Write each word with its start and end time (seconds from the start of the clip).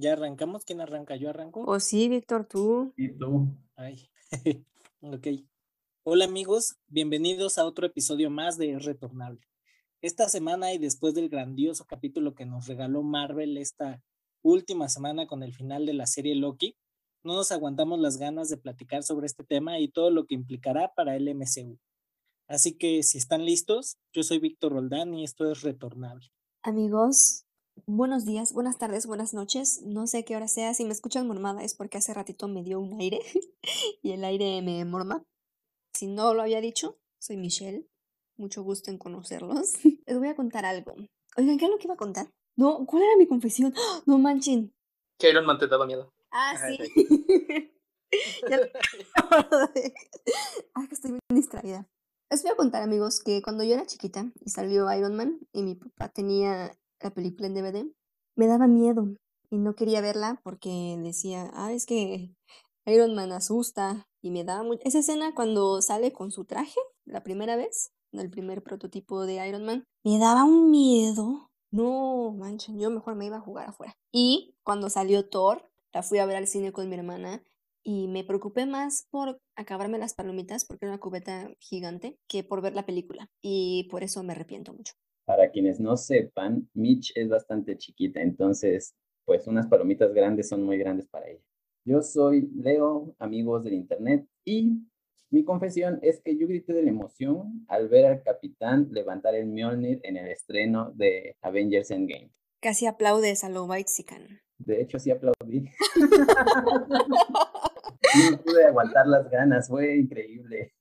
¿Ya 0.00 0.12
arrancamos? 0.12 0.64
¿Quién 0.64 0.80
arranca? 0.80 1.16
¿Yo 1.16 1.28
arranco? 1.28 1.64
O 1.64 1.80
sí, 1.80 2.08
Víctor, 2.08 2.46
tú. 2.46 2.92
¿Y 2.96 3.08
tú? 3.18 3.48
Ay, 3.74 4.08
ok. 5.00 5.26
Hola 6.04 6.26
amigos, 6.26 6.76
bienvenidos 6.86 7.58
a 7.58 7.64
otro 7.64 7.84
episodio 7.84 8.30
más 8.30 8.56
de 8.58 8.78
Retornable. 8.78 9.40
Esta 10.00 10.28
semana 10.28 10.72
y 10.72 10.78
después 10.78 11.14
del 11.14 11.28
grandioso 11.28 11.84
capítulo 11.84 12.36
que 12.36 12.46
nos 12.46 12.68
regaló 12.68 13.02
Marvel 13.02 13.56
esta 13.56 14.00
última 14.40 14.88
semana 14.88 15.26
con 15.26 15.42
el 15.42 15.52
final 15.52 15.84
de 15.84 15.94
la 15.94 16.06
serie 16.06 16.36
Loki, 16.36 16.76
no 17.24 17.34
nos 17.34 17.50
aguantamos 17.50 17.98
las 17.98 18.18
ganas 18.18 18.48
de 18.48 18.56
platicar 18.56 19.02
sobre 19.02 19.26
este 19.26 19.42
tema 19.42 19.80
y 19.80 19.88
todo 19.88 20.12
lo 20.12 20.26
que 20.26 20.36
implicará 20.36 20.94
para 20.94 21.16
el 21.16 21.28
MCU. 21.34 21.76
Así 22.46 22.78
que 22.78 23.02
si 23.02 23.18
están 23.18 23.44
listos, 23.44 23.98
yo 24.12 24.22
soy 24.22 24.38
Víctor 24.38 24.74
Roldán 24.74 25.12
y 25.14 25.24
esto 25.24 25.50
es 25.50 25.62
Retornable. 25.62 26.28
Amigos, 26.62 27.47
buenos 27.86 28.24
días, 28.24 28.52
buenas 28.52 28.78
tardes, 28.78 29.06
buenas 29.06 29.34
noches. 29.34 29.82
No 29.84 30.06
sé 30.06 30.24
qué 30.24 30.36
hora 30.36 30.48
sea. 30.48 30.74
Si 30.74 30.84
me 30.84 30.92
escuchan 30.92 31.26
mormada 31.26 31.62
es 31.62 31.74
porque 31.74 31.98
hace 31.98 32.14
ratito 32.14 32.48
me 32.48 32.62
dio 32.62 32.80
un 32.80 32.98
aire 33.00 33.20
y 34.02 34.12
el 34.12 34.24
aire 34.24 34.62
me 34.62 34.84
morma. 34.84 35.22
Si 35.94 36.06
no 36.06 36.34
lo 36.34 36.42
había 36.42 36.60
dicho, 36.60 36.98
soy 37.20 37.36
Michelle. 37.36 37.86
Mucho 38.36 38.62
gusto 38.62 38.90
en 38.90 38.98
conocerlos. 38.98 39.72
Les 40.06 40.18
voy 40.18 40.28
a 40.28 40.36
contar 40.36 40.64
algo. 40.64 40.94
Oigan, 41.36 41.58
¿qué 41.58 41.64
es 41.64 41.70
lo 41.70 41.78
que 41.78 41.84
iba 41.86 41.94
a 41.94 41.98
contar? 41.98 42.28
No, 42.56 42.84
¿cuál 42.86 43.02
era 43.04 43.16
mi 43.16 43.26
confesión? 43.26 43.72
¡Ah! 43.76 44.02
No 44.06 44.18
manchen. 44.18 44.72
Que 45.18 45.30
Iron 45.30 45.46
Man 45.46 45.58
te 45.58 45.66
daba 45.68 45.86
miedo. 45.86 46.12
Ah, 46.30 46.52
Ajá, 46.52 46.68
sí. 46.68 46.78
sí. 46.94 47.72
Ya 48.48 48.56
lo- 48.56 48.66
Ay, 50.74 50.88
que 50.88 50.94
estoy 50.94 51.10
bien 51.10 51.20
distraída. 51.30 51.86
Les 52.30 52.42
voy 52.42 52.52
a 52.52 52.56
contar, 52.56 52.82
amigos, 52.82 53.20
que 53.22 53.42
cuando 53.42 53.64
yo 53.64 53.74
era 53.74 53.84
chiquita 53.86 54.32
y 54.44 54.48
salió 54.50 54.90
Iron 54.94 55.14
Man 55.14 55.38
y 55.52 55.62
mi 55.62 55.74
papá 55.74 56.08
tenía 56.08 56.74
la 57.00 57.10
película 57.10 57.46
en 57.46 57.54
DVD, 57.54 57.92
me 58.36 58.46
daba 58.46 58.66
miedo 58.66 59.08
y 59.50 59.58
no 59.58 59.74
quería 59.74 60.00
verla 60.00 60.40
porque 60.42 60.98
decía, 61.02 61.50
ah, 61.54 61.72
es 61.72 61.86
que 61.86 62.34
Iron 62.86 63.14
Man 63.14 63.32
asusta 63.32 64.06
y 64.22 64.30
me 64.30 64.44
daba 64.44 64.62
mucho... 64.62 64.80
Esa 64.84 65.00
escena 65.00 65.34
cuando 65.34 65.80
sale 65.82 66.12
con 66.12 66.30
su 66.30 66.44
traje, 66.44 66.80
la 67.04 67.22
primera 67.22 67.56
vez, 67.56 67.92
el 68.12 68.30
primer 68.30 68.62
prototipo 68.62 69.26
de 69.26 69.46
Iron 69.46 69.64
Man, 69.64 69.84
me 70.04 70.18
daba 70.18 70.44
un 70.44 70.70
miedo. 70.70 71.50
No, 71.70 72.32
manchen, 72.32 72.78
yo 72.78 72.90
mejor 72.90 73.14
me 73.14 73.26
iba 73.26 73.36
a 73.36 73.42
jugar 73.42 73.68
afuera. 73.68 73.94
Y 74.10 74.54
cuando 74.62 74.88
salió 74.88 75.28
Thor, 75.28 75.70
la 75.92 76.02
fui 76.02 76.18
a 76.18 76.26
ver 76.26 76.36
al 76.36 76.46
cine 76.46 76.72
con 76.72 76.88
mi 76.88 76.94
hermana 76.94 77.42
y 77.82 78.08
me 78.08 78.24
preocupé 78.24 78.66
más 78.66 79.06
por 79.10 79.40
acabarme 79.56 79.98
las 79.98 80.14
palomitas 80.14 80.64
porque 80.64 80.86
era 80.86 80.94
una 80.94 81.00
cubeta 81.00 81.50
gigante 81.58 82.18
que 82.26 82.44
por 82.44 82.60
ver 82.60 82.74
la 82.74 82.86
película 82.86 83.30
y 83.40 83.88
por 83.90 84.02
eso 84.02 84.22
me 84.22 84.32
arrepiento 84.32 84.72
mucho. 84.72 84.94
Para 85.28 85.50
quienes 85.50 85.78
no 85.78 85.94
sepan, 85.98 86.70
Mitch 86.72 87.12
es 87.14 87.28
bastante 87.28 87.76
chiquita, 87.76 88.22
entonces, 88.22 88.94
pues 89.26 89.46
unas 89.46 89.66
palomitas 89.66 90.14
grandes 90.14 90.48
son 90.48 90.62
muy 90.62 90.78
grandes 90.78 91.06
para 91.06 91.28
ella. 91.28 91.44
Yo 91.84 92.00
soy 92.00 92.48
Leo, 92.56 93.14
amigos 93.18 93.62
del 93.62 93.74
internet, 93.74 94.26
y 94.46 94.78
mi 95.28 95.44
confesión 95.44 95.98
es 96.00 96.22
que 96.22 96.34
yo 96.38 96.48
grité 96.48 96.72
de 96.72 96.82
la 96.82 96.88
emoción 96.88 97.66
al 97.68 97.90
ver 97.90 98.06
al 98.06 98.22
capitán 98.22 98.88
levantar 98.90 99.34
el 99.34 99.48
Mjolnir 99.48 100.00
en 100.02 100.16
el 100.16 100.28
estreno 100.28 100.92
de 100.94 101.36
Avengers 101.42 101.90
Endgame. 101.90 102.32
Casi 102.62 102.86
aplaudes 102.86 103.44
a 103.44 103.50
lo 103.50 103.66
Whitezican. 103.66 104.40
De 104.56 104.80
hecho, 104.80 104.98
sí 104.98 105.10
aplaudí. 105.10 105.68
No 108.30 108.42
pude 108.42 108.64
aguantar 108.64 109.06
las 109.06 109.28
ganas, 109.28 109.68
fue 109.68 109.98
increíble. 109.98 110.72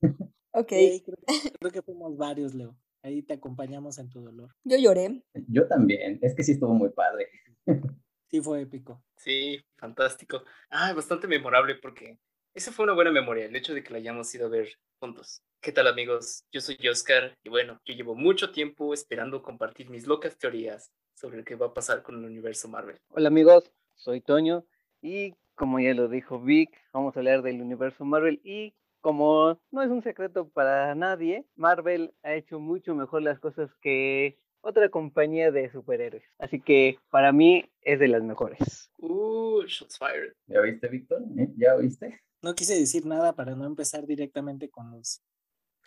Ok, 0.53 0.69
Sí, 0.69 1.03
creo, 1.05 1.17
creo 1.59 1.71
que 1.73 1.81
fuimos 1.81 2.15
varios, 2.15 2.55
Leo. 2.55 2.77
Ahí 3.03 3.21
te 3.23 3.33
acompañamos 3.35 3.99
en 3.99 4.09
tu 4.09 4.21
dolor. 4.21 4.55
yo 4.63 4.77
lloré. 4.77 5.23
Yo 5.47 5.67
también, 5.67 6.19
es 6.21 6.35
que 6.35 6.43
sí 6.43 6.53
estuvo 6.53 6.73
muy 6.73 6.89
padre. 6.89 7.29
Sí, 8.29 8.41
fue 8.41 8.59
épico. 8.63 9.01
Sí, 9.15 9.63
fantástico. 9.77 10.43
Ah, 10.69 10.91
bastante 10.91 11.27
memorable 11.27 11.75
porque 11.75 12.19
esa 12.53 12.73
fue 12.73 12.83
una 12.83 12.93
buena 12.93 13.09
memoria, 13.09 13.45
el 13.45 13.55
hecho 13.55 13.73
de 13.73 13.81
que 13.81 13.91
la 13.93 13.99
hayamos 13.99 14.35
ido 14.35 14.47
a 14.47 14.49
ver 14.49 14.67
juntos. 14.99 15.41
¿Qué 15.61 15.71
tal 15.71 15.87
amigos? 15.87 16.43
Yo 16.51 16.59
soy 16.59 16.77
Oscar 16.89 17.37
y 17.41 17.47
bueno, 17.47 17.80
yo 17.86 17.93
llevo 17.93 18.15
mucho 18.15 18.52
tiempo 18.52 18.93
esperando 18.93 19.41
compartir 19.41 19.89
mis 19.89 20.07
locas 20.07 20.37
teorías 20.37 20.91
sobre 21.13 21.37
lo 21.37 21.45
que 21.45 21.55
va 21.55 21.67
a 21.67 21.73
pasar 21.73 22.03
con 22.03 22.15
el 22.17 22.25
universo 22.25 22.67
Marvel. 22.67 22.97
Hola 23.11 23.30
amigos, 23.30 23.71
soy 23.95 24.19
Toño 24.19 24.65
y 25.02 25.33
como 25.55 25.80
ya 25.80 25.93
lo 25.93 26.09
dijo 26.09 26.41
Vic, 26.41 26.69
vamos 26.91 27.15
a 27.15 27.21
hablar 27.21 27.43
del 27.43 27.61
universo 27.61 28.03
Marvel 28.03 28.41
y 28.43 28.73
como 29.07 29.57
no 29.71 29.83
es 29.83 29.89
un 29.89 30.03
secreto 30.03 30.49
para 30.49 30.93
nadie, 30.93 31.45
Marvel 31.55 32.13
ha 32.23 32.33
hecho 32.33 32.59
mucho 32.59 32.93
mejor 32.93 33.21
las 33.21 33.39
cosas 33.39 33.69
que 33.81 34.37
otra 34.59 34.89
compañía 34.89 35.49
de 35.49 35.71
superhéroes. 35.71 36.25
Así 36.39 36.59
que 36.59 36.99
para 37.09 37.31
mí 37.31 37.71
es 37.83 38.01
de 38.01 38.09
las 38.09 38.21
mejores. 38.21 38.91
Uh, 38.97 39.61
shots 39.65 39.97
fired. 39.97 40.33
¿Ya 40.47 40.59
oíste, 40.59 40.89
Víctor? 40.89 41.23
¿Eh? 41.37 41.47
¿Ya 41.55 41.75
oíste? 41.75 42.19
No 42.41 42.53
quise 42.53 42.77
decir 42.77 43.05
nada 43.05 43.33
para 43.33 43.55
no 43.55 43.65
empezar 43.65 44.05
directamente 44.05 44.69
con 44.69 44.91
los 44.91 45.21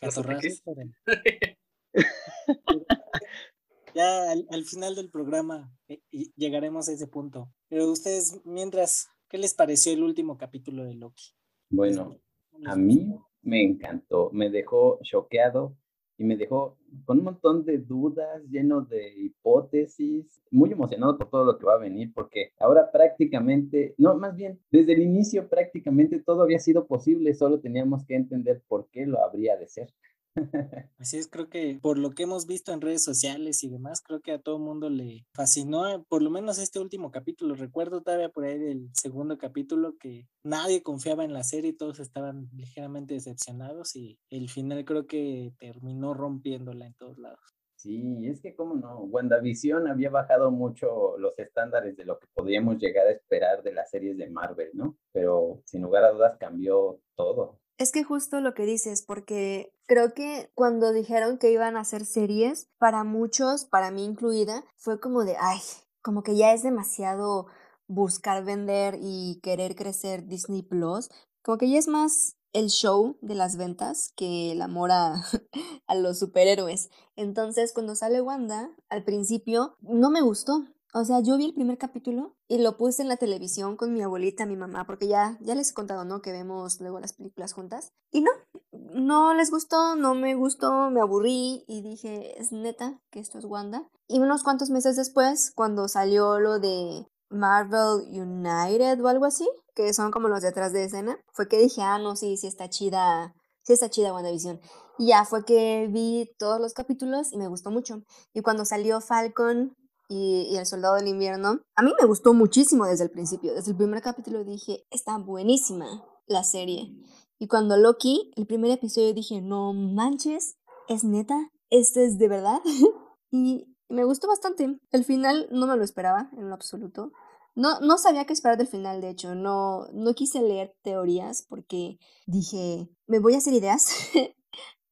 ¿Los 0.00 0.14
catorrazos, 0.14 0.62
ya 3.94 4.30
al, 4.30 4.46
al 4.50 4.64
final 4.64 4.94
del 4.94 5.10
programa 5.10 5.70
eh, 5.88 6.00
y- 6.10 6.32
llegaremos 6.36 6.88
a 6.88 6.92
ese 6.92 7.06
punto. 7.06 7.52
Pero 7.68 7.92
ustedes, 7.92 8.40
mientras, 8.46 9.10
¿qué 9.28 9.36
les 9.36 9.52
pareció 9.52 9.92
el 9.92 10.04
último 10.04 10.38
capítulo 10.38 10.84
de 10.84 10.94
Loki? 10.94 11.34
Bueno, 11.68 12.04
¿No 12.04 12.12
les 12.14 12.22
a 12.66 12.76
mí 12.76 13.14
me 13.42 13.62
encantó, 13.62 14.30
me 14.32 14.50
dejó 14.50 14.98
choqueado 15.02 15.76
y 16.18 16.24
me 16.24 16.36
dejó 16.36 16.76
con 17.06 17.18
un 17.18 17.24
montón 17.24 17.64
de 17.64 17.78
dudas, 17.78 18.42
lleno 18.50 18.82
de 18.82 19.08
hipótesis, 19.16 20.42
muy 20.50 20.70
emocionado 20.70 21.16
por 21.16 21.30
todo 21.30 21.44
lo 21.46 21.58
que 21.58 21.64
va 21.64 21.74
a 21.74 21.78
venir, 21.78 22.12
porque 22.14 22.52
ahora 22.58 22.90
prácticamente, 22.92 23.94
no, 23.96 24.14
más 24.16 24.36
bien, 24.36 24.60
desde 24.70 24.92
el 24.92 25.00
inicio 25.00 25.48
prácticamente 25.48 26.20
todo 26.20 26.42
había 26.42 26.58
sido 26.58 26.86
posible, 26.86 27.32
solo 27.32 27.60
teníamos 27.60 28.04
que 28.04 28.16
entender 28.16 28.62
por 28.68 28.88
qué 28.90 29.06
lo 29.06 29.24
habría 29.24 29.56
de 29.56 29.68
ser. 29.68 29.94
Así 30.98 31.18
es, 31.18 31.28
creo 31.28 31.48
que 31.48 31.78
por 31.80 31.98
lo 31.98 32.10
que 32.10 32.24
hemos 32.24 32.46
visto 32.46 32.72
en 32.72 32.80
redes 32.80 33.02
sociales 33.02 33.64
y 33.64 33.68
demás, 33.68 34.00
creo 34.00 34.20
que 34.20 34.32
a 34.32 34.40
todo 34.40 34.58
mundo 34.58 34.90
le 34.90 35.26
fascinó, 35.34 35.88
eh, 35.88 36.02
por 36.08 36.22
lo 36.22 36.30
menos 36.30 36.58
este 36.58 36.78
último 36.78 37.10
capítulo. 37.10 37.54
Recuerdo 37.54 38.02
todavía 38.02 38.28
por 38.28 38.44
ahí 38.44 38.58
del 38.58 38.90
segundo 38.94 39.38
capítulo 39.38 39.96
que 39.98 40.28
nadie 40.44 40.82
confiaba 40.82 41.24
en 41.24 41.32
la 41.32 41.42
serie, 41.42 41.72
todos 41.72 42.00
estaban 42.00 42.48
ligeramente 42.52 43.14
decepcionados 43.14 43.96
y 43.96 44.18
el 44.30 44.48
final 44.48 44.84
creo 44.84 45.06
que 45.06 45.52
terminó 45.58 46.14
rompiéndola 46.14 46.86
en 46.86 46.94
todos 46.94 47.18
lados. 47.18 47.40
Sí, 47.80 48.28
es 48.28 48.42
que 48.42 48.54
cómo 48.54 48.74
no, 48.74 49.04
WandaVision 49.04 49.88
había 49.88 50.10
bajado 50.10 50.50
mucho 50.50 51.16
los 51.16 51.38
estándares 51.38 51.96
de 51.96 52.04
lo 52.04 52.18
que 52.18 52.26
podíamos 52.34 52.76
llegar 52.76 53.06
a 53.06 53.12
esperar 53.12 53.62
de 53.62 53.72
las 53.72 53.88
series 53.88 54.18
de 54.18 54.28
Marvel, 54.28 54.68
¿no? 54.74 54.98
Pero 55.12 55.62
sin 55.64 55.80
lugar 55.80 56.04
a 56.04 56.10
dudas 56.10 56.36
cambió 56.38 57.00
todo. 57.16 57.58
Es 57.80 57.92
que 57.92 58.04
justo 58.04 58.42
lo 58.42 58.52
que 58.52 58.66
dices, 58.66 59.00
porque 59.00 59.72
creo 59.86 60.12
que 60.12 60.52
cuando 60.54 60.92
dijeron 60.92 61.38
que 61.38 61.50
iban 61.50 61.78
a 61.78 61.80
hacer 61.80 62.04
series, 62.04 62.68
para 62.76 63.04
muchos, 63.04 63.64
para 63.64 63.90
mí 63.90 64.04
incluida, 64.04 64.62
fue 64.76 65.00
como 65.00 65.24
de, 65.24 65.38
ay, 65.40 65.60
como 66.02 66.22
que 66.22 66.36
ya 66.36 66.52
es 66.52 66.62
demasiado 66.62 67.46
buscar 67.86 68.44
vender 68.44 68.98
y 69.00 69.40
querer 69.42 69.76
crecer 69.76 70.26
Disney 70.26 70.60
Plus, 70.62 71.08
como 71.42 71.56
que 71.56 71.70
ya 71.70 71.78
es 71.78 71.88
más 71.88 72.36
el 72.52 72.68
show 72.68 73.16
de 73.22 73.34
las 73.34 73.56
ventas 73.56 74.12
que 74.14 74.52
el 74.52 74.60
amor 74.60 74.90
a, 74.90 75.14
a 75.86 75.94
los 75.94 76.18
superhéroes. 76.18 76.90
Entonces, 77.16 77.72
cuando 77.72 77.94
sale 77.94 78.20
Wanda, 78.20 78.76
al 78.90 79.04
principio 79.04 79.78
no 79.80 80.10
me 80.10 80.20
gustó. 80.20 80.66
O 80.92 81.04
sea, 81.04 81.20
yo 81.20 81.36
vi 81.36 81.46
el 81.46 81.54
primer 81.54 81.78
capítulo 81.78 82.34
y 82.48 82.58
lo 82.58 82.76
puse 82.76 83.02
en 83.02 83.08
la 83.08 83.16
televisión 83.16 83.76
con 83.76 83.92
mi 83.94 84.02
abuelita, 84.02 84.44
mi 84.44 84.56
mamá, 84.56 84.86
porque 84.86 85.06
ya, 85.06 85.38
ya 85.40 85.54
les 85.54 85.70
he 85.70 85.74
contado, 85.74 86.04
¿no? 86.04 86.20
Que 86.20 86.32
vemos 86.32 86.80
luego 86.80 86.98
las 86.98 87.12
películas 87.12 87.52
juntas. 87.52 87.92
Y 88.10 88.22
no, 88.22 88.30
no 88.72 89.32
les 89.34 89.52
gustó, 89.52 89.94
no 89.94 90.14
me 90.14 90.34
gustó, 90.34 90.90
me 90.90 91.00
aburrí 91.00 91.64
y 91.68 91.82
dije, 91.82 92.40
es 92.40 92.50
neta 92.50 92.98
que 93.10 93.20
esto 93.20 93.38
es 93.38 93.44
Wanda. 93.44 93.88
Y 94.08 94.18
unos 94.18 94.42
cuantos 94.42 94.70
meses 94.70 94.96
después, 94.96 95.52
cuando 95.54 95.86
salió 95.86 96.40
lo 96.40 96.58
de 96.58 97.06
Marvel 97.28 98.08
United 98.08 99.00
o 99.00 99.06
algo 99.06 99.26
así, 99.26 99.48
que 99.76 99.94
son 99.94 100.10
como 100.10 100.28
los 100.28 100.42
de 100.42 100.48
atrás 100.48 100.72
de 100.72 100.84
escena, 100.84 101.18
fue 101.32 101.46
que 101.46 101.58
dije, 101.58 101.82
ah, 101.82 101.98
no, 101.98 102.16
sí, 102.16 102.36
sí 102.36 102.48
está 102.48 102.68
chida, 102.68 103.32
sí 103.62 103.74
está 103.74 103.88
chida 103.90 104.12
WandaVision. 104.12 104.60
Y 104.98 105.08
ya 105.08 105.24
fue 105.24 105.44
que 105.44 105.88
vi 105.88 106.28
todos 106.36 106.60
los 106.60 106.74
capítulos 106.74 107.32
y 107.32 107.38
me 107.38 107.46
gustó 107.46 107.70
mucho. 107.70 108.02
Y 108.34 108.42
cuando 108.42 108.64
salió 108.64 109.00
Falcon 109.00 109.76
y, 110.10 110.56
El 110.56 110.66
Soldado 110.66 110.96
del 110.96 111.06
Invierno, 111.06 111.60
a 111.76 111.82
mí 111.82 111.92
me 111.98 112.06
gustó 112.06 112.34
muchísimo 112.34 112.84
desde 112.84 113.04
el 113.04 113.10
principio. 113.10 113.54
Desde 113.54 113.70
el 113.70 113.76
primer 113.76 114.02
capítulo 114.02 114.44
dije, 114.44 114.84
está 114.90 115.16
buenísima 115.16 116.04
la 116.26 116.42
serie. 116.42 116.92
Y 117.38 117.46
cuando 117.46 117.76
Loki, 117.76 118.32
el 118.36 118.46
primer 118.46 118.72
episodio 118.72 119.14
dije, 119.14 119.40
no 119.40 119.72
manches, 119.72 120.56
es 120.88 121.04
neta, 121.04 121.50
esto 121.70 122.00
es 122.00 122.18
de 122.18 122.28
verdad. 122.28 122.60
y 123.30 123.72
me 123.88 124.04
gustó 124.04 124.26
bastante. 124.26 124.80
El 124.90 125.04
final 125.04 125.48
no 125.52 125.68
me 125.68 125.76
lo 125.76 125.84
esperaba 125.84 126.28
en 126.36 126.48
lo 126.48 126.54
absoluto. 126.54 127.12
No, 127.54 127.78
no 127.80 127.96
sabía 127.96 128.24
qué 128.24 128.32
esperar 128.32 128.58
del 128.58 128.66
final, 128.66 129.00
de 129.00 129.10
hecho. 129.10 129.36
No, 129.36 129.86
no 129.92 130.14
quise 130.14 130.42
leer 130.42 130.74
teorías 130.82 131.46
porque 131.48 131.98
dije, 132.26 132.88
me 133.06 133.20
voy 133.20 133.34
a 133.34 133.38
hacer 133.38 133.52
ideas. 133.52 133.86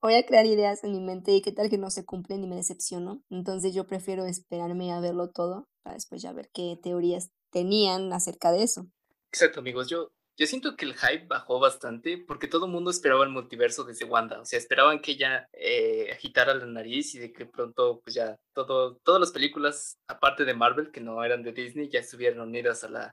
voy 0.00 0.14
a 0.14 0.24
crear 0.24 0.46
ideas 0.46 0.84
en 0.84 0.92
mi 0.92 1.00
mente 1.00 1.32
y 1.32 1.42
qué 1.42 1.52
tal 1.52 1.70
que 1.70 1.78
no 1.78 1.90
se 1.90 2.04
cumplen 2.04 2.44
y 2.44 2.46
me 2.46 2.56
decepciono. 2.56 3.22
Entonces 3.30 3.74
yo 3.74 3.86
prefiero 3.86 4.26
esperarme 4.26 4.92
a 4.92 5.00
verlo 5.00 5.30
todo 5.30 5.68
para 5.82 5.94
después 5.94 6.22
ya 6.22 6.32
ver 6.32 6.50
qué 6.52 6.78
teorías 6.82 7.30
tenían 7.50 8.12
acerca 8.12 8.52
de 8.52 8.62
eso. 8.62 8.86
Exacto, 9.32 9.60
amigos. 9.60 9.88
Yo, 9.88 10.10
yo 10.36 10.46
siento 10.46 10.76
que 10.76 10.84
el 10.84 10.94
hype 10.94 11.26
bajó 11.26 11.58
bastante 11.58 12.18
porque 12.18 12.46
todo 12.46 12.66
el 12.66 12.72
mundo 12.72 12.90
esperaba 12.90 13.24
el 13.24 13.30
multiverso 13.30 13.84
desde 13.84 14.04
Wanda. 14.04 14.40
O 14.40 14.44
sea, 14.44 14.58
esperaban 14.58 15.00
que 15.00 15.12
ella 15.12 15.48
eh, 15.52 16.10
agitara 16.12 16.54
la 16.54 16.66
nariz 16.66 17.14
y 17.14 17.18
de 17.18 17.32
que 17.32 17.46
pronto, 17.46 18.00
pues 18.04 18.14
ya, 18.14 18.36
todo, 18.54 18.98
todas 19.04 19.20
las 19.20 19.32
películas, 19.32 19.96
aparte 20.08 20.44
de 20.44 20.54
Marvel, 20.54 20.92
que 20.92 21.00
no 21.00 21.22
eran 21.24 21.42
de 21.42 21.52
Disney, 21.52 21.88
ya 21.88 22.00
estuvieran 22.00 22.40
unidas 22.40 22.84
a 22.84 22.88
la, 22.88 23.10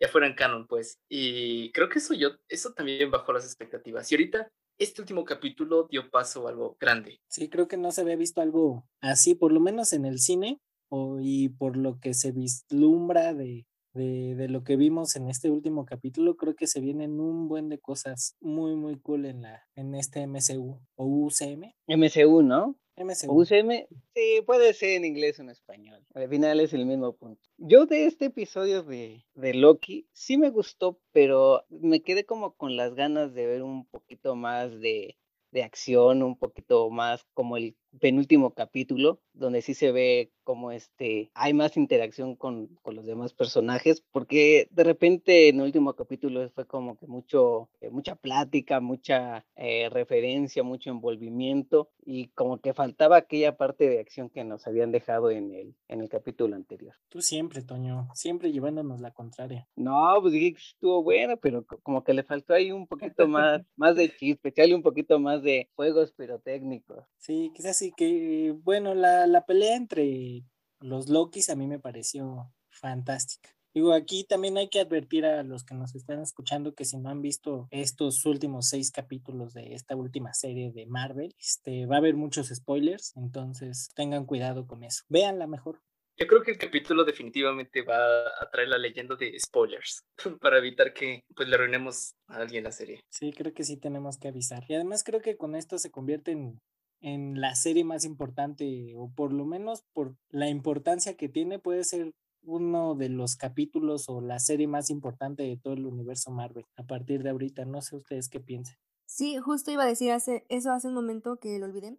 ya 0.00 0.08
fueran 0.08 0.34
canon, 0.34 0.66
pues. 0.66 0.98
Y 1.10 1.72
creo 1.72 1.88
que 1.88 1.98
eso 1.98 2.14
yo, 2.14 2.30
eso 2.48 2.72
también 2.72 3.10
bajó 3.10 3.32
las 3.32 3.44
expectativas. 3.44 4.10
Y 4.10 4.14
ahorita, 4.14 4.48
este 4.78 5.00
último 5.00 5.24
capítulo 5.24 5.88
dio 5.90 6.10
paso 6.10 6.46
a 6.46 6.50
algo 6.50 6.76
grande. 6.80 7.20
Sí, 7.28 7.48
creo 7.48 7.68
que 7.68 7.76
no 7.76 7.90
se 7.92 8.02
había 8.02 8.16
visto 8.16 8.40
algo 8.40 8.86
así, 9.00 9.34
por 9.34 9.52
lo 9.52 9.60
menos 9.60 9.92
en 9.92 10.04
el 10.04 10.18
cine, 10.20 10.60
o, 10.88 11.18
y 11.20 11.50
por 11.50 11.76
lo 11.76 11.98
que 11.98 12.14
se 12.14 12.32
vislumbra 12.32 13.34
de, 13.34 13.66
de, 13.92 14.34
de, 14.36 14.48
lo 14.48 14.62
que 14.62 14.76
vimos 14.76 15.16
en 15.16 15.28
este 15.28 15.50
último 15.50 15.84
capítulo, 15.84 16.36
creo 16.36 16.54
que 16.54 16.66
se 16.66 16.80
vienen 16.80 17.20
un 17.20 17.48
buen 17.48 17.68
de 17.68 17.78
cosas 17.78 18.36
muy, 18.40 18.74
muy 18.76 18.98
cool 19.00 19.26
en, 19.26 19.42
la, 19.42 19.62
en 19.74 19.94
este 19.94 20.26
MCU 20.26 20.80
o 20.96 21.04
UCM. 21.04 21.72
MCU, 21.86 22.42
¿no? 22.42 22.76
MCU. 23.04 23.32
UCM, 23.32 23.86
sí, 24.14 24.42
puede 24.46 24.74
ser 24.74 24.90
en 24.90 25.04
inglés 25.04 25.38
o 25.38 25.42
en 25.42 25.50
español. 25.50 26.04
Al 26.14 26.28
final 26.28 26.60
es 26.60 26.72
el 26.72 26.86
mismo 26.86 27.12
punto. 27.14 27.40
Yo 27.56 27.86
de 27.86 28.06
este 28.06 28.26
episodio 28.26 28.82
de, 28.82 29.24
de 29.34 29.54
Loki 29.54 30.08
sí 30.12 30.38
me 30.38 30.50
gustó, 30.50 31.00
pero 31.12 31.64
me 31.68 32.02
quedé 32.02 32.24
como 32.24 32.54
con 32.54 32.76
las 32.76 32.94
ganas 32.94 33.34
de 33.34 33.46
ver 33.46 33.62
un 33.62 33.86
poquito 33.86 34.36
más 34.36 34.78
de, 34.80 35.16
de 35.50 35.62
acción, 35.62 36.22
un 36.22 36.38
poquito 36.38 36.90
más 36.90 37.24
como 37.34 37.56
el 37.56 37.76
penúltimo 38.00 38.54
capítulo, 38.54 39.20
donde 39.32 39.62
sí 39.62 39.74
se 39.74 39.92
ve 39.92 40.32
como 40.44 40.72
este, 40.72 41.30
hay 41.34 41.52
más 41.52 41.76
interacción 41.76 42.34
con, 42.34 42.68
con, 42.82 42.96
los 42.96 43.04
demás 43.04 43.34
personajes, 43.34 44.02
porque 44.12 44.66
de 44.70 44.82
repente 44.82 45.48
en 45.48 45.56
el 45.56 45.66
último 45.66 45.94
capítulo 45.94 46.48
fue 46.50 46.66
como 46.66 46.96
que 46.96 47.06
mucho, 47.06 47.68
eh, 47.82 47.90
mucha 47.90 48.16
plática, 48.16 48.80
mucha 48.80 49.44
eh, 49.56 49.90
referencia, 49.90 50.62
mucho 50.62 50.88
envolvimiento, 50.88 51.90
y 52.02 52.28
como 52.28 52.62
que 52.62 52.72
faltaba 52.72 53.18
aquella 53.18 53.58
parte 53.58 53.90
de 53.90 54.00
acción 54.00 54.30
que 54.30 54.42
nos 54.42 54.66
habían 54.66 54.90
dejado 54.90 55.30
en 55.30 55.52
el, 55.52 55.74
en 55.88 56.00
el 56.00 56.08
capítulo 56.08 56.56
anterior. 56.56 56.94
Tú 57.10 57.20
siempre, 57.20 57.60
Toño, 57.60 58.08
siempre 58.14 58.50
llevándonos 58.50 59.00
la 59.00 59.10
contraria. 59.10 59.68
No, 59.76 60.16
pues 60.22 60.32
dije 60.32 60.54
que 60.54 60.58
estuvo 60.58 61.02
bueno, 61.02 61.36
pero 61.36 61.66
como 61.82 62.02
que 62.02 62.14
le 62.14 62.22
faltó 62.22 62.54
ahí 62.54 62.72
un 62.72 62.86
poquito 62.86 63.28
más, 63.28 63.60
más 63.76 63.96
de 63.96 64.10
chispe, 64.16 64.48
echarle 64.48 64.74
un 64.74 64.82
poquito 64.82 65.18
más 65.18 65.42
de 65.42 65.68
juegos 65.76 66.12
pirotécnicos. 66.12 67.04
Sí, 67.18 67.52
quizás 67.54 67.77
sí 67.78 67.92
que, 67.96 68.54
bueno, 68.62 68.94
la, 68.94 69.26
la 69.26 69.46
pelea 69.46 69.76
entre 69.76 70.44
los 70.80 71.08
Lokis 71.08 71.50
a 71.50 71.56
mí 71.56 71.66
me 71.66 71.78
pareció 71.78 72.52
fantástica. 72.70 73.50
Digo, 73.74 73.92
aquí 73.92 74.24
también 74.24 74.56
hay 74.56 74.68
que 74.68 74.80
advertir 74.80 75.24
a 75.24 75.42
los 75.42 75.62
que 75.62 75.74
nos 75.74 75.94
están 75.94 76.20
escuchando 76.20 76.74
que 76.74 76.84
si 76.84 76.96
no 76.96 77.10
han 77.10 77.22
visto 77.22 77.68
estos 77.70 78.24
últimos 78.26 78.68
seis 78.68 78.90
capítulos 78.90 79.54
de 79.54 79.74
esta 79.74 79.94
última 79.94 80.32
serie 80.34 80.72
de 80.72 80.86
Marvel, 80.86 81.34
este, 81.38 81.86
va 81.86 81.96
a 81.96 81.98
haber 81.98 82.16
muchos 82.16 82.48
spoilers, 82.48 83.16
entonces 83.16 83.88
tengan 83.94 84.24
cuidado 84.24 84.66
con 84.66 84.82
eso. 84.82 85.04
Véanla 85.08 85.46
mejor. 85.46 85.80
Yo 86.16 86.26
creo 86.26 86.42
que 86.42 86.50
el 86.50 86.58
capítulo 86.58 87.04
definitivamente 87.04 87.82
va 87.82 88.00
a 88.40 88.50
traer 88.50 88.68
la 88.68 88.78
leyenda 88.78 89.14
de 89.14 89.38
spoilers 89.38 90.02
para 90.40 90.58
evitar 90.58 90.92
que 90.92 91.22
pues 91.36 91.48
le 91.48 91.54
arruinemos 91.54 92.16
a 92.26 92.38
alguien 92.38 92.64
la 92.64 92.72
serie. 92.72 93.04
Sí, 93.08 93.32
creo 93.32 93.54
que 93.54 93.62
sí 93.62 93.76
tenemos 93.76 94.18
que 94.18 94.26
avisar. 94.26 94.64
Y 94.66 94.74
además 94.74 95.04
creo 95.04 95.20
que 95.20 95.36
con 95.36 95.54
esto 95.54 95.78
se 95.78 95.92
convierte 95.92 96.32
en, 96.32 96.60
en 97.00 97.40
la 97.40 97.54
serie 97.54 97.84
más 97.84 98.04
importante 98.04 98.94
o 98.96 99.10
por 99.14 99.32
lo 99.32 99.44
menos 99.44 99.84
por 99.92 100.16
la 100.30 100.48
importancia 100.48 101.16
que 101.16 101.28
tiene 101.28 101.58
puede 101.58 101.84
ser 101.84 102.12
uno 102.42 102.94
de 102.94 103.08
los 103.08 103.36
capítulos 103.36 104.08
o 104.08 104.20
la 104.20 104.38
serie 104.38 104.66
más 104.66 104.90
importante 104.90 105.42
de 105.42 105.56
todo 105.56 105.74
el 105.74 105.86
universo 105.86 106.30
Marvel 106.30 106.64
a 106.76 106.84
partir 106.84 107.22
de 107.22 107.30
ahorita. 107.30 107.64
No 107.64 107.82
sé 107.82 107.96
ustedes 107.96 108.28
qué 108.28 108.40
piensan. 108.40 108.76
Sí, 109.06 109.38
justo 109.38 109.70
iba 109.70 109.84
a 109.84 109.86
decir 109.86 110.12
hace, 110.12 110.44
eso 110.48 110.72
hace 110.72 110.88
un 110.88 110.94
momento 110.94 111.38
que 111.38 111.58
lo 111.58 111.66
olvidé. 111.66 111.98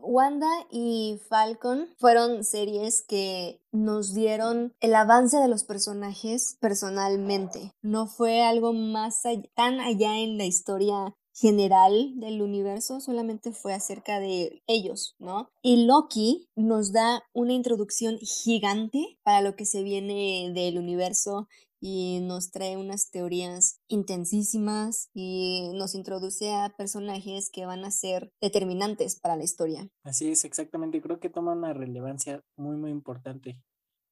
Wanda 0.00 0.48
y 0.70 1.20
Falcon 1.28 1.88
fueron 1.98 2.44
series 2.44 3.02
que 3.02 3.60
nos 3.72 4.14
dieron 4.14 4.72
el 4.80 4.94
avance 4.94 5.38
de 5.38 5.48
los 5.48 5.64
personajes 5.64 6.56
personalmente. 6.60 7.72
No 7.82 8.06
fue 8.06 8.42
algo 8.42 8.72
más 8.72 9.22
tan 9.54 9.80
allá 9.80 10.18
en 10.18 10.38
la 10.38 10.44
historia 10.44 11.16
general 11.40 12.12
del 12.16 12.42
universo, 12.42 13.00
solamente 13.00 13.52
fue 13.52 13.72
acerca 13.72 14.18
de 14.18 14.62
ellos, 14.66 15.14
¿no? 15.18 15.50
Y 15.62 15.86
Loki 15.86 16.48
nos 16.56 16.92
da 16.92 17.22
una 17.32 17.52
introducción 17.52 18.18
gigante 18.18 19.18
para 19.22 19.40
lo 19.42 19.54
que 19.54 19.64
se 19.64 19.82
viene 19.82 20.50
del 20.54 20.78
universo 20.78 21.48
y 21.80 22.20
nos 22.22 22.50
trae 22.50 22.76
unas 22.76 23.10
teorías 23.10 23.80
intensísimas 23.86 25.10
y 25.14 25.70
nos 25.74 25.94
introduce 25.94 26.52
a 26.52 26.74
personajes 26.76 27.50
que 27.50 27.66
van 27.66 27.84
a 27.84 27.90
ser 27.90 28.32
determinantes 28.40 29.18
para 29.20 29.36
la 29.36 29.44
historia. 29.44 29.88
Así 30.02 30.28
es, 30.28 30.44
exactamente. 30.44 31.00
Creo 31.00 31.20
que 31.20 31.30
toma 31.30 31.52
una 31.52 31.72
relevancia 31.72 32.42
muy, 32.56 32.76
muy 32.76 32.90
importante. 32.90 33.60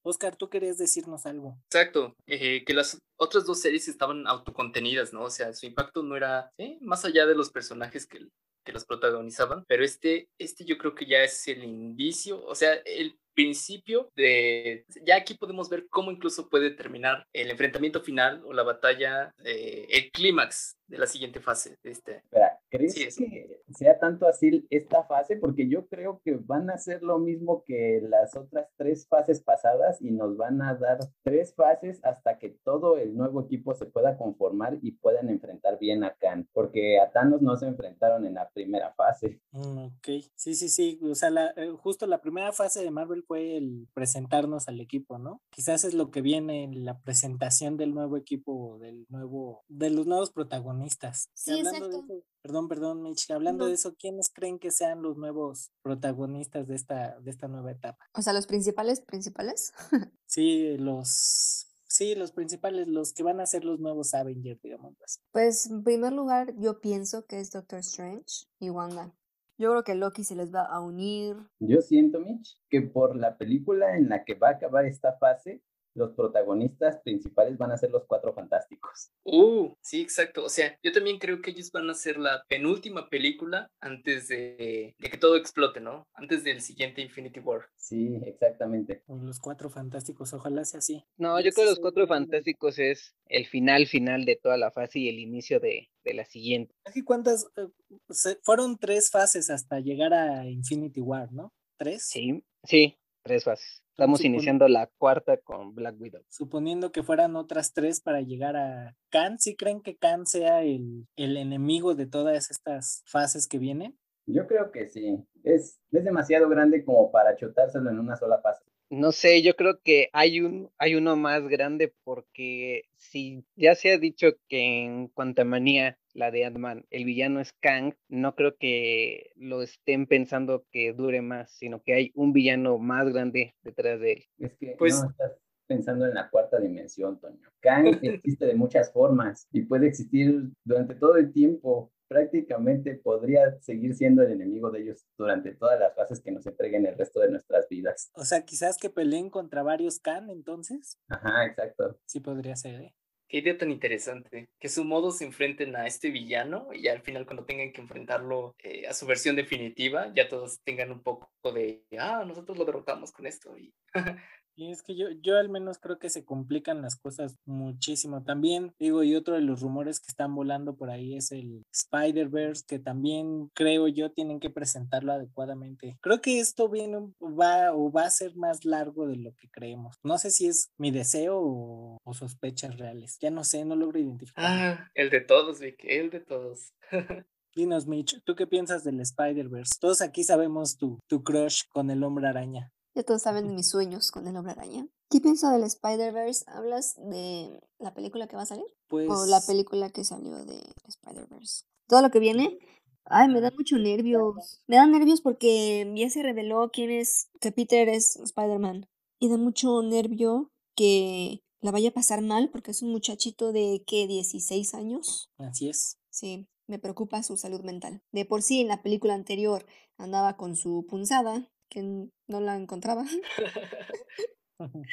Oscar, 0.07 0.37
tú 0.37 0.49
querías 0.49 0.79
decirnos 0.79 1.27
algo. 1.27 1.59
Exacto, 1.71 2.15
eh, 2.27 2.65
que 2.65 2.75
las 2.75 2.99
otras 3.19 3.45
dos 3.45 3.61
series 3.61 3.89
estaban 3.89 4.27
autocontenidas, 4.27 5.13
¿no? 5.13 5.23
O 5.23 5.31
sea, 5.31 5.53
su 5.53 5.67
impacto 5.67 6.03
no 6.03 6.17
era 6.17 6.51
más 6.81 7.05
allá 7.05 7.27
de 7.27 7.35
los 7.35 7.51
personajes 7.51 8.07
que, 8.07 8.29
que 8.65 8.73
los 8.73 8.85
protagonizaban, 8.85 9.65
pero 9.67 9.85
este, 9.85 10.29
este 10.39 10.65
yo 10.65 10.79
creo 10.79 10.95
que 10.95 11.07
ya 11.07 11.23
es 11.23 11.49
el 11.49 11.65
indicio, 11.65 12.45
o 12.45 12.55
sea, 12.55 12.75
el 12.85 13.19
principio 13.35 14.11
de... 14.17 14.85
Ya 15.05 15.17
aquí 15.17 15.35
podemos 15.35 15.69
ver 15.69 15.87
cómo 15.89 16.11
incluso 16.11 16.49
puede 16.49 16.71
terminar 16.71 17.27
el 17.33 17.51
enfrentamiento 17.51 18.01
final 18.01 18.43
o 18.45 18.53
la 18.53 18.63
batalla, 18.63 19.33
eh, 19.45 19.87
el 19.91 20.11
clímax 20.11 20.77
de 20.89 20.99
la 20.99 21.07
siguiente 21.07 21.41
fase 21.41 21.77
de 21.83 21.91
este. 21.91 22.17
Espera, 22.17 22.56
¿crees 22.71 22.95
sí, 22.95 23.29
que 23.29 23.63
sea 23.75 23.99
tanto 23.99 24.27
así 24.27 24.67
esta 24.71 25.05
fase? 25.05 25.37
Porque 25.37 25.69
yo 25.69 25.87
creo 25.87 26.21
que 26.25 26.37
van 26.37 26.71
a 26.71 26.79
ser 26.79 27.03
lo 27.03 27.19
mismo 27.19 27.63
que 27.65 28.01
las 28.03 28.37
otras 28.37 28.69
tres 28.77 29.07
fases 29.09 29.43
pasadas 29.43 30.01
y 30.01 30.11
nos 30.11 30.37
van 30.37 30.63
a 30.63 30.75
dar 30.75 30.99
tres 31.23 31.55
fases 31.55 32.01
hasta 32.05 32.39
que 32.39 32.51
todo 32.65 32.99
el 32.99 33.17
nuevo 33.17 33.43
equipo 33.43 33.75
se 33.75 33.87
pueda 33.87 34.17
conformar 34.17 34.79
y 34.83 34.93
puedan 34.93 35.29
enfrentar 35.29 35.79
bien 35.79 36.05
a 36.05 36.15
Khan, 36.15 36.49
porque 36.53 36.99
a 37.01 37.11
Thanos 37.11 37.43
no 37.43 37.57
se 37.57 37.67
enfrentaron 37.67 38.25
en 38.27 38.35
la 38.35 38.49
primera 38.51 38.93
fase. 38.95 39.41
Mm, 39.53 39.87
ok, 39.87 40.09
sí, 40.35 40.55
sí, 40.55 40.69
sí, 40.69 41.01
o 41.03 41.15
sea, 41.15 41.31
la, 41.31 41.53
eh, 41.57 41.71
justo 41.79 42.07
la 42.07 42.21
primera 42.21 42.53
fase 42.53 42.83
de 42.83 42.91
Marvel 42.91 43.25
fue 43.25 43.57
el 43.57 43.89
presentarnos 43.95 44.69
al 44.69 44.81
equipo, 44.81 45.19
¿no? 45.19 45.43
Quizás 45.51 45.85
es 45.85 45.95
lo 45.95 46.11
que 46.11 46.23
viene 46.23 46.65
en 46.65 46.85
la 46.85 46.99
presentación 47.01 47.77
del 47.77 47.95
nuevo 47.95 48.17
equipo, 48.17 48.79
del 48.79 49.07
nuevo, 49.09 49.65
de 49.69 49.91
los 49.91 50.07
nuevos 50.07 50.31
protagonistas. 50.31 51.31
Sí, 51.35 51.59
exacto. 51.59 51.89
de 51.89 51.97
eso, 51.97 52.25
perdón, 52.47 52.69
perdón, 52.69 53.03
Mitch, 53.03 53.29
hablando 53.33 53.65
No. 53.65 53.69
de 53.69 53.75
eso, 53.75 53.97
¿quiénes 53.97 54.29
creen 54.33 54.59
que 54.61 54.71
sean 54.71 55.03
los 55.03 55.17
nuevos 55.17 55.73
protagonistas 55.83 56.69
de 56.69 56.77
esta, 56.77 57.19
de 57.21 57.31
esta 57.31 57.49
nueva 57.49 57.73
etapa? 57.73 58.07
O 58.15 58.23
sea, 58.23 58.33
los 58.33 58.47
principales, 58.47 59.01
principales. 59.01 59.73
Sí, 60.27 60.77
los, 60.79 61.67
sí, 61.89 62.15
los 62.15 62.31
principales, 62.33 62.87
los 62.89 63.13
que 63.13 63.23
van 63.23 63.41
a 63.41 63.47
ser 63.47 63.65
los 63.65 63.81
nuevos 63.81 64.13
Avengers, 64.15 64.61
digamos 64.63 64.95
así. 65.03 65.21
Pues 65.33 65.67
en 65.67 65.83
primer 65.83 66.13
lugar, 66.13 66.55
yo 66.59 66.81
pienso 66.81 67.27
que 67.27 67.41
es 67.41 67.51
Doctor 67.51 67.79
Strange 67.81 68.47
y 68.61 68.71
Wanda. 68.71 69.13
Yo 69.59 69.71
creo 69.71 69.85
que 69.85 69.95
Loki 69.95 70.23
se 70.25 70.35
les 70.37 70.53
va 70.55 70.67
a 70.67 70.81
unir. 70.81 71.37
Yo 71.61 71.81
siento, 71.81 72.21
Mitch, 72.21 72.61
que 72.69 72.83
por 72.83 73.17
la 73.17 73.39
película 73.39 73.97
en 73.97 74.09
la 74.09 74.25
que 74.25 74.35
va 74.35 74.49
a 74.49 74.53
acabar 74.53 74.85
esta 74.85 75.17
fase, 75.19 75.63
los 75.97 76.13
protagonistas 76.13 76.99
principales 77.03 77.59
van 77.59 77.73
a 77.73 77.79
ser 77.79 77.91
los 77.91 78.05
cuatro 78.07 78.33
fantásticos. 78.35 79.11
Uh, 79.25 79.75
sí, 79.81 80.03
exacto. 80.03 80.45
O 80.45 80.49
sea, 80.49 80.79
yo 80.83 80.93
también 80.93 81.19
creo 81.19 81.41
que 81.41 81.51
ellos 81.51 81.71
van 81.73 81.89
a 81.91 81.95
ser 81.95 82.19
la 82.19 82.45
penúltima 82.49 83.09
película 83.09 83.69
antes 83.81 84.29
de, 84.29 84.95
de 84.99 85.11
que 85.11 85.19
todo 85.19 85.37
explote, 85.37 85.81
¿no? 85.81 86.07
Antes 86.15 86.45
del 86.45 86.61
siguiente 86.61 87.03
Infinity 87.03 87.41
War. 87.41 87.63
Sí, 87.77 88.21
exactamente. 88.25 89.03
Los 89.09 89.41
cuatro 89.41 89.71
fantásticos, 89.71 90.33
ojalá 90.35 90.65
sea 90.65 90.79
así. 90.79 91.05
No, 91.17 91.41
yo 91.41 91.51
creo 91.53 91.65
que 91.67 91.71
los 91.71 91.81
cuatro 91.81 92.07
fantásticos 92.07 92.79
es 92.79 93.15
el 93.27 93.47
final 93.47 93.87
final 93.87 94.25
de 94.25 94.37
toda 94.37 94.57
la 94.57 94.71
fase 94.71 94.99
y 95.01 95.09
el 95.09 95.19
inicio 95.19 95.61
de, 95.61 95.89
de 96.05 96.15
la 96.15 96.25
siguiente. 96.25 96.75
Aquí 96.85 97.03
cuántas, 97.03 97.47
eh, 97.57 97.69
se- 98.11 98.39
fueron 98.43 98.77
tres 98.79 99.11
fases 99.11 99.51
hasta 99.51 99.81
llegar 99.81 100.13
a 100.15 100.45
Infinity 100.47 101.01
War, 101.01 101.33
¿no? 101.33 101.53
¿Tres? 101.79 102.07
Sí, 102.09 102.43
sí, 102.65 102.97
tres 103.27 103.45
fases. 103.45 103.83
Estamos 103.91 104.21
Supon- 104.21 104.27
iniciando 104.27 104.69
la 104.69 104.89
cuarta 104.99 105.37
con 105.39 105.75
Black 105.75 105.97
Widow. 105.99 106.23
Suponiendo 106.29 106.93
que 106.93 107.03
fueran 107.03 107.35
otras 107.37 107.73
tres 107.73 108.01
para 108.01 108.21
llegar 108.21 108.57
a 108.57 108.95
Khan, 109.11 109.39
¿sí 109.39 109.57
creen 109.57 109.81
que 109.81 109.97
Khan 109.97 110.27
sea 110.27 110.63
el, 110.63 111.07
el 111.17 111.37
enemigo 111.37 111.95
de 111.95 112.07
todas 112.07 112.51
estas 112.51 113.03
fases 113.07 113.47
que 113.49 113.59
vienen? 113.59 113.99
Yo 114.27 114.47
creo 114.47 114.71
que 114.71 114.89
sí. 114.89 115.25
Es, 115.45 115.81
es 115.93 116.05
demasiado 116.05 116.49
grande 116.49 116.85
como 116.85 117.11
para 117.11 117.37
chutárselo 117.37 117.91
en 117.91 117.99
una 117.99 118.17
sola 118.17 118.41
fase. 118.41 118.65
No 118.89 119.11
sé, 119.11 119.43
yo 119.43 119.57
creo 119.57 119.81
que 119.83 120.11
hay 120.13 120.41
un, 120.41 120.71
hay 120.79 120.95
uno 120.95 121.17
más 121.17 121.43
grande 121.49 121.93
porque 122.05 122.85
si 122.97 123.45
ya 123.57 123.75
se 123.75 123.93
ha 123.93 123.99
dicho 123.99 124.29
que 124.49 124.85
en 124.85 125.09
Quantumania, 125.09 125.99
la 126.15 126.31
de 126.31 126.45
Ant-Man, 126.45 126.87
el 126.91 127.05
villano 127.05 127.41
es 127.41 127.53
Kang, 127.55 127.95
no 128.09 128.37
creo 128.37 128.57
que 128.57 129.33
lo 129.35 129.63
estén 129.63 130.07
pensando 130.07 130.65
que 130.71 130.93
dure 130.93 131.21
más, 131.21 131.51
sino 131.53 131.83
que 131.83 131.95
hay 131.95 132.13
un 132.15 132.33
villano 132.33 132.79
más 132.79 133.13
grande 133.13 133.55
detrás 133.63 133.99
de 134.01 134.13
él. 134.13 134.25
Es 134.39 134.57
que 134.57 134.77
Pues- 134.79 135.03
no, 135.03 135.11
estás, 135.11 135.33
pensando 135.67 136.07
en 136.07 136.15
la 136.15 136.31
cuarta 136.31 136.61
dimensión, 136.61 137.19
Toño. 137.21 137.49
Kang 137.61 137.87
existe 138.25 138.47
de 138.47 138.55
muchas 138.55 138.93
formas 138.93 139.49
y 139.53 139.63
puede 139.63 139.89
existir 139.89 140.45
durante 140.65 140.95
todo 140.95 141.17
el 141.17 141.33
tiempo. 141.33 141.93
Prácticamente 142.09 142.95
podría 142.95 143.59
seguir 143.61 143.95
siendo 143.95 144.23
el 144.23 144.33
enemigo 144.33 144.71
de 144.71 144.83
ellos 144.83 145.07
durante 145.17 145.55
todas 145.55 145.79
las 145.81 145.95
fases 145.95 146.21
que 146.21 146.33
nos 146.33 146.47
entreguen 146.47 146.87
el 146.87 146.97
resto 146.97 147.21
de 147.21 147.31
nuestras 147.31 147.69
vidas. 147.69 148.11
O 148.15 148.25
sea, 148.25 148.45
quizás 148.45 148.79
que 148.79 148.91
peleen 148.91 149.31
contra 149.31 149.63
varios 149.63 149.99
Kang, 149.99 150.31
entonces. 150.31 150.99
Ajá, 151.09 151.47
exacto. 151.47 151.99
Sí 152.07 152.21
podría 152.21 152.57
ser, 152.57 152.81
¿eh? 152.81 152.95
Qué 153.29 153.39
idea 153.39 153.59
tan 153.59 153.73
interesante. 153.73 154.51
Que 154.61 154.69
su 154.69 154.85
modo 154.85 155.11
se 155.11 155.25
enfrenten 155.25 155.75
a 155.75 155.87
este 155.87 156.11
villano 156.11 156.69
y 156.73 156.87
al 156.89 157.03
final 157.03 157.27
cuando 157.27 157.45
tengan 157.45 157.73
que 157.73 157.81
enfrentarlo 157.81 158.55
eh, 158.63 158.87
a 158.87 158.95
su 158.95 159.05
versión 159.07 159.35
definitiva, 159.35 160.13
ya 160.15 160.29
todos 160.29 160.61
tengan 160.63 160.93
un 160.93 161.03
poco 161.03 161.29
de, 161.53 161.85
ah, 161.99 162.25
nosotros 162.27 162.57
lo 162.57 162.65
derrotamos 162.65 163.11
con 163.11 163.27
esto. 163.27 163.57
Y 163.59 163.75
Y 164.57 164.73
es 164.73 164.83
que 164.83 164.97
yo, 164.97 165.09
yo 165.23 165.37
al 165.37 165.51
menos 165.51 165.79
creo 165.79 165.99
que 165.99 166.09
se 166.09 166.25
complican 166.25 166.81
las 166.81 166.97
cosas 166.97 167.37
muchísimo. 167.45 168.25
También 168.25 168.73
digo, 168.79 169.03
y 169.03 169.15
otro 169.15 169.35
de 169.35 169.43
los 169.43 169.61
rumores 169.61 170.01
que 170.01 170.09
están 170.09 170.35
volando 170.35 170.77
por 170.77 170.91
ahí 170.91 171.15
es 171.15 171.31
el 171.31 171.63
Spider-Verse, 171.73 172.65
que 172.67 172.79
también 172.79 173.51
creo 173.55 173.87
yo 173.89 174.11
tienen 174.11 174.41
que 174.41 174.49
presentarlo 174.49 175.13
adecuadamente. 175.13 175.99
Creo 176.01 176.21
que 176.23 176.41
esto 176.41 176.71
viene, 176.71 177.13
va 177.21 177.75
o 177.75 177.93
va 177.93 178.05
a 178.05 178.11
ser 178.11 178.35
más 178.37 178.65
largo 178.65 179.07
de 179.07 179.17
lo 179.17 179.35
que 179.35 179.49
creemos. 179.51 179.97
No 180.03 180.17
sé 180.17 180.31
si 180.31 180.47
es 180.47 180.71
mi 180.79 180.91
deseo 180.91 181.39
o, 181.39 181.99
o 182.03 182.15
sospechas 182.15 182.79
reales. 182.79 183.19
Ya 183.21 183.31
no 183.31 183.45
sé, 183.45 183.65
no 183.65 183.77
logro 183.77 183.99
identificar. 183.99 184.45
ah, 184.47 184.91
el 184.95 185.11
de 185.11 185.21
todos, 185.21 185.61
Vic, 185.61 185.85
el 185.85 186.11
de 186.11 186.21
todos. 186.21 186.73
Dinos, 187.55 187.87
Mitch, 187.87 188.23
¿tú 188.25 188.35
qué 188.35 188.47
piensas 188.47 188.85
del 188.85 189.01
Spider-Verse? 189.01 189.77
Todos 189.81 190.03
aquí 190.03 190.25
sabemos 190.25 190.77
tu, 190.77 190.99
tu 191.09 191.23
crush 191.23 191.63
con 191.71 191.91
el 191.91 192.03
hombre 192.03 192.29
araña. 192.29 192.71
Ya 192.97 193.03
todos 193.03 193.21
saben 193.21 193.47
de 193.47 193.55
mis 193.55 193.69
sueños 193.69 194.11
con 194.11 194.27
el 194.27 194.35
hombre 194.39 194.53
araña. 194.53 194.89
¿Qué 195.11 195.21
pienso 195.21 195.51
del 195.51 195.65
Spider-Verse? 195.65 196.47
¿Hablas 196.49 196.95
de 196.97 197.61
la 197.79 197.93
película 197.93 198.27
que 198.27 198.37
va 198.37 198.43
a 198.43 198.47
salir? 198.47 198.65
Pues. 198.89 199.07
¿O 199.11 199.27
la 199.27 199.43
película 199.43 199.91
que 199.91 200.03
salió 200.03 200.47
de 200.47 200.63
Spider-Verse? 200.87 201.67
Todo 201.89 202.01
lo 202.01 202.11
que 202.11 202.21
viene. 202.21 202.59
Ay, 203.05 203.29
me 203.29 203.43
da 203.43 203.51
mucho 203.51 203.77
nervios. 203.77 204.63
Me 204.67 204.77
dan 204.77 204.93
nervios 204.93 205.21
porque 205.21 205.93
ya 205.95 206.09
se 206.09 206.23
reveló 206.23 206.71
quién 206.73 206.91
es, 206.91 207.29
que 207.39 207.53
Peter 207.53 207.87
es 207.91 208.17
Spider-Man. 208.17 208.89
Y 209.19 209.29
da 209.29 209.37
mucho 209.37 209.83
nervio 209.83 210.51
que 210.75 211.43
la 211.61 211.73
vaya 211.73 211.91
a 211.91 211.95
pasar 211.95 212.23
mal 212.23 212.49
porque 212.49 212.71
es 212.71 212.81
un 212.81 212.93
muchachito 212.93 213.53
de, 213.53 213.85
¿qué? 213.87 214.07
16 214.07 214.73
años. 214.73 215.31
Así 215.37 215.69
es. 215.69 215.99
Sí, 216.09 216.49
me 216.67 216.79
preocupa 216.79 217.23
su 217.23 217.37
salud 217.37 217.61
mental. 217.61 218.03
De 218.11 218.25
por 218.25 218.43
sí, 218.43 218.63
en 218.63 218.69
la 218.69 218.83
película 218.83 219.13
anterior 219.13 219.67
andaba 219.99 220.39
con 220.39 220.57
su 220.57 220.87
punzada, 220.89 221.47
que 221.69 221.83
no 221.83 222.41
la 222.41 222.57
encontraba. 222.57 223.05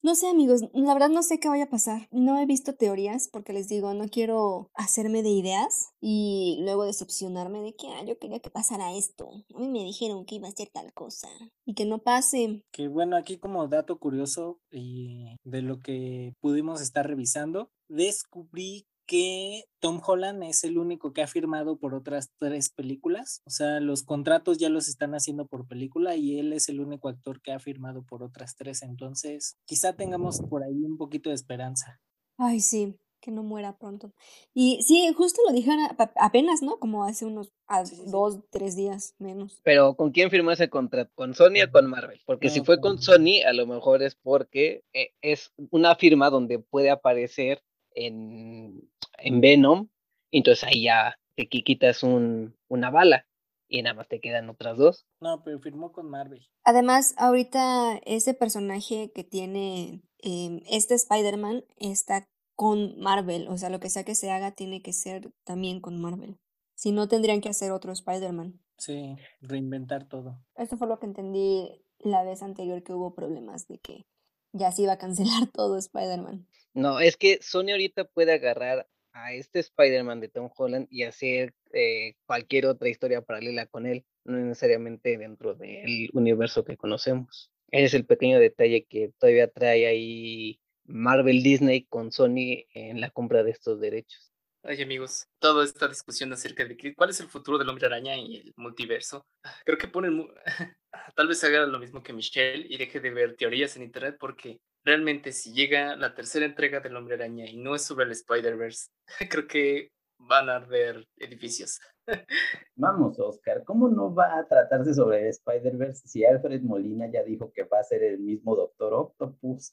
No 0.00 0.14
sé, 0.14 0.28
amigos, 0.28 0.62
la 0.72 0.94
verdad 0.94 1.08
no 1.08 1.24
sé 1.24 1.40
qué 1.40 1.48
vaya 1.48 1.64
a 1.64 1.70
pasar. 1.70 2.06
No 2.12 2.38
he 2.38 2.46
visto 2.46 2.72
teorías 2.76 3.28
porque 3.32 3.52
les 3.52 3.68
digo, 3.68 3.92
no 3.94 4.06
quiero 4.06 4.70
hacerme 4.74 5.24
de 5.24 5.30
ideas 5.30 5.92
y 6.00 6.58
luego 6.60 6.84
decepcionarme 6.84 7.60
de 7.62 7.74
que, 7.74 7.88
ah, 7.88 8.04
yo 8.06 8.16
quería 8.16 8.38
que 8.38 8.48
pasara 8.48 8.94
esto. 8.96 9.28
A 9.56 9.58
mí 9.58 9.68
me 9.68 9.82
dijeron 9.82 10.24
que 10.24 10.36
iba 10.36 10.46
a 10.46 10.52
ser 10.52 10.68
tal 10.72 10.92
cosa 10.92 11.28
y 11.66 11.74
que 11.74 11.84
no 11.84 11.98
pase. 11.98 12.62
Que 12.70 12.86
bueno, 12.86 13.16
aquí 13.16 13.38
como 13.38 13.66
dato 13.66 13.98
curioso 13.98 14.60
y 14.70 15.36
de 15.42 15.62
lo 15.62 15.80
que 15.80 16.32
pudimos 16.40 16.80
estar 16.80 17.04
revisando, 17.04 17.72
descubrí 17.88 18.86
que 19.08 19.64
Tom 19.80 20.00
Holland 20.06 20.42
es 20.44 20.62
el 20.64 20.76
único 20.78 21.12
que 21.12 21.22
ha 21.22 21.26
firmado 21.26 21.78
por 21.78 21.94
otras 21.94 22.30
tres 22.38 22.68
películas. 22.68 23.40
O 23.46 23.50
sea, 23.50 23.80
los 23.80 24.02
contratos 24.04 24.58
ya 24.58 24.68
los 24.68 24.86
están 24.86 25.14
haciendo 25.14 25.46
por 25.46 25.66
película 25.66 26.14
y 26.14 26.38
él 26.38 26.52
es 26.52 26.68
el 26.68 26.78
único 26.80 27.08
actor 27.08 27.40
que 27.40 27.52
ha 27.52 27.58
firmado 27.58 28.04
por 28.04 28.22
otras 28.22 28.54
tres. 28.54 28.82
Entonces, 28.82 29.56
quizá 29.64 29.94
tengamos 29.94 30.40
por 30.48 30.62
ahí 30.62 30.84
un 30.84 30.98
poquito 30.98 31.30
de 31.30 31.36
esperanza. 31.36 31.98
Ay, 32.36 32.60
sí, 32.60 32.96
que 33.22 33.30
no 33.30 33.42
muera 33.42 33.78
pronto. 33.78 34.12
Y 34.54 34.82
sí, 34.82 35.10
justo 35.16 35.40
lo 35.48 35.54
dijeron 35.54 35.80
apenas, 36.16 36.60
¿no? 36.62 36.78
Como 36.78 37.04
hace 37.04 37.24
unos 37.24 37.50
a 37.66 37.86
Sí, 37.86 37.96
sí, 37.96 38.02
sí. 38.04 38.10
dos, 38.10 38.40
tres 38.50 38.76
días 38.76 39.14
menos. 39.18 39.60
Pero 39.64 39.94
¿con 39.96 40.10
quién 40.12 40.30
firmó 40.30 40.50
ese 40.52 40.68
contrato? 40.68 41.10
¿Con 41.14 41.34
Sony 41.34 41.62
o 41.66 41.72
con 41.72 41.86
Marvel? 41.88 42.20
Porque 42.26 42.50
si 42.50 42.60
fue 42.60 42.78
con 42.80 42.96
con- 42.96 43.02
Sony, 43.02 43.42
a 43.46 43.52
lo 43.54 43.66
mejor 43.66 44.02
es 44.02 44.14
porque 44.16 44.84
eh, 44.92 45.12
es 45.22 45.50
una 45.70 45.96
firma 45.96 46.28
donde 46.30 46.58
puede 46.58 46.90
aparecer 46.90 47.62
en, 48.06 48.90
en 49.18 49.40
Venom, 49.40 49.88
y 50.30 50.38
entonces 50.38 50.64
ahí 50.64 50.84
ya 50.84 51.14
te 51.36 51.48
qui- 51.48 51.64
quitas 51.64 52.02
un, 52.02 52.54
una 52.68 52.90
bala 52.90 53.26
y 53.68 53.82
nada 53.82 53.94
más 53.94 54.08
te 54.08 54.20
quedan 54.20 54.48
otras 54.48 54.76
dos. 54.78 55.06
No, 55.20 55.42
pero 55.44 55.58
firmó 55.60 55.92
con 55.92 56.08
Marvel. 56.08 56.46
Además, 56.64 57.14
ahorita 57.18 57.98
ese 58.06 58.34
personaje 58.34 59.10
que 59.14 59.24
tiene 59.24 60.02
em, 60.18 60.60
este 60.70 60.94
Spider-Man 60.94 61.64
está 61.76 62.26
con 62.56 62.98
Marvel. 62.98 63.46
O 63.48 63.56
sea, 63.58 63.70
lo 63.70 63.78
que 63.78 63.90
sea 63.90 64.04
que 64.04 64.14
se 64.14 64.30
haga 64.30 64.52
tiene 64.52 64.82
que 64.82 64.92
ser 64.92 65.30
también 65.44 65.80
con 65.80 66.00
Marvel. 66.00 66.38
Si 66.74 66.92
no, 66.92 67.08
tendrían 67.08 67.40
que 67.40 67.48
hacer 67.50 67.72
otro 67.72 67.92
Spider-Man. 67.92 68.60
Sí, 68.78 69.16
reinventar 69.40 70.08
todo. 70.08 70.38
Esto 70.56 70.76
fue 70.76 70.88
lo 70.88 70.98
que 70.98 71.06
entendí 71.06 71.84
la 71.98 72.22
vez 72.22 72.42
anterior 72.42 72.82
que 72.82 72.94
hubo 72.94 73.14
problemas 73.14 73.66
de 73.68 73.78
que 73.78 74.06
ya 74.52 74.72
se 74.72 74.82
iba 74.82 74.92
a 74.92 74.98
cancelar 74.98 75.46
todo 75.52 75.78
Spider-Man. 75.78 76.46
No, 76.74 77.00
es 77.00 77.16
que 77.16 77.38
Sony 77.42 77.70
ahorita 77.70 78.04
puede 78.04 78.32
agarrar 78.32 78.86
a 79.12 79.32
este 79.32 79.58
Spider-Man 79.60 80.20
de 80.20 80.28
Tom 80.28 80.50
Holland 80.54 80.86
y 80.90 81.02
hacer 81.02 81.54
eh, 81.72 82.14
cualquier 82.26 82.66
otra 82.66 82.88
historia 82.88 83.22
paralela 83.22 83.66
con 83.66 83.86
él, 83.86 84.04
no 84.24 84.36
necesariamente 84.38 85.18
dentro 85.18 85.54
del 85.54 86.10
universo 86.12 86.64
que 86.64 86.76
conocemos. 86.76 87.50
Ese 87.70 87.84
es 87.84 87.94
el 87.94 88.06
pequeño 88.06 88.38
detalle 88.38 88.86
que 88.86 89.12
todavía 89.18 89.48
trae 89.48 89.86
ahí 89.86 90.60
Marvel 90.84 91.42
Disney 91.42 91.84
con 91.84 92.12
Sony 92.12 92.64
en 92.72 93.00
la 93.00 93.10
compra 93.10 93.42
de 93.42 93.50
estos 93.50 93.80
derechos. 93.80 94.32
Ay, 94.62 94.82
amigos, 94.82 95.28
toda 95.38 95.64
esta 95.64 95.86
discusión 95.88 96.32
acerca 96.32 96.64
de 96.64 96.94
cuál 96.94 97.10
es 97.10 97.20
el 97.20 97.28
futuro 97.28 97.58
del 97.58 97.68
hombre 97.68 97.86
araña 97.86 98.16
y 98.16 98.36
el 98.36 98.54
multiverso, 98.56 99.26
ah, 99.44 99.54
creo 99.64 99.78
que 99.78 99.88
ponen. 99.88 100.28
Tal 101.16 101.28
vez 101.28 101.42
haga 101.44 101.66
lo 101.66 101.78
mismo 101.78 102.02
que 102.02 102.12
Michelle 102.12 102.66
y 102.68 102.76
deje 102.76 103.00
de 103.00 103.10
ver 103.10 103.36
teorías 103.36 103.76
en 103.76 103.82
internet, 103.82 104.16
porque 104.18 104.60
realmente, 104.84 105.32
si 105.32 105.52
llega 105.52 105.96
la 105.96 106.14
tercera 106.14 106.46
entrega 106.46 106.80
del 106.80 106.96
hombre 106.96 107.14
araña 107.14 107.46
y 107.46 107.56
no 107.56 107.74
es 107.74 107.82
sobre 107.82 108.06
el 108.06 108.12
Spider-Verse, 108.12 108.90
creo 109.30 109.46
que 109.46 109.90
van 110.18 110.48
a 110.48 110.56
arder 110.56 111.06
edificios. 111.16 111.78
Vamos, 112.76 113.18
Oscar, 113.18 113.64
¿cómo 113.64 113.88
no 113.88 114.14
va 114.14 114.38
a 114.38 114.46
tratarse 114.46 114.94
sobre 114.94 115.20
el 115.20 115.26
Spider-Verse 115.28 116.08
si 116.08 116.24
Alfred 116.24 116.62
Molina 116.62 117.10
ya 117.10 117.22
dijo 117.22 117.52
que 117.52 117.64
va 117.64 117.80
a 117.80 117.84
ser 117.84 118.02
el 118.02 118.18
mismo 118.18 118.56
Doctor 118.56 118.94
Octopus? 118.94 119.72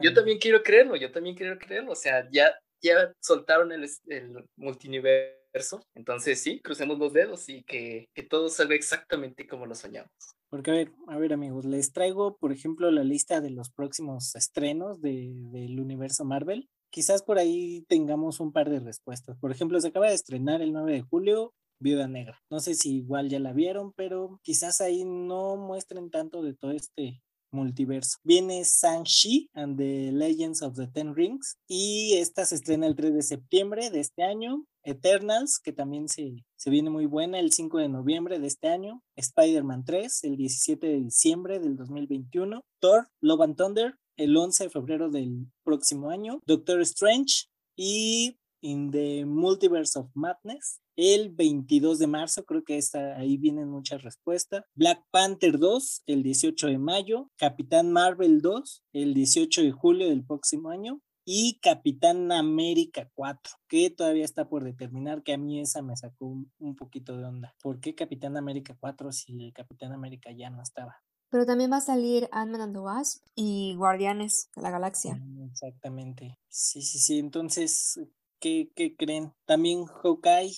Yo 0.00 0.14
también 0.14 0.38
quiero 0.38 0.62
creerlo, 0.62 0.96
yo 0.96 1.10
también 1.10 1.34
quiero 1.34 1.58
creerlo. 1.58 1.92
O 1.92 1.96
sea, 1.96 2.28
ya, 2.30 2.54
ya 2.82 3.12
soltaron 3.20 3.72
el, 3.72 3.88
el 4.08 4.44
multiverso. 4.56 5.82
Entonces, 5.94 6.40
sí, 6.40 6.60
crucemos 6.60 6.98
los 6.98 7.12
dedos 7.12 7.48
y 7.48 7.64
que, 7.64 8.08
que 8.14 8.22
todo 8.22 8.48
salga 8.48 8.74
exactamente 8.74 9.48
como 9.48 9.66
lo 9.66 9.74
soñamos. 9.74 10.10
Porque, 10.50 10.70
a 10.72 10.74
ver, 10.74 10.92
a 11.06 11.16
ver, 11.16 11.32
amigos, 11.32 11.64
les 11.64 11.92
traigo, 11.92 12.36
por 12.36 12.52
ejemplo, 12.52 12.90
la 12.90 13.04
lista 13.04 13.40
de 13.40 13.50
los 13.50 13.70
próximos 13.70 14.34
estrenos 14.34 15.00
de, 15.00 15.32
del 15.52 15.80
universo 15.80 16.24
Marvel. 16.24 16.68
Quizás 16.90 17.22
por 17.22 17.38
ahí 17.38 17.84
tengamos 17.88 18.40
un 18.40 18.52
par 18.52 18.68
de 18.68 18.80
respuestas. 18.80 19.38
Por 19.38 19.52
ejemplo, 19.52 19.80
se 19.80 19.88
acaba 19.88 20.08
de 20.08 20.14
estrenar 20.14 20.60
el 20.60 20.72
9 20.72 20.92
de 20.92 21.02
julio 21.02 21.54
Viuda 21.80 22.08
Negra. 22.08 22.38
No 22.50 22.58
sé 22.58 22.74
si 22.74 22.96
igual 22.96 23.28
ya 23.28 23.38
la 23.38 23.52
vieron, 23.52 23.92
pero 23.92 24.40
quizás 24.42 24.80
ahí 24.80 25.04
no 25.04 25.56
muestren 25.56 26.10
tanto 26.10 26.42
de 26.42 26.54
todo 26.54 26.72
este 26.72 27.22
multiverso. 27.52 28.18
Viene 28.24 28.62
Shang-Chi 28.64 29.50
and 29.54 29.78
the 29.78 30.12
Legends 30.12 30.62
of 30.62 30.76
the 30.76 30.88
Ten 30.88 31.14
Rings 31.14 31.56
y 31.68 32.14
esta 32.14 32.44
se 32.44 32.56
estrena 32.56 32.86
el 32.86 32.96
3 32.96 33.14
de 33.14 33.22
septiembre 33.22 33.90
de 33.90 34.00
este 34.00 34.22
año. 34.22 34.64
Eternals, 34.82 35.58
que 35.58 35.72
también 35.72 36.08
se, 36.08 36.44
se 36.60 36.68
viene 36.68 36.90
muy 36.90 37.06
buena 37.06 37.40
el 37.40 37.52
5 37.52 37.78
de 37.78 37.88
noviembre 37.88 38.38
de 38.38 38.46
este 38.46 38.68
año. 38.68 39.02
Spider-Man 39.16 39.86
3, 39.86 40.24
el 40.24 40.36
17 40.36 40.86
de 40.86 41.00
diciembre 41.00 41.58
del 41.58 41.74
2021. 41.74 42.60
Thor, 42.80 43.08
Love 43.22 43.40
and 43.40 43.56
Thunder, 43.56 43.94
el 44.18 44.36
11 44.36 44.64
de 44.64 44.70
febrero 44.70 45.08
del 45.08 45.46
próximo 45.64 46.10
año. 46.10 46.42
Doctor 46.44 46.82
Strange 46.82 47.46
y 47.76 48.36
In 48.60 48.90
the 48.90 49.24
Multiverse 49.24 49.98
of 49.98 50.10
Madness, 50.12 50.82
el 50.96 51.30
22 51.30 51.98
de 51.98 52.06
marzo, 52.06 52.44
creo 52.44 52.62
que 52.62 52.76
está, 52.76 53.16
ahí 53.16 53.38
vienen 53.38 53.70
muchas 53.70 54.02
respuestas. 54.02 54.62
Black 54.74 55.02
Panther 55.10 55.58
2, 55.58 56.02
el 56.08 56.22
18 56.22 56.66
de 56.66 56.78
mayo. 56.78 57.30
Capitán 57.38 57.90
Marvel 57.90 58.42
2, 58.42 58.82
el 58.92 59.14
18 59.14 59.62
de 59.62 59.72
julio 59.72 60.10
del 60.10 60.26
próximo 60.26 60.68
año. 60.68 61.00
Y 61.32 61.60
Capitán 61.60 62.32
América 62.32 63.08
4, 63.14 63.54
que 63.68 63.88
todavía 63.88 64.24
está 64.24 64.48
por 64.48 64.64
determinar, 64.64 65.22
que 65.22 65.32
a 65.32 65.38
mí 65.38 65.60
esa 65.60 65.80
me 65.80 65.96
sacó 65.96 66.26
un, 66.26 66.50
un 66.58 66.74
poquito 66.74 67.16
de 67.16 67.24
onda. 67.24 67.54
¿Por 67.62 67.78
qué 67.78 67.94
Capitán 67.94 68.36
América 68.36 68.76
4 68.80 69.12
si 69.12 69.46
el 69.46 69.52
Capitán 69.52 69.92
América 69.92 70.32
ya 70.32 70.50
no 70.50 70.60
estaba? 70.60 70.96
Pero 71.30 71.46
también 71.46 71.70
va 71.70 71.76
a 71.76 71.80
salir 71.82 72.28
Ant-Man 72.32 72.60
and 72.62 72.74
the 72.74 72.80
Wasp 72.80 73.22
y 73.36 73.76
Guardianes 73.76 74.48
de 74.56 74.62
la 74.62 74.70
Galaxia. 74.70 75.14
Mm, 75.14 75.44
Exactamente. 75.52 76.36
Sí, 76.48 76.82
sí, 76.82 76.98
sí. 76.98 77.20
Entonces, 77.20 78.00
¿qué, 78.40 78.72
qué 78.74 78.96
creen? 78.96 79.32
También 79.46 79.84
Hawkeye 79.84 80.56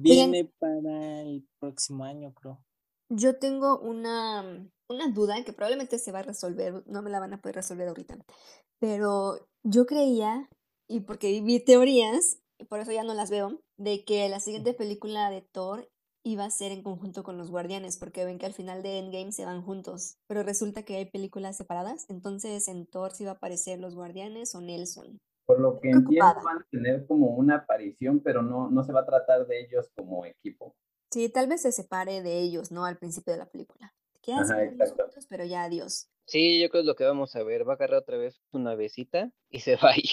viene 0.00 0.44
para 0.60 1.22
el 1.22 1.44
próximo 1.58 2.04
año, 2.04 2.32
creo. 2.32 2.62
Yo 3.08 3.40
tengo 3.40 3.80
una, 3.80 4.44
una 4.88 5.08
duda 5.08 5.42
que 5.44 5.52
probablemente 5.52 5.98
se 5.98 6.12
va 6.12 6.20
a 6.20 6.22
resolver, 6.22 6.84
no 6.86 7.02
me 7.02 7.10
la 7.10 7.18
van 7.18 7.34
a 7.34 7.40
poder 7.42 7.56
resolver 7.56 7.88
ahorita. 7.88 8.16
pero 8.78 9.48
yo 9.62 9.86
creía, 9.86 10.48
y 10.88 11.00
porque 11.00 11.40
vi 11.40 11.60
teorías, 11.60 12.38
y 12.58 12.64
por 12.64 12.80
eso 12.80 12.92
ya 12.92 13.04
no 13.04 13.14
las 13.14 13.30
veo, 13.30 13.60
de 13.76 14.04
que 14.04 14.28
la 14.28 14.40
siguiente 14.40 14.74
película 14.74 15.30
de 15.30 15.42
Thor 15.42 15.88
iba 16.24 16.44
a 16.44 16.50
ser 16.50 16.70
en 16.72 16.82
conjunto 16.82 17.24
con 17.24 17.36
los 17.36 17.50
guardianes, 17.50 17.96
porque 17.96 18.24
ven 18.24 18.38
que 18.38 18.46
al 18.46 18.54
final 18.54 18.82
de 18.82 18.98
Endgame 18.98 19.32
se 19.32 19.44
van 19.44 19.62
juntos, 19.62 20.18
pero 20.28 20.42
resulta 20.42 20.84
que 20.84 20.96
hay 20.96 21.06
películas 21.06 21.56
separadas, 21.56 22.06
entonces 22.08 22.68
en 22.68 22.86
Thor 22.86 23.12
sí 23.12 23.24
va 23.24 23.32
a 23.32 23.34
aparecer 23.34 23.80
los 23.80 23.94
guardianes 23.94 24.54
o 24.54 24.60
Nelson. 24.60 25.20
Por 25.46 25.58
lo 25.60 25.80
que 25.80 25.90
entiendo 25.90 26.34
van 26.44 26.58
a 26.58 26.66
tener 26.70 27.06
como 27.06 27.34
una 27.34 27.56
aparición, 27.56 28.20
pero 28.20 28.42
no, 28.42 28.70
no 28.70 28.84
se 28.84 28.92
va 28.92 29.00
a 29.00 29.06
tratar 29.06 29.46
de 29.46 29.60
ellos 29.64 29.90
como 29.96 30.24
equipo. 30.24 30.76
Sí, 31.10 31.28
tal 31.28 31.48
vez 31.48 31.62
se 31.62 31.72
separe 31.72 32.22
de 32.22 32.38
ellos, 32.38 32.70
¿no? 32.70 32.84
Al 32.84 32.96
principio 32.96 33.32
de 33.32 33.40
la 33.40 33.50
película. 33.50 33.92
Ajá, 34.28 34.66
juntos, 34.66 35.26
pero 35.28 35.44
ya 35.44 35.64
adiós. 35.64 36.08
Sí, 36.26 36.60
yo 36.60 36.68
creo 36.70 36.80
que 36.80 36.84
es 36.84 36.86
lo 36.86 36.96
que 36.96 37.04
vamos 37.04 37.34
a 37.36 37.42
ver. 37.42 37.66
Va 37.66 37.72
a 37.72 37.76
agarrar 37.76 38.00
otra 38.00 38.16
vez 38.16 38.40
una 38.52 38.74
besita 38.74 39.30
y 39.50 39.60
se 39.60 39.76
va 39.82 39.90
a 39.90 39.98
ir. 39.98 40.10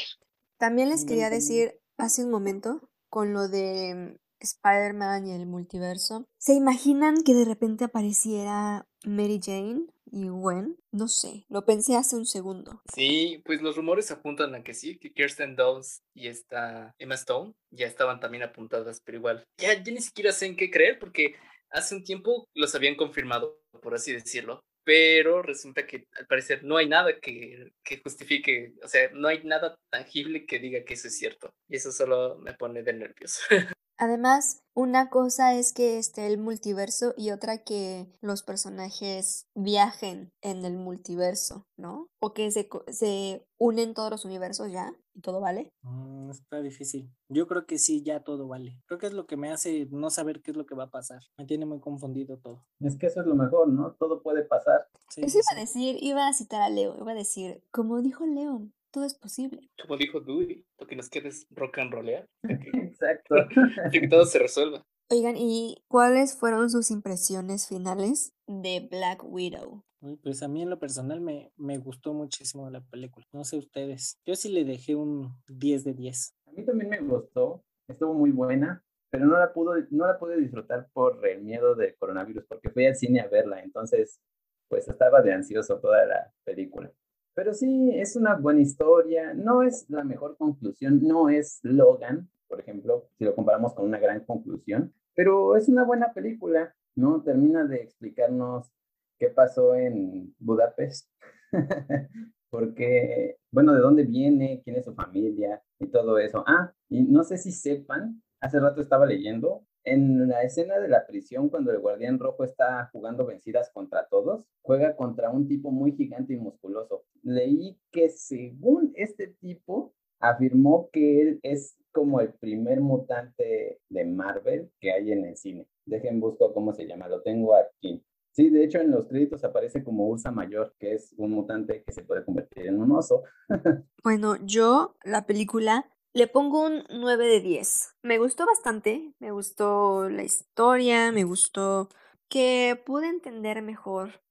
También 0.57 0.89
les 0.89 1.05
quería 1.05 1.29
decir 1.29 1.79
hace 1.97 2.23
un 2.23 2.31
momento 2.31 2.89
con 3.09 3.33
lo 3.33 3.47
de 3.47 4.19
Spider-Man 4.39 5.27
y 5.27 5.31
el 5.33 5.45
multiverso. 5.45 6.27
¿Se 6.37 6.53
imaginan 6.53 7.23
que 7.23 7.33
de 7.33 7.45
repente 7.45 7.85
apareciera 7.85 8.87
Mary 9.05 9.39
Jane 9.43 9.87
y 10.11 10.27
Gwen? 10.27 10.77
No 10.91 11.07
sé, 11.07 11.45
lo 11.49 11.65
pensé 11.65 11.95
hace 11.95 12.15
un 12.15 12.25
segundo. 12.25 12.81
Sí, 12.93 13.41
pues 13.45 13.61
los 13.61 13.75
rumores 13.75 14.11
apuntan 14.11 14.55
a 14.55 14.63
que 14.63 14.73
sí, 14.73 14.97
que 14.97 15.13
Kirsten 15.13 15.55
Dunst 15.55 16.03
y 16.13 16.27
esta 16.27 16.95
Emma 16.97 17.15
Stone 17.15 17.53
ya 17.71 17.87
estaban 17.87 18.19
también 18.19 18.43
apuntadas, 18.43 19.01
pero 19.03 19.17
igual, 19.17 19.43
ya, 19.57 19.81
ya 19.81 19.91
ni 19.91 20.01
siquiera 20.01 20.31
sé 20.31 20.47
en 20.47 20.57
qué 20.57 20.71
creer 20.71 20.99
porque 20.99 21.35
hace 21.69 21.95
un 21.95 22.03
tiempo 22.03 22.47
los 22.53 22.73
habían 22.75 22.95
confirmado, 22.95 23.61
por 23.81 23.93
así 23.93 24.11
decirlo, 24.11 24.61
pero 24.89 25.43
resulta 25.43 25.85
que 25.85 26.07
al 26.13 26.25
parecer 26.25 26.63
no 26.63 26.75
hay 26.77 26.89
nada 26.89 27.11
que, 27.21 27.73
que, 27.83 28.01
justifique, 28.01 28.73
o 28.83 28.87
sea, 28.87 29.11
no 29.13 29.27
hay 29.27 29.43
nada 29.43 29.77
tangible 29.91 30.47
que 30.47 30.57
diga 30.57 30.83
que 30.83 30.95
eso 30.95 31.09
es 31.09 31.15
cierto. 31.15 31.53
Y 31.67 31.75
eso 31.75 31.91
solo 31.91 32.39
me 32.39 32.55
pone 32.55 32.81
de 32.81 32.93
nervioso. 32.93 33.39
Además, 33.99 34.63
una 34.73 35.09
cosa 35.09 35.55
es 35.55 35.73
que 35.73 35.97
esté 35.97 36.25
el 36.27 36.37
multiverso 36.37 37.13
y 37.17 37.31
otra 37.31 37.65
que 37.65 38.07
los 38.21 38.43
personajes 38.43 39.45
viajen 39.53 40.31
en 40.41 40.63
el 40.63 40.77
multiverso, 40.77 41.65
¿no? 41.77 42.07
O 42.21 42.33
que 42.33 42.49
se, 42.49 42.69
se 42.87 43.45
unen 43.59 43.93
todos 43.93 44.09
los 44.09 44.23
universos 44.23 44.71
ya 44.71 44.93
y 45.13 45.19
todo 45.19 45.41
vale. 45.41 45.73
Mm, 45.81 46.29
está 46.29 46.61
difícil. 46.61 47.11
Yo 47.27 47.45
creo 47.45 47.65
que 47.65 47.77
sí, 47.77 48.01
ya 48.01 48.23
todo 48.23 48.47
vale. 48.47 48.79
Creo 48.85 48.99
que 48.99 49.07
es 49.07 49.13
lo 49.13 49.27
que 49.27 49.35
me 49.35 49.51
hace 49.51 49.89
no 49.91 50.09
saber 50.09 50.41
qué 50.41 50.51
es 50.51 50.57
lo 50.57 50.65
que 50.65 50.75
va 50.75 50.85
a 50.85 50.91
pasar. 50.91 51.21
Me 51.37 51.45
tiene 51.45 51.65
muy 51.65 51.81
confundido 51.81 52.37
todo. 52.37 52.65
Es 52.79 52.97
que 52.97 53.07
eso 53.07 53.19
es 53.19 53.27
lo 53.27 53.35
mejor, 53.35 53.67
¿no? 53.67 53.95
Todo 53.99 54.23
puede 54.23 54.45
pasar. 54.45 54.87
eso 55.17 55.19
iba 55.27 55.57
a 55.57 55.59
decir, 55.59 55.97
iba 55.99 56.25
a 56.25 56.33
citar 56.33 56.61
a 56.61 56.69
Leo, 56.69 56.95
iba 56.97 57.11
a 57.11 57.15
decir, 57.15 57.61
como 57.69 58.01
dijo 58.01 58.25
León, 58.25 58.73
todo 58.91 59.05
es 59.05 59.15
posible. 59.15 59.69
Como 59.81 59.97
dijo 59.97 60.19
Dewey, 60.19 60.65
lo 60.79 60.87
que 60.87 60.95
nos 60.95 61.09
queda 61.09 61.29
es 61.29 61.47
rock 61.51 61.79
and 61.79 61.91
rollear. 61.91 62.27
Exacto. 62.43 63.35
que 63.91 64.07
todo 64.07 64.25
se 64.25 64.39
resuelva. 64.39 64.83
Oigan, 65.11 65.35
¿y 65.37 65.83
cuáles 65.87 66.37
fueron 66.37 66.69
sus 66.69 66.91
impresiones 66.91 67.67
finales 67.67 68.33
de 68.47 68.87
Black 68.91 69.23
Widow? 69.23 69.83
Pues 70.21 70.43
a 70.43 70.47
mí 70.47 70.61
en 70.61 70.69
lo 70.69 70.79
personal 70.79 71.19
me, 71.19 71.51
me 71.57 71.77
gustó 71.77 72.13
muchísimo 72.13 72.69
la 72.69 72.81
película. 72.81 73.25
No 73.33 73.43
sé 73.43 73.57
ustedes. 73.57 74.19
Yo 74.25 74.35
sí 74.35 74.49
le 74.49 74.63
dejé 74.63 74.95
un 74.95 75.33
10 75.47 75.83
de 75.83 75.93
10. 75.93 76.35
A 76.45 76.51
mí 76.51 76.63
también 76.63 76.89
me 76.89 76.99
gustó. 76.99 77.63
Estuvo 77.87 78.13
muy 78.13 78.31
buena, 78.31 78.83
pero 79.09 79.25
no 79.25 79.37
la, 79.37 79.51
pudo, 79.51 79.73
no 79.89 80.05
la 80.05 80.19
pude 80.19 80.37
disfrutar 80.37 80.87
por 80.93 81.27
el 81.27 81.41
miedo 81.41 81.75
del 81.75 81.95
coronavirus, 81.97 82.45
porque 82.47 82.69
fui 82.69 82.85
al 82.85 82.95
cine 82.95 83.19
a 83.19 83.27
verla. 83.27 83.61
Entonces, 83.61 84.21
pues 84.69 84.87
estaba 84.87 85.21
de 85.21 85.33
ansioso 85.33 85.79
toda 85.79 86.05
la 86.05 86.31
película. 86.45 86.91
Pero 87.39 87.53
sí, 87.53 87.91
es 87.93 88.17
una 88.17 88.35
buena 88.35 88.59
historia, 88.59 89.33
no 89.33 89.63
es 89.63 89.89
la 89.89 90.03
mejor 90.03 90.35
conclusión, 90.35 90.99
no 91.01 91.29
es 91.29 91.61
Logan, 91.63 92.29
por 92.49 92.59
ejemplo, 92.59 93.07
si 93.17 93.23
lo 93.23 93.33
comparamos 93.33 93.73
con 93.73 93.85
una 93.85 93.97
gran 93.97 94.25
conclusión, 94.25 94.93
pero 95.15 95.55
es 95.55 95.69
una 95.69 95.85
buena 95.85 96.11
película, 96.11 96.75
¿no? 96.95 97.23
Termina 97.23 97.63
de 97.63 97.77
explicarnos 97.77 98.69
qué 99.17 99.29
pasó 99.29 99.73
en 99.73 100.35
Budapest, 100.37 101.09
porque, 102.49 103.37
bueno, 103.51 103.73
de 103.73 103.79
dónde 103.79 104.03
viene, 104.03 104.61
quién 104.65 104.75
es 104.75 104.83
su 104.83 104.93
familia 104.93 105.63
y 105.79 105.87
todo 105.87 106.19
eso. 106.19 106.43
Ah, 106.45 106.73
y 106.89 107.03
no 107.03 107.23
sé 107.23 107.37
si 107.37 107.53
sepan, 107.53 108.21
hace 108.41 108.59
rato 108.59 108.81
estaba 108.81 109.05
leyendo 109.05 109.63
en 109.83 110.27
la 110.27 110.43
escena 110.43 110.79
de 110.79 110.87
la 110.87 111.05
prisión, 111.05 111.49
cuando 111.49 111.71
el 111.71 111.79
guardián 111.79 112.19
rojo 112.19 112.43
está 112.43 112.89
jugando 112.91 113.25
vencidas 113.25 113.69
contra 113.71 114.07
todos, 114.07 114.45
juega 114.61 114.95
contra 114.95 115.29
un 115.29 115.47
tipo 115.47 115.71
muy 115.71 115.93
gigante 115.93 116.33
y 116.33 116.37
musculoso. 116.37 117.03
Leí 117.23 117.77
que 117.91 118.09
según 118.09 118.91
este 118.95 119.27
tipo, 119.27 119.93
afirmó 120.19 120.89
que 120.91 121.21
él 121.21 121.39
es 121.43 121.77
como 121.91 122.21
el 122.21 122.33
primer 122.33 122.81
mutante 122.81 123.79
de 123.89 124.05
Marvel 124.05 124.71
que 124.79 124.91
hay 124.91 125.11
en 125.11 125.25
el 125.25 125.37
cine. 125.37 125.67
Dejen 125.85 126.19
busco 126.19 126.53
cómo 126.53 126.73
se 126.73 126.85
llama, 126.85 127.07
lo 127.07 127.21
tengo 127.21 127.55
aquí. 127.55 128.03
Sí, 128.31 128.49
de 128.49 128.63
hecho 128.63 128.79
en 128.79 128.91
los 128.91 129.07
créditos 129.07 129.43
aparece 129.43 129.83
como 129.83 130.07
Ursa 130.07 130.31
Mayor, 130.31 130.75
que 130.79 130.93
es 130.93 131.13
un 131.17 131.31
mutante 131.31 131.83
que 131.83 131.91
se 131.91 132.03
puede 132.03 132.23
convertir 132.23 132.67
en 132.67 132.79
un 132.79 132.91
oso. 132.91 133.23
bueno, 134.03 134.35
yo 134.45 134.95
la 135.03 135.25
película 135.25 135.89
le 136.13 136.27
pongo 136.27 136.65
un 136.65 136.83
9 136.89 137.27
de 137.27 137.39
10. 137.39 137.95
Me 138.03 138.17
gustó 138.17 138.45
bastante, 138.45 139.13
me 139.19 139.31
gustó 139.31 140.09
la 140.09 140.23
historia, 140.23 141.11
me 141.11 141.23
gustó 141.23 141.89
que 142.29 142.81
pude 142.85 143.07
entender 143.07 143.61
mejor 143.61 144.21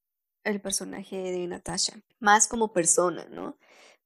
el 0.43 0.61
personaje 0.61 1.17
de 1.17 1.47
Natasha, 1.47 2.01
más 2.19 2.47
como 2.47 2.73
persona, 2.73 3.25
¿no? 3.29 3.57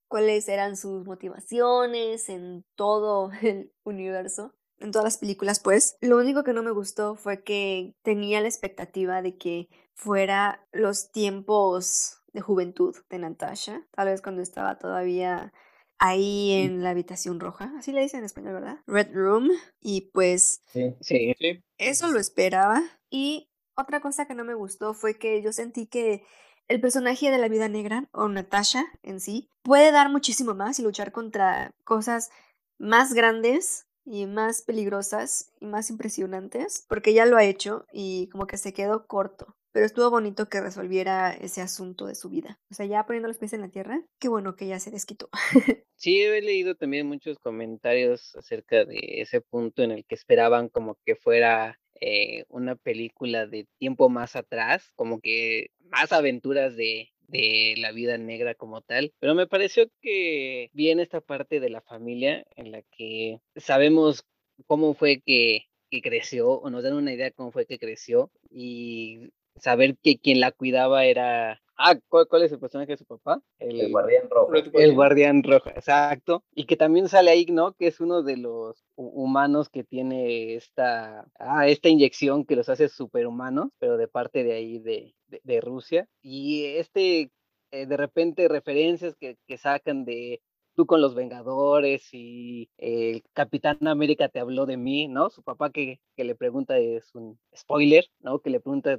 Cuáles 0.07 0.47
eran 0.47 0.77
sus 0.77 1.05
motivaciones 1.05 2.29
en 2.29 2.65
todo 2.75 3.31
el 3.41 3.71
universo, 3.83 4.53
en 4.79 4.91
todas 4.91 5.05
las 5.05 5.17
películas, 5.17 5.59
pues. 5.59 5.97
Lo 6.01 6.17
único 6.17 6.43
que 6.43 6.53
no 6.53 6.63
me 6.63 6.71
gustó 6.71 7.15
fue 7.15 7.43
que 7.43 7.95
tenía 8.03 8.41
la 8.41 8.47
expectativa 8.47 9.21
de 9.21 9.37
que 9.37 9.69
fuera 9.93 10.67
los 10.71 11.11
tiempos 11.11 12.19
de 12.33 12.41
juventud 12.41 12.95
de 13.09 13.19
Natasha, 13.19 13.85
tal 13.91 14.07
vez 14.07 14.21
cuando 14.21 14.41
estaba 14.41 14.79
todavía 14.79 15.53
ahí 15.99 16.51
en 16.51 16.83
la 16.83 16.91
habitación 16.91 17.39
roja, 17.39 17.71
así 17.77 17.91
le 17.91 18.01
dicen 18.01 18.19
en 18.19 18.25
español, 18.25 18.53
¿verdad? 18.53 18.79
Red 18.87 19.13
Room. 19.13 19.49
Y 19.81 20.11
pues 20.13 20.61
sí, 20.71 20.95
sí. 21.01 21.35
eso 21.77 22.11
lo 22.11 22.19
esperaba. 22.19 22.83
Y 23.09 23.49
otra 23.75 24.01
cosa 24.01 24.25
que 24.25 24.35
no 24.35 24.43
me 24.43 24.53
gustó 24.53 24.93
fue 24.93 25.17
que 25.17 25.41
yo 25.41 25.51
sentí 25.51 25.87
que 25.87 26.23
el 26.67 26.79
personaje 26.79 27.31
de 27.31 27.37
la 27.37 27.47
vida 27.47 27.67
negra, 27.67 28.07
o 28.11 28.27
Natasha 28.27 28.85
en 29.01 29.19
sí, 29.19 29.49
puede 29.63 29.91
dar 29.91 30.09
muchísimo 30.09 30.53
más 30.53 30.79
y 30.79 30.83
luchar 30.83 31.11
contra 31.11 31.71
cosas 31.83 32.29
más 32.79 33.13
grandes 33.13 33.85
y 34.05 34.25
más 34.25 34.61
peligrosas 34.61 35.51
y 35.59 35.67
más 35.67 35.89
impresionantes, 35.89 36.85
porque 36.87 37.13
ya 37.13 37.25
lo 37.25 37.37
ha 37.37 37.43
hecho 37.43 37.85
y 37.91 38.27
como 38.29 38.47
que 38.47 38.57
se 38.57 38.73
quedó 38.73 39.07
corto 39.07 39.55
pero 39.73 39.85
estuvo 39.85 40.09
bonito 40.09 40.47
que 40.47 40.61
resolviera 40.61 41.33
ese 41.33 41.61
asunto 41.61 42.05
de 42.05 42.15
su 42.15 42.29
vida. 42.29 42.59
O 42.71 42.73
sea, 42.73 42.85
ya 42.85 43.05
poniendo 43.05 43.27
los 43.27 43.37
pies 43.37 43.53
en 43.53 43.61
la 43.61 43.69
tierra, 43.69 44.01
qué 44.19 44.29
bueno 44.29 44.55
que 44.55 44.67
ya 44.67 44.79
se 44.79 44.91
desquitó. 44.91 45.29
sí, 45.95 46.21
he 46.21 46.41
leído 46.41 46.75
también 46.75 47.07
muchos 47.07 47.39
comentarios 47.39 48.35
acerca 48.35 48.85
de 48.85 48.99
ese 49.21 49.41
punto 49.41 49.83
en 49.83 49.91
el 49.91 50.05
que 50.05 50.15
esperaban 50.15 50.69
como 50.69 50.97
que 51.05 51.15
fuera 51.15 51.79
eh, 51.99 52.45
una 52.47 52.75
película 52.75 53.47
de 53.47 53.67
tiempo 53.77 54.07
más 54.07 54.35
atrás, 54.37 54.91
como 54.95 55.19
que 55.19 55.71
más 55.89 56.13
aventuras 56.13 56.75
de, 56.77 57.09
de 57.27 57.75
la 57.77 57.91
vida 57.91 58.17
negra 58.17 58.55
como 58.55 58.81
tal, 58.81 59.13
pero 59.19 59.35
me 59.35 59.47
pareció 59.47 59.89
que 60.01 60.69
viene 60.73 61.03
esta 61.03 61.21
parte 61.21 61.59
de 61.59 61.69
la 61.69 61.81
familia 61.81 62.45
en 62.55 62.71
la 62.71 62.83
que 62.95 63.39
sabemos 63.55 64.23
cómo 64.67 64.93
fue 64.93 65.21
que, 65.25 65.65
creció 66.01 66.53
o 66.53 66.71
nos 66.71 66.81
dan 66.81 66.95
una 66.95 67.13
idea 67.13 67.25
de 67.25 67.33
cómo 67.33 67.51
fue 67.51 67.67
que 67.67 67.77
creció 67.77 68.31
y 68.49 69.29
saber 69.59 69.97
que 70.01 70.17
quien 70.17 70.39
la 70.39 70.51
cuidaba 70.51 71.05
era... 71.05 71.59
Ah, 71.75 71.95
¿cuál, 72.07 72.43
es 72.43 72.51
el 72.51 72.59
personaje 72.59 72.91
de 72.91 72.97
su 72.97 73.05
papá? 73.05 73.41
El, 73.57 73.91
guardián 73.91 74.29
rojo. 74.29 74.53
El 74.53 74.93
guardián 74.93 75.41
rojo, 75.41 75.69
exacto. 75.69 76.43
Y 76.53 76.65
que 76.65 76.77
también 76.77 77.09
sale 77.09 77.31
ahí, 77.31 77.45
¿no? 77.47 77.73
Que 77.73 77.87
es 77.87 77.99
uno 77.99 78.21
de 78.21 78.37
los 78.37 78.85
humanos 78.95 79.69
que 79.69 79.83
tiene 79.83 80.53
esta, 80.53 81.25
ah, 81.39 81.67
esta 81.67 81.89
inyección 81.89 82.45
que 82.45 82.55
los 82.55 82.69
hace 82.69 82.89
superhumanos, 82.89 83.69
pero 83.79 83.97
de 83.97 84.07
parte 84.07 84.43
de 84.43 84.53
ahí 84.53 84.79
de, 84.79 85.15
de, 85.27 85.61
Rusia. 85.61 86.07
Y 86.21 86.65
este, 86.65 87.31
eh, 87.71 87.85
de 87.87 87.97
repente, 87.97 88.47
referencias 88.47 89.15
que, 89.15 89.37
que 89.47 89.57
sacan 89.57 90.05
de 90.05 90.41
tú 90.75 90.85
con 90.85 91.01
los 91.01 91.15
Vengadores 91.15 92.09
y 92.11 92.69
el 92.77 93.23
Capitán 93.33 93.87
América 93.87 94.29
te 94.29 94.39
habló 94.39 94.65
de 94.65 94.77
mí, 94.77 95.07
¿no? 95.07 95.29
Su 95.29 95.43
papá 95.43 95.71
que, 95.71 95.99
que 96.15 96.23
le 96.23 96.35
pregunta 96.35 96.77
es 96.77 97.13
un 97.15 97.39
spoiler, 97.55 98.05
¿no? 98.19 98.39
Que 98.39 98.49
le 98.49 98.59
pregunta 98.59 98.97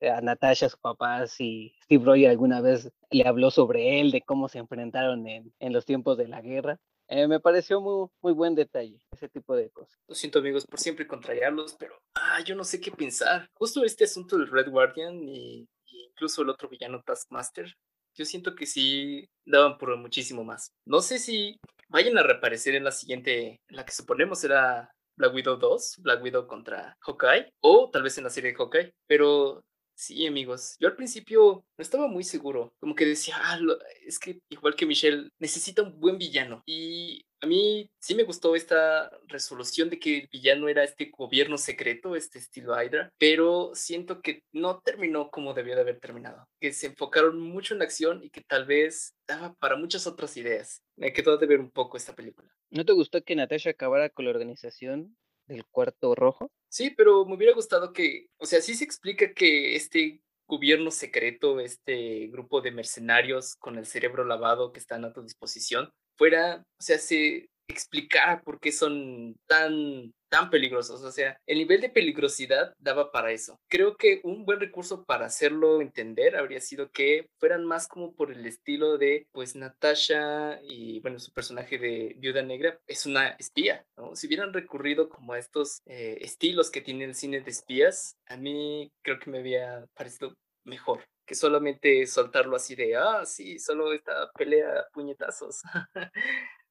a 0.00 0.20
Natasha, 0.20 0.68
su 0.68 0.78
papá, 0.78 1.26
si 1.26 1.74
Steve 1.84 2.04
Rogers 2.04 2.30
alguna 2.30 2.60
vez 2.60 2.90
le 3.10 3.26
habló 3.26 3.50
sobre 3.50 4.00
él, 4.00 4.10
de 4.10 4.22
cómo 4.22 4.48
se 4.48 4.58
enfrentaron 4.58 5.26
en, 5.26 5.52
en 5.58 5.72
los 5.72 5.84
tiempos 5.84 6.16
de 6.16 6.28
la 6.28 6.40
guerra. 6.40 6.78
Eh, 7.08 7.28
me 7.28 7.38
pareció 7.38 7.80
muy, 7.80 8.08
muy 8.20 8.32
buen 8.32 8.56
detalle, 8.56 9.00
ese 9.12 9.28
tipo 9.28 9.54
de 9.54 9.70
cosas. 9.70 9.96
Lo 10.08 10.14
siento 10.14 10.40
amigos 10.40 10.66
por 10.66 10.80
siempre 10.80 11.06
contrariarlos, 11.06 11.76
pero 11.78 11.94
ah, 12.14 12.40
yo 12.44 12.56
no 12.56 12.64
sé 12.64 12.80
qué 12.80 12.90
pensar. 12.90 13.48
Justo 13.54 13.84
este 13.84 14.04
asunto 14.04 14.36
del 14.36 14.50
Red 14.50 14.70
Guardian 14.70 15.22
y, 15.22 15.68
y 15.86 16.04
incluso 16.10 16.42
el 16.42 16.50
otro 16.50 16.68
villano 16.68 17.02
Taskmaster 17.04 17.76
yo 18.16 18.24
siento 18.24 18.54
que 18.54 18.66
sí 18.66 19.28
daban 19.44 19.78
por 19.78 19.96
muchísimo 19.96 20.44
más. 20.44 20.72
No 20.86 21.00
sé 21.00 21.18
si 21.18 21.58
vayan 21.88 22.18
a 22.18 22.22
reaparecer 22.22 22.74
en 22.74 22.84
la 22.84 22.92
siguiente, 22.92 23.60
la 23.68 23.84
que 23.84 23.92
suponemos 23.92 24.40
será 24.40 24.90
Black 25.16 25.34
Widow 25.34 25.56
2, 25.56 25.96
Black 25.98 26.22
Widow 26.22 26.46
contra 26.46 26.96
Hawkeye, 27.00 27.50
o 27.60 27.90
tal 27.90 28.02
vez 28.02 28.18
en 28.18 28.24
la 28.24 28.30
serie 28.30 28.52
de 28.52 28.56
Hawkeye, 28.56 28.92
pero 29.06 29.62
Sí, 29.98 30.26
amigos. 30.26 30.76
Yo 30.78 30.88
al 30.88 30.94
principio 30.94 31.64
no 31.78 31.82
estaba 31.82 32.06
muy 32.06 32.22
seguro. 32.22 32.74
Como 32.78 32.94
que 32.94 33.06
decía, 33.06 33.36
ah, 33.40 33.58
es 34.06 34.18
que 34.18 34.40
igual 34.50 34.76
que 34.76 34.84
Michelle, 34.84 35.30
necesita 35.38 35.82
un 35.82 35.98
buen 35.98 36.18
villano. 36.18 36.62
Y 36.66 37.24
a 37.40 37.46
mí 37.46 37.90
sí 37.98 38.14
me 38.14 38.22
gustó 38.22 38.56
esta 38.56 39.10
resolución 39.26 39.90
de 39.90 39.98
que 39.98 40.18
el 40.18 40.28
villano 40.28 40.68
era 40.68 40.84
este 40.84 41.10
gobierno 41.16 41.58
secreto, 41.58 42.16
este 42.16 42.38
estilo 42.38 42.80
Hydra, 42.80 43.12
pero 43.18 43.72
siento 43.74 44.22
que 44.22 44.42
no 44.52 44.80
terminó 44.80 45.30
como 45.30 45.54
debió 45.54 45.74
de 45.74 45.82
haber 45.82 46.00
terminado. 46.00 46.48
Que 46.60 46.72
se 46.72 46.86
enfocaron 46.88 47.40
mucho 47.40 47.74
en 47.74 47.78
la 47.78 47.84
acción 47.84 48.22
y 48.22 48.30
que 48.30 48.42
tal 48.42 48.64
vez 48.64 49.14
daba 49.26 49.54
para 49.54 49.76
muchas 49.76 50.06
otras 50.06 50.36
ideas. 50.36 50.82
Me 50.96 51.12
quedó 51.12 51.36
de 51.36 51.46
ver 51.46 51.60
un 51.60 51.70
poco 51.70 51.96
esta 51.96 52.14
película. 52.14 52.48
¿No 52.70 52.84
te 52.84 52.92
gustó 52.92 53.22
que 53.22 53.36
Natasha 53.36 53.70
acabara 53.70 54.08
con 54.08 54.24
la 54.24 54.30
organización 54.30 55.16
del 55.46 55.64
cuarto 55.66 56.14
rojo? 56.14 56.50
Sí, 56.68 56.90
pero 56.90 57.24
me 57.24 57.34
hubiera 57.34 57.54
gustado 57.54 57.92
que, 57.92 58.28
o 58.38 58.46
sea, 58.46 58.60
sí 58.60 58.74
se 58.74 58.84
explica 58.84 59.32
que 59.32 59.76
este 59.76 60.20
gobierno 60.46 60.90
secreto, 60.90 61.60
este 61.60 62.28
grupo 62.28 62.60
de 62.60 62.70
mercenarios 62.70 63.56
con 63.56 63.78
el 63.78 63.86
cerebro 63.86 64.24
lavado 64.24 64.72
que 64.72 64.78
están 64.78 65.04
a 65.04 65.12
tu 65.12 65.22
disposición, 65.22 65.90
fuera, 66.16 66.62
o 66.78 66.82
sea, 66.82 66.98
se 66.98 67.48
explicara 67.68 68.40
por 68.42 68.60
qué 68.60 68.72
son 68.72 69.36
tan 69.46 70.12
tan 70.28 70.50
peligrosos. 70.50 71.02
O 71.02 71.10
sea, 71.12 71.40
el 71.46 71.58
nivel 71.58 71.80
de 71.80 71.88
peligrosidad 71.88 72.74
daba 72.78 73.10
para 73.12 73.32
eso. 73.32 73.60
Creo 73.68 73.96
que 73.96 74.20
un 74.24 74.44
buen 74.44 74.60
recurso 74.60 75.04
para 75.04 75.26
hacerlo 75.26 75.80
entender 75.80 76.36
habría 76.36 76.60
sido 76.60 76.90
que 76.90 77.28
fueran 77.38 77.64
más 77.64 77.88
como 77.88 78.14
por 78.14 78.32
el 78.32 78.44
estilo 78.46 78.98
de, 78.98 79.26
pues, 79.32 79.56
Natasha 79.56 80.60
y, 80.62 81.00
bueno, 81.00 81.18
su 81.18 81.32
personaje 81.32 81.78
de 81.78 82.14
Viuda 82.18 82.42
Negra 82.42 82.78
es 82.86 83.06
una 83.06 83.28
espía, 83.38 83.84
¿no? 83.96 84.16
Si 84.16 84.26
hubieran 84.26 84.52
recurrido 84.52 85.08
como 85.08 85.32
a 85.32 85.38
estos 85.38 85.80
eh, 85.86 86.18
estilos 86.20 86.70
que 86.70 86.80
tiene 86.80 87.04
el 87.04 87.14
cine 87.14 87.40
de 87.40 87.50
espías, 87.50 88.16
a 88.26 88.36
mí 88.36 88.90
creo 89.02 89.18
que 89.18 89.30
me 89.30 89.38
había 89.38 89.86
parecido 89.94 90.34
mejor 90.64 91.04
que 91.26 91.34
solamente 91.34 92.06
soltarlo 92.06 92.56
así 92.56 92.74
de, 92.74 92.96
ah, 92.96 93.24
sí, 93.26 93.58
solo 93.58 93.92
esta 93.92 94.30
pelea 94.32 94.86
puñetazos. 94.92 95.62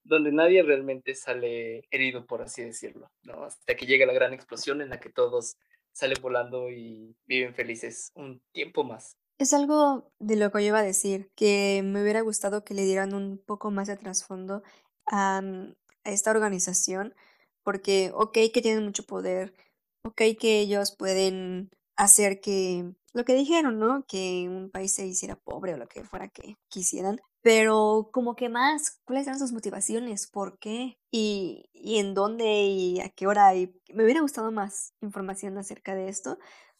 donde 0.05 0.31
nadie 0.31 0.61
realmente 0.63 1.15
sale 1.15 1.83
herido, 1.89 2.25
por 2.25 2.43
así 2.43 2.63
decirlo, 2.63 3.11
¿no? 3.23 3.43
Hasta 3.43 3.75
que 3.75 3.87
llega 3.87 4.05
la 4.05 4.13
gran 4.13 4.33
explosión 4.33 4.81
en 4.81 4.89
la 4.89 4.99
que 4.99 5.09
todos 5.09 5.57
salen 5.91 6.21
volando 6.21 6.69
y 6.69 7.15
viven 7.25 7.55
felices 7.55 8.11
un 8.13 8.41
tiempo 8.51 8.83
más. 8.83 9.17
Es 9.39 9.51
algo 9.53 10.11
de 10.19 10.35
lo 10.35 10.51
que 10.51 10.59
yo 10.61 10.67
iba 10.67 10.79
a 10.79 10.83
decir, 10.83 11.31
que 11.35 11.81
me 11.83 12.01
hubiera 12.01 12.21
gustado 12.21 12.63
que 12.63 12.73
le 12.73 12.83
dieran 12.83 13.13
un 13.13 13.41
poco 13.43 13.71
más 13.71 13.87
de 13.87 13.97
trasfondo 13.97 14.61
a, 15.07 15.41
mm, 15.41 15.73
a 16.03 16.11
esta 16.11 16.31
organización, 16.31 17.15
porque, 17.63 18.11
ok, 18.13 18.37
que 18.53 18.61
tienen 18.61 18.85
mucho 18.85 19.05
poder, 19.05 19.53
ok, 20.03 20.21
que 20.39 20.59
ellos 20.59 20.95
pueden 20.95 21.71
hacer 21.97 22.39
que 22.41 22.93
lo 23.15 23.23
que 23.23 23.33
dijeron, 23.33 23.79
¿no? 23.79 24.05
Que 24.07 24.45
un 24.49 24.69
país 24.69 24.93
se 24.93 25.07
hiciera 25.07 25.37
pobre 25.37 25.73
o 25.73 25.77
lo 25.77 25.87
que 25.87 26.03
fuera 26.03 26.27
que 26.27 26.57
quisieran, 26.67 27.21
pero 27.41 28.09
como 28.11 28.35
que 28.35 28.49
más, 28.49 28.99
¿cuáles 29.05 29.25
eran 29.25 29.39
sus 29.39 29.53
motivaciones? 29.53 30.27
¿Por 30.27 30.59
qué? 30.59 30.99
¿Y, 31.11 31.69
y 31.73 31.99
en 31.99 32.13
dónde 32.13 32.45
y 32.65 32.99
a 32.99 33.07
qué 33.07 33.25
hora? 33.25 33.55
Y 33.55 33.73
me 33.93 34.03
hubiera 34.03 34.19
gustado 34.19 34.51
más 34.51 34.93
información 35.01 35.57
acerca 35.57 35.95
de 35.95 36.09
esto, 36.09 36.37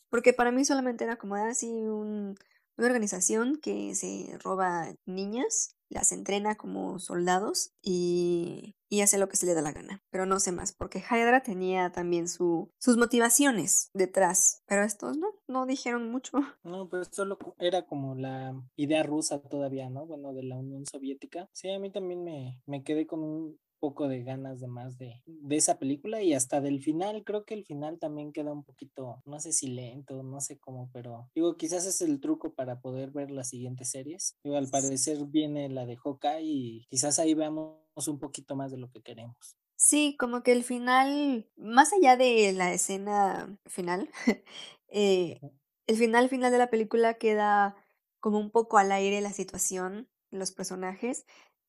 porque 0.10 0.34
para 0.34 0.52
mí 0.52 0.66
solamente 0.66 1.06
era 1.06 1.16
como 1.16 1.36
así 1.36 1.70
ah, 1.70 1.94
un, 1.94 2.36
una 2.78 2.88
organización 2.88 3.58
que 3.62 3.96
se 3.96 4.38
roba 4.40 4.94
niñas 5.06 5.76
las 5.90 6.12
entrena 6.12 6.56
como 6.56 7.00
soldados 7.00 7.74
y, 7.82 8.76
y, 8.90 9.02
hace 9.02 9.18
lo 9.18 9.30
que 9.30 9.38
se 9.38 9.46
le 9.46 9.54
da 9.54 9.62
la 9.62 9.72
gana. 9.72 10.04
Pero 10.10 10.26
no 10.26 10.40
sé 10.40 10.52
más, 10.52 10.74
porque 10.74 11.00
Hydra 11.00 11.42
tenía 11.44 11.92
también 11.92 12.28
su, 12.28 12.72
sus 12.80 12.98
motivaciones 12.98 13.92
detrás, 13.94 14.64
pero 14.66 14.84
estos 14.84 15.18
no, 15.18 15.28
no 15.48 15.66
dijeron 15.66 16.12
mucho. 16.12 16.38
No, 16.64 16.90
pero 16.90 17.06
solo 17.06 17.38
era 17.60 17.86
como 17.86 18.16
la 18.16 18.60
idea 18.76 19.04
rusa 19.04 19.42
todavía, 19.42 19.90
¿no? 19.90 20.06
Bueno, 20.06 20.34
de 20.34 20.44
la 20.44 20.58
Unión 20.58 20.86
Soviética. 20.86 21.48
Sí, 21.54 21.70
a 21.70 21.80
mí 21.80 21.92
también 21.92 22.24
me, 22.24 22.60
me 22.66 22.84
quedé 22.84 23.06
con 23.06 23.24
un 23.24 23.60
poco 23.80 24.08
de 24.08 24.24
ganas 24.24 24.60
de 24.60 24.68
más 24.68 24.98
de, 24.98 25.22
de 25.26 25.56
esa 25.56 25.78
película 25.80 26.22
y 26.22 26.34
hasta 26.34 26.62
del 26.62 26.82
final, 26.82 27.24
creo 27.24 27.46
que 27.46 27.54
el 27.54 27.66
final 27.66 28.00
también 28.00 28.32
queda 28.32 28.52
un 28.52 28.64
poquito, 28.64 29.22
no 29.26 29.40
sé 29.40 29.54
si 29.54 29.68
lento, 29.68 30.24
no 30.24 30.42
sé 30.42 30.58
cómo, 30.60 30.90
pero 30.94 31.30
digo, 31.36 31.58
quizás 31.58 31.86
es 31.86 32.02
el 32.02 32.20
truco 32.20 32.54
para 32.54 32.80
poder 32.82 33.12
ver 33.12 33.32
las 33.32 33.50
siguientes 33.50 33.90
series. 33.92 34.36
Digo, 34.44 34.58
al 34.58 34.70
parecer 34.70 35.26
viene 35.26 35.70
la 35.70 35.86
de 35.86 35.98
Hawkeye 35.98 36.42
y 36.44 36.86
quizás 36.90 37.20
ahí 37.20 37.34
veamos 37.34 37.78
un 38.08 38.20
poquito 38.20 38.56
más 38.56 38.72
de 38.72 38.78
lo 38.78 38.90
que 38.90 39.02
queremos. 39.02 39.56
Sí, 39.78 40.16
como 40.18 40.42
que 40.42 40.54
el 40.54 40.64
final, 40.64 41.50
más 41.58 41.92
allá 41.94 42.16
de 42.16 42.54
la 42.54 42.74
escena 42.74 43.58
final, 43.66 44.10
eh, 44.88 45.40
el 45.88 45.98
final 45.98 46.30
final 46.30 46.52
de 46.52 46.58
la 46.58 46.70
película 46.70 47.16
queda 47.16 47.76
como 48.20 48.40
un 48.40 48.52
poco 48.52 48.78
al 48.78 48.92
aire 48.92 49.22
la 49.22 49.34
situación, 49.34 50.10
los 50.32 50.52
personajes, 50.52 51.26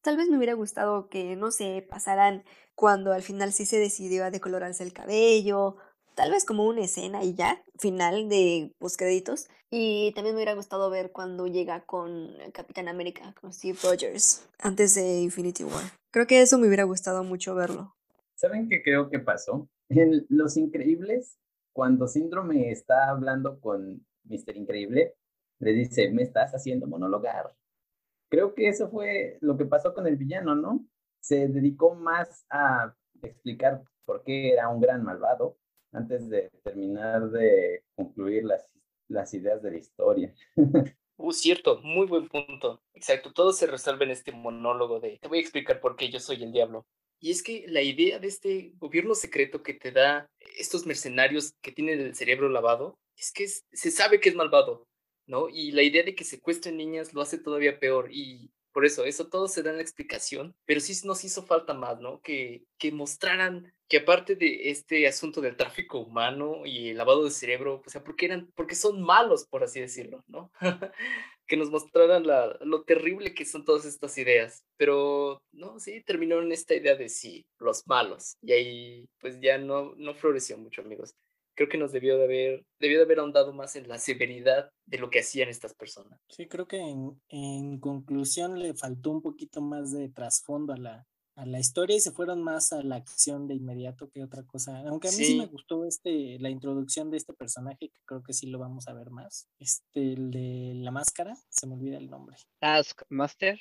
Tal 0.06 0.16
vez 0.16 0.28
me 0.28 0.36
hubiera 0.36 0.54
gustado 0.54 1.08
que, 1.08 1.34
no 1.34 1.50
sé, 1.50 1.84
pasaran 1.90 2.44
cuando 2.76 3.12
al 3.12 3.22
final 3.22 3.52
sí 3.52 3.66
se 3.66 3.80
decidió 3.80 4.24
a 4.24 4.30
decolorarse 4.30 4.84
el 4.84 4.92
cabello, 4.92 5.78
tal 6.14 6.30
vez 6.30 6.44
como 6.44 6.64
una 6.64 6.82
escena 6.82 7.24
y 7.24 7.34
ya, 7.34 7.60
final 7.80 8.28
de 8.28 8.72
postcréditos. 8.78 9.48
Y 9.68 10.12
también 10.14 10.36
me 10.36 10.38
hubiera 10.38 10.54
gustado 10.54 10.90
ver 10.90 11.10
cuando 11.10 11.48
llega 11.48 11.84
con 11.86 12.30
Capitán 12.52 12.86
América, 12.86 13.34
con 13.40 13.52
Steve 13.52 13.76
Rogers, 13.82 14.48
antes 14.60 14.94
de 14.94 15.22
Infinity 15.22 15.64
War. 15.64 15.82
Creo 16.12 16.28
que 16.28 16.40
eso 16.40 16.56
me 16.56 16.68
hubiera 16.68 16.84
gustado 16.84 17.24
mucho 17.24 17.56
verlo. 17.56 17.96
¿Saben 18.36 18.68
qué 18.68 18.84
creo 18.84 19.10
que 19.10 19.18
pasó? 19.18 19.68
En 19.88 20.24
Los 20.28 20.56
Increíbles, 20.56 21.40
cuando 21.72 22.06
Síndrome 22.06 22.70
está 22.70 23.10
hablando 23.10 23.58
con 23.58 24.06
Mr. 24.22 24.56
Increíble, 24.56 25.16
le 25.58 25.72
dice, 25.72 26.12
me 26.12 26.22
estás 26.22 26.52
haciendo 26.52 26.86
monologar. 26.86 27.56
Creo 28.28 28.54
que 28.54 28.68
eso 28.68 28.88
fue 28.88 29.38
lo 29.40 29.56
que 29.56 29.64
pasó 29.64 29.94
con 29.94 30.06
el 30.06 30.16
villano, 30.16 30.54
¿no? 30.54 30.84
Se 31.20 31.48
dedicó 31.48 31.94
más 31.94 32.44
a 32.50 32.94
explicar 33.22 33.82
por 34.04 34.22
qué 34.22 34.52
era 34.52 34.68
un 34.68 34.80
gran 34.80 35.02
malvado 35.02 35.58
antes 35.92 36.28
de 36.28 36.50
terminar 36.62 37.30
de 37.30 37.84
concluir 37.94 38.44
las, 38.44 39.34
ideas 39.34 39.62
de 39.62 39.70
la 39.70 39.78
historia. 39.78 40.34
Uh, 41.18 41.32
cierto, 41.32 41.80
muy 41.82 42.06
buen 42.06 42.28
punto. 42.28 42.82
Exacto, 42.92 43.32
todo 43.32 43.50
se 43.54 43.66
resuelve 43.66 44.04
en 44.04 44.10
este 44.10 44.32
monólogo 44.32 45.00
de 45.00 45.18
te 45.18 45.28
voy 45.28 45.38
a 45.38 45.40
explicar 45.40 45.80
por 45.80 45.96
qué 45.96 46.10
yo 46.10 46.20
soy 46.20 46.42
el 46.42 46.52
diablo. 46.52 46.86
Y 47.18 47.30
es 47.30 47.42
que 47.42 47.64
la 47.68 47.80
idea 47.80 48.18
de 48.18 48.28
este 48.28 48.74
gobierno 48.76 49.14
secreto 49.14 49.62
que 49.62 49.72
te 49.72 49.92
da 49.92 50.30
estos 50.58 50.84
mercenarios 50.84 51.54
que 51.62 51.72
tienen 51.72 52.00
el 52.00 52.14
cerebro 52.14 52.50
lavado 52.50 52.98
es 53.16 53.32
que 53.32 53.48
se 53.48 53.90
sabe 53.90 54.20
que 54.20 54.28
es 54.28 54.34
malvado, 54.34 54.86
¿no? 55.26 55.48
Y 55.48 55.72
la 55.72 55.82
idea 55.82 56.02
de 56.02 56.14
que 56.14 56.24
secuestren 56.24 56.76
niñas 56.76 57.14
lo 57.14 57.20
hace 57.20 57.38
todavía 57.38 57.78
peor 57.78 58.08
y 58.12 58.50
por 58.76 58.84
eso, 58.84 59.06
eso 59.06 59.28
todo 59.28 59.48
se 59.48 59.62
da 59.62 59.70
en 59.70 59.76
la 59.76 59.82
explicación, 59.82 60.54
pero 60.66 60.80
sí 60.80 60.92
nos 61.06 61.24
hizo 61.24 61.42
falta 61.44 61.72
más, 61.72 61.98
¿no? 61.98 62.20
Que, 62.20 62.64
que 62.78 62.92
mostraran 62.92 63.72
que 63.88 63.96
aparte 63.96 64.36
de 64.36 64.68
este 64.68 65.06
asunto 65.08 65.40
del 65.40 65.56
tráfico 65.56 65.98
humano 66.00 66.66
y 66.66 66.90
el 66.90 66.98
lavado 66.98 67.24
de 67.24 67.30
cerebro, 67.30 67.82
o 67.86 67.88
sea, 67.88 68.04
porque 68.04 68.26
eran, 68.26 68.52
porque 68.54 68.74
son 68.74 69.00
malos, 69.00 69.46
por 69.46 69.64
así 69.64 69.80
decirlo, 69.80 70.22
¿no? 70.26 70.52
que 71.46 71.56
nos 71.56 71.70
mostraran 71.70 72.26
la, 72.26 72.58
lo 72.60 72.82
terrible 72.82 73.32
que 73.32 73.46
son 73.46 73.64
todas 73.64 73.86
estas 73.86 74.18
ideas. 74.18 74.66
Pero, 74.76 75.42
no, 75.52 75.80
sí, 75.80 76.02
terminó 76.04 76.42
en 76.42 76.52
esta 76.52 76.74
idea 76.74 76.96
de 76.96 77.08
sí, 77.08 77.46
los 77.58 77.86
malos. 77.86 78.36
Y 78.42 78.52
ahí, 78.52 79.08
pues 79.20 79.40
ya 79.40 79.56
no, 79.56 79.94
no 79.96 80.14
floreció 80.14 80.58
mucho, 80.58 80.82
amigos 80.82 81.14
creo 81.56 81.68
que 81.68 81.78
nos 81.78 81.90
debió 81.90 82.18
de 82.18 82.24
haber, 82.24 82.66
debió 82.78 82.98
de 82.98 83.04
haber 83.04 83.18
ahondado 83.18 83.52
más 83.52 83.74
en 83.74 83.88
la 83.88 83.98
severidad 83.98 84.70
de 84.84 84.98
lo 84.98 85.10
que 85.10 85.20
hacían 85.20 85.48
estas 85.48 85.74
personas. 85.74 86.20
Sí, 86.28 86.46
creo 86.46 86.68
que 86.68 86.78
en, 86.78 87.20
en 87.28 87.80
conclusión 87.80 88.58
le 88.58 88.74
faltó 88.74 89.10
un 89.10 89.22
poquito 89.22 89.60
más 89.60 89.90
de 89.92 90.08
trasfondo 90.08 90.74
a 90.74 90.76
la, 90.76 91.06
a 91.36 91.44
la 91.44 91.58
historia 91.58 91.96
y 91.96 92.00
se 92.00 92.12
fueron 92.12 92.42
más 92.42 92.72
a 92.72 92.82
la 92.82 92.96
acción 92.96 93.46
de 93.46 93.54
inmediato 93.54 94.10
que 94.10 94.22
otra 94.22 94.42
cosa. 94.44 94.78
Aunque 94.86 95.08
a 95.08 95.12
mí 95.12 95.24
sí. 95.24 95.38
me 95.38 95.46
gustó 95.46 95.84
este, 95.84 96.38
la 96.40 96.50
introducción 96.50 97.10
de 97.10 97.18
este 97.18 97.34
personaje, 97.34 97.90
que 97.90 98.00
creo 98.04 98.22
que 98.22 98.32
sí 98.32 98.46
lo 98.46 98.58
vamos 98.58 98.88
a 98.88 98.94
ver 98.94 99.10
más. 99.10 99.48
Este, 99.58 100.14
el 100.14 100.30
de 100.30 100.72
la 100.76 100.90
máscara, 100.90 101.36
se 101.50 101.66
me 101.66 101.74
olvida 101.74 101.98
el 101.98 102.08
nombre. 102.08 102.36
Taskmaster. 102.58 103.58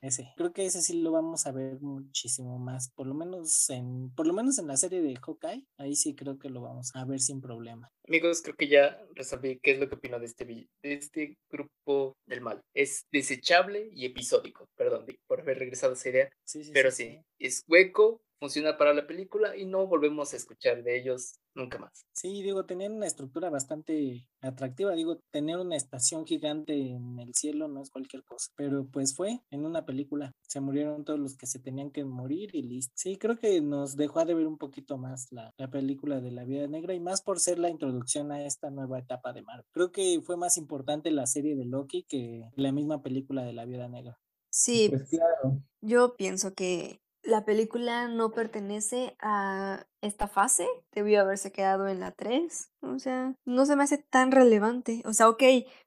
Ese. 0.00 0.32
Creo 0.36 0.52
que 0.52 0.64
ese 0.64 0.80
sí 0.80 1.00
lo 1.00 1.12
vamos 1.12 1.46
a 1.46 1.52
ver 1.52 1.80
muchísimo 1.80 2.58
más. 2.58 2.90
Por 2.94 3.06
lo 3.06 3.14
menos 3.14 3.68
en, 3.68 4.10
por 4.14 4.26
lo 4.26 4.32
menos 4.32 4.58
en 4.58 4.66
la 4.66 4.76
serie 4.76 5.02
de 5.02 5.16
Hawkeye. 5.16 5.66
Ahí 5.76 5.94
sí 5.94 6.14
creo 6.14 6.38
que 6.38 6.48
lo 6.48 6.62
vamos 6.62 6.90
a 6.94 7.04
ver 7.04 7.20
sin 7.20 7.40
problema. 7.40 7.90
Amigos, 8.08 8.40
creo 8.42 8.56
que 8.56 8.68
ya 8.68 8.98
resolví 9.14 9.60
qué 9.62 9.72
es 9.72 9.78
lo 9.78 9.88
que 9.88 9.96
opino 9.96 10.18
de 10.18 10.26
este, 10.26 10.44
de 10.44 10.68
este 10.82 11.36
grupo 11.50 12.16
del 12.26 12.40
mal. 12.40 12.60
Es 12.74 13.06
desechable 13.12 13.90
y 13.92 14.06
episódico. 14.06 14.66
Perdón 14.76 15.04
por 15.26 15.40
haber 15.40 15.58
regresado 15.58 15.92
a 15.92 15.96
esa 15.96 16.08
idea. 16.08 16.30
Sí, 16.44 16.64
sí, 16.64 16.70
pero 16.72 16.90
sí, 16.90 17.22
es 17.38 17.62
hueco, 17.68 18.22
funciona 18.38 18.76
para 18.76 18.94
la 18.94 19.06
película 19.06 19.56
y 19.56 19.66
no 19.66 19.86
volvemos 19.86 20.32
a 20.32 20.36
escuchar 20.36 20.82
de 20.82 20.98
ellos 20.98 21.34
nunca 21.54 21.78
más. 21.78 22.06
Sí, 22.12 22.42
digo, 22.42 22.66
tenían 22.66 22.92
una 22.92 23.06
estructura 23.06 23.48
bastante 23.50 24.28
atractiva, 24.42 24.92
digo, 24.94 25.20
tener 25.30 25.56
una 25.58 25.76
estación 25.76 26.26
gigante 26.26 26.74
en 26.90 27.18
el 27.18 27.34
cielo 27.34 27.66
no 27.68 27.80
es 27.82 27.90
cualquier 27.90 28.24
cosa, 28.24 28.48
pero 28.56 28.86
pues 28.90 29.14
fue 29.16 29.40
en 29.50 29.64
una 29.64 29.86
película, 29.86 30.32
se 30.46 30.60
murieron 30.60 31.04
todos 31.04 31.18
los 31.18 31.36
que 31.36 31.46
se 31.46 31.60
tenían 31.60 31.90
que 31.92 32.04
morir 32.04 32.50
y 32.54 32.62
listo. 32.62 32.92
Sí, 32.96 33.16
creo 33.16 33.38
que 33.38 33.60
nos 33.62 33.96
dejó 33.96 34.24
de 34.24 34.34
ver 34.34 34.46
un 34.46 34.58
poquito 34.58 34.98
más 34.98 35.28
la, 35.30 35.52
la 35.56 35.70
película 35.70 36.20
de 36.20 36.30
la 36.32 36.44
vida 36.44 36.66
negra 36.66 36.92
y 36.94 37.00
más 37.00 37.22
por 37.22 37.38
ser 37.40 37.58
la 37.58 37.70
introducción 37.70 38.32
a 38.32 38.44
esta 38.44 38.70
nueva 38.70 38.98
etapa 38.98 39.32
de 39.32 39.42
Marvel. 39.42 39.64
Creo 39.72 39.92
que 39.92 40.20
fue 40.22 40.36
más 40.36 40.58
importante 40.58 41.10
la 41.10 41.26
serie 41.26 41.56
de 41.56 41.64
Loki 41.64 42.04
que 42.08 42.50
la 42.56 42.72
misma 42.72 43.02
película 43.02 43.44
de 43.44 43.52
la 43.54 43.64
vida 43.64 43.88
negra. 43.88 44.18
Sí, 44.50 44.90
Pues 44.90 45.08
claro. 45.08 45.62
yo 45.82 46.16
pienso 46.16 46.54
que 46.54 47.02
la 47.22 47.44
película 47.44 48.08
no 48.08 48.32
pertenece 48.32 49.16
a 49.20 49.86
esta 50.02 50.28
fase, 50.28 50.66
debió 50.92 51.20
haberse 51.20 51.52
quedado 51.52 51.88
en 51.88 52.00
la 52.00 52.12
3, 52.12 52.70
o 52.82 52.98
sea, 52.98 53.34
no 53.44 53.66
se 53.66 53.76
me 53.76 53.84
hace 53.84 53.98
tan 53.98 54.32
relevante. 54.32 55.02
O 55.04 55.12
sea, 55.12 55.28
ok, 55.28 55.42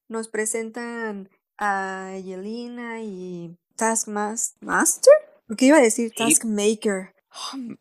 nos 0.08 0.28
presentan 0.28 1.30
a 1.58 2.12
Yelena 2.24 3.02
y 3.02 3.56
Taskmaster, 3.76 5.14
porque 5.48 5.66
iba 5.66 5.78
a 5.78 5.82
decir 5.82 6.10
Sí. 6.10 6.16
Taskmaker. 6.18 7.14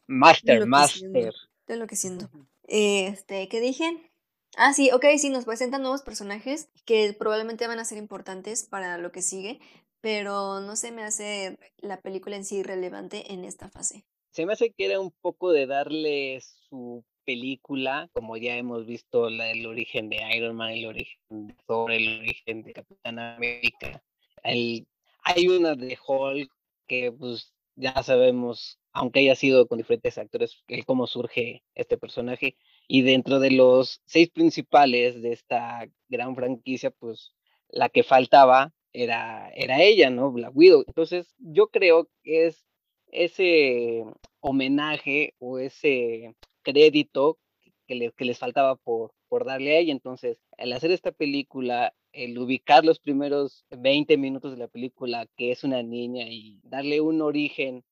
Master, 0.07 0.63
enloqueciendo, 0.63 0.67
Master. 0.67 1.35
Estoy 1.61 1.75
enloqueciendo. 1.75 2.31
Este, 2.65 3.49
¿qué 3.49 3.61
dije? 3.61 4.11
Ah, 4.57 4.73
sí, 4.73 4.91
ok, 4.93 5.05
sí, 5.19 5.31
nos 5.31 5.45
presentan 5.45 5.83
nuevos 5.83 6.03
personajes 6.03 6.69
que 6.85 7.15
probablemente 7.19 7.67
van 7.67 7.79
a 7.79 7.85
ser 7.85 7.99
importantes 7.99 8.65
para 8.65 8.99
lo 8.99 9.13
que 9.13 9.23
sigue, 9.23 9.61
pero 10.01 10.61
no 10.61 10.77
se 10.77 10.93
me 10.93 11.05
hace 11.05 11.59
la 11.79 12.01
película 12.01 12.37
en 12.37 12.45
sí 12.45 12.63
relevante 12.63 13.33
en 13.33 13.45
esta 13.45 13.69
fase. 13.69 14.05
Se 14.33 14.47
me 14.47 14.55
hace 14.55 14.73
que 14.73 14.87
era 14.87 14.99
un 14.99 15.13
poco 15.21 15.53
de 15.53 15.67
darle 15.67 16.41
su 16.41 17.05
película, 17.25 18.09
como 18.15 18.39
ya 18.39 18.57
hemos 18.57 18.87
visto 18.87 19.29
la, 19.29 19.51
el 19.51 19.67
origen 19.67 20.09
de 20.09 20.17
Iron 20.35 20.57
Man, 20.57 20.71
el 20.71 20.87
origen 20.87 21.19
de 21.29 21.55
Thor, 21.67 21.93
el 21.93 22.21
origen 22.21 22.63
de 22.63 22.73
Capitán 22.73 23.19
América. 23.19 24.03
El, 24.43 24.87
hay 25.23 25.49
una 25.49 25.75
de 25.75 25.99
Hulk 26.07 26.51
que 26.87 27.13
pues 27.13 27.53
ya 27.77 28.03
sabemos, 28.03 28.79
aunque 28.93 29.21
haya 29.21 29.35
sido 29.35 29.69
con 29.69 29.77
diferentes 29.77 30.17
actores, 30.17 30.63
el 30.67 30.87
cómo 30.87 31.07
surge 31.07 31.63
este 31.75 31.99
personaje. 31.99 32.57
Y 32.89 33.03
dentro 33.03 33.39
de 33.39 33.51
los 33.51 34.01
seis 34.07 34.31
principales 34.31 35.21
de 35.21 35.33
esta 35.33 35.87
gran 36.09 36.35
franquicia, 36.35 36.91
pues 36.91 37.35
la 37.69 37.91
que 37.91 38.03
faltaba 38.03 38.73
era, 38.95 39.51
era 39.55 39.83
ella, 39.83 40.09
¿no? 40.09 40.33
Black 40.33 40.53
Widow. 40.55 40.85
Entonces, 40.87 41.35
yo 41.39 41.69
creo 41.69 42.09
que 42.23 42.47
es 42.47 42.65
ese 43.13 44.05
homenaje 44.41 45.35
o 45.41 45.59
ese 45.59 46.35
crédito 46.63 47.39
que, 47.87 47.95
le- 47.97 48.13
que 48.13 48.25
les 48.25 48.39
faltaba 48.39 48.77
por, 48.77 49.13
por 49.29 49.45
darle 49.45 49.77
a 49.77 49.81
ella. 49.81 49.93
Entonces, 49.93 50.39
al 50.59 50.73
hacer 50.73 50.91
esta 50.93 51.13
película, 51.13 51.95
el 52.13 52.39
ubicar 52.39 52.85
los 52.85 52.99
primeros 53.01 53.65
20 53.71 54.17
minutos 54.19 54.53
de 54.53 54.59
la 54.59 54.69
película, 54.69 55.27
que 55.37 55.53
es 55.53 55.65
una 55.65 55.83
niña, 55.83 56.27
y 56.29 56.61
darle 56.65 57.01
un 57.01 57.23
origen 57.23 57.85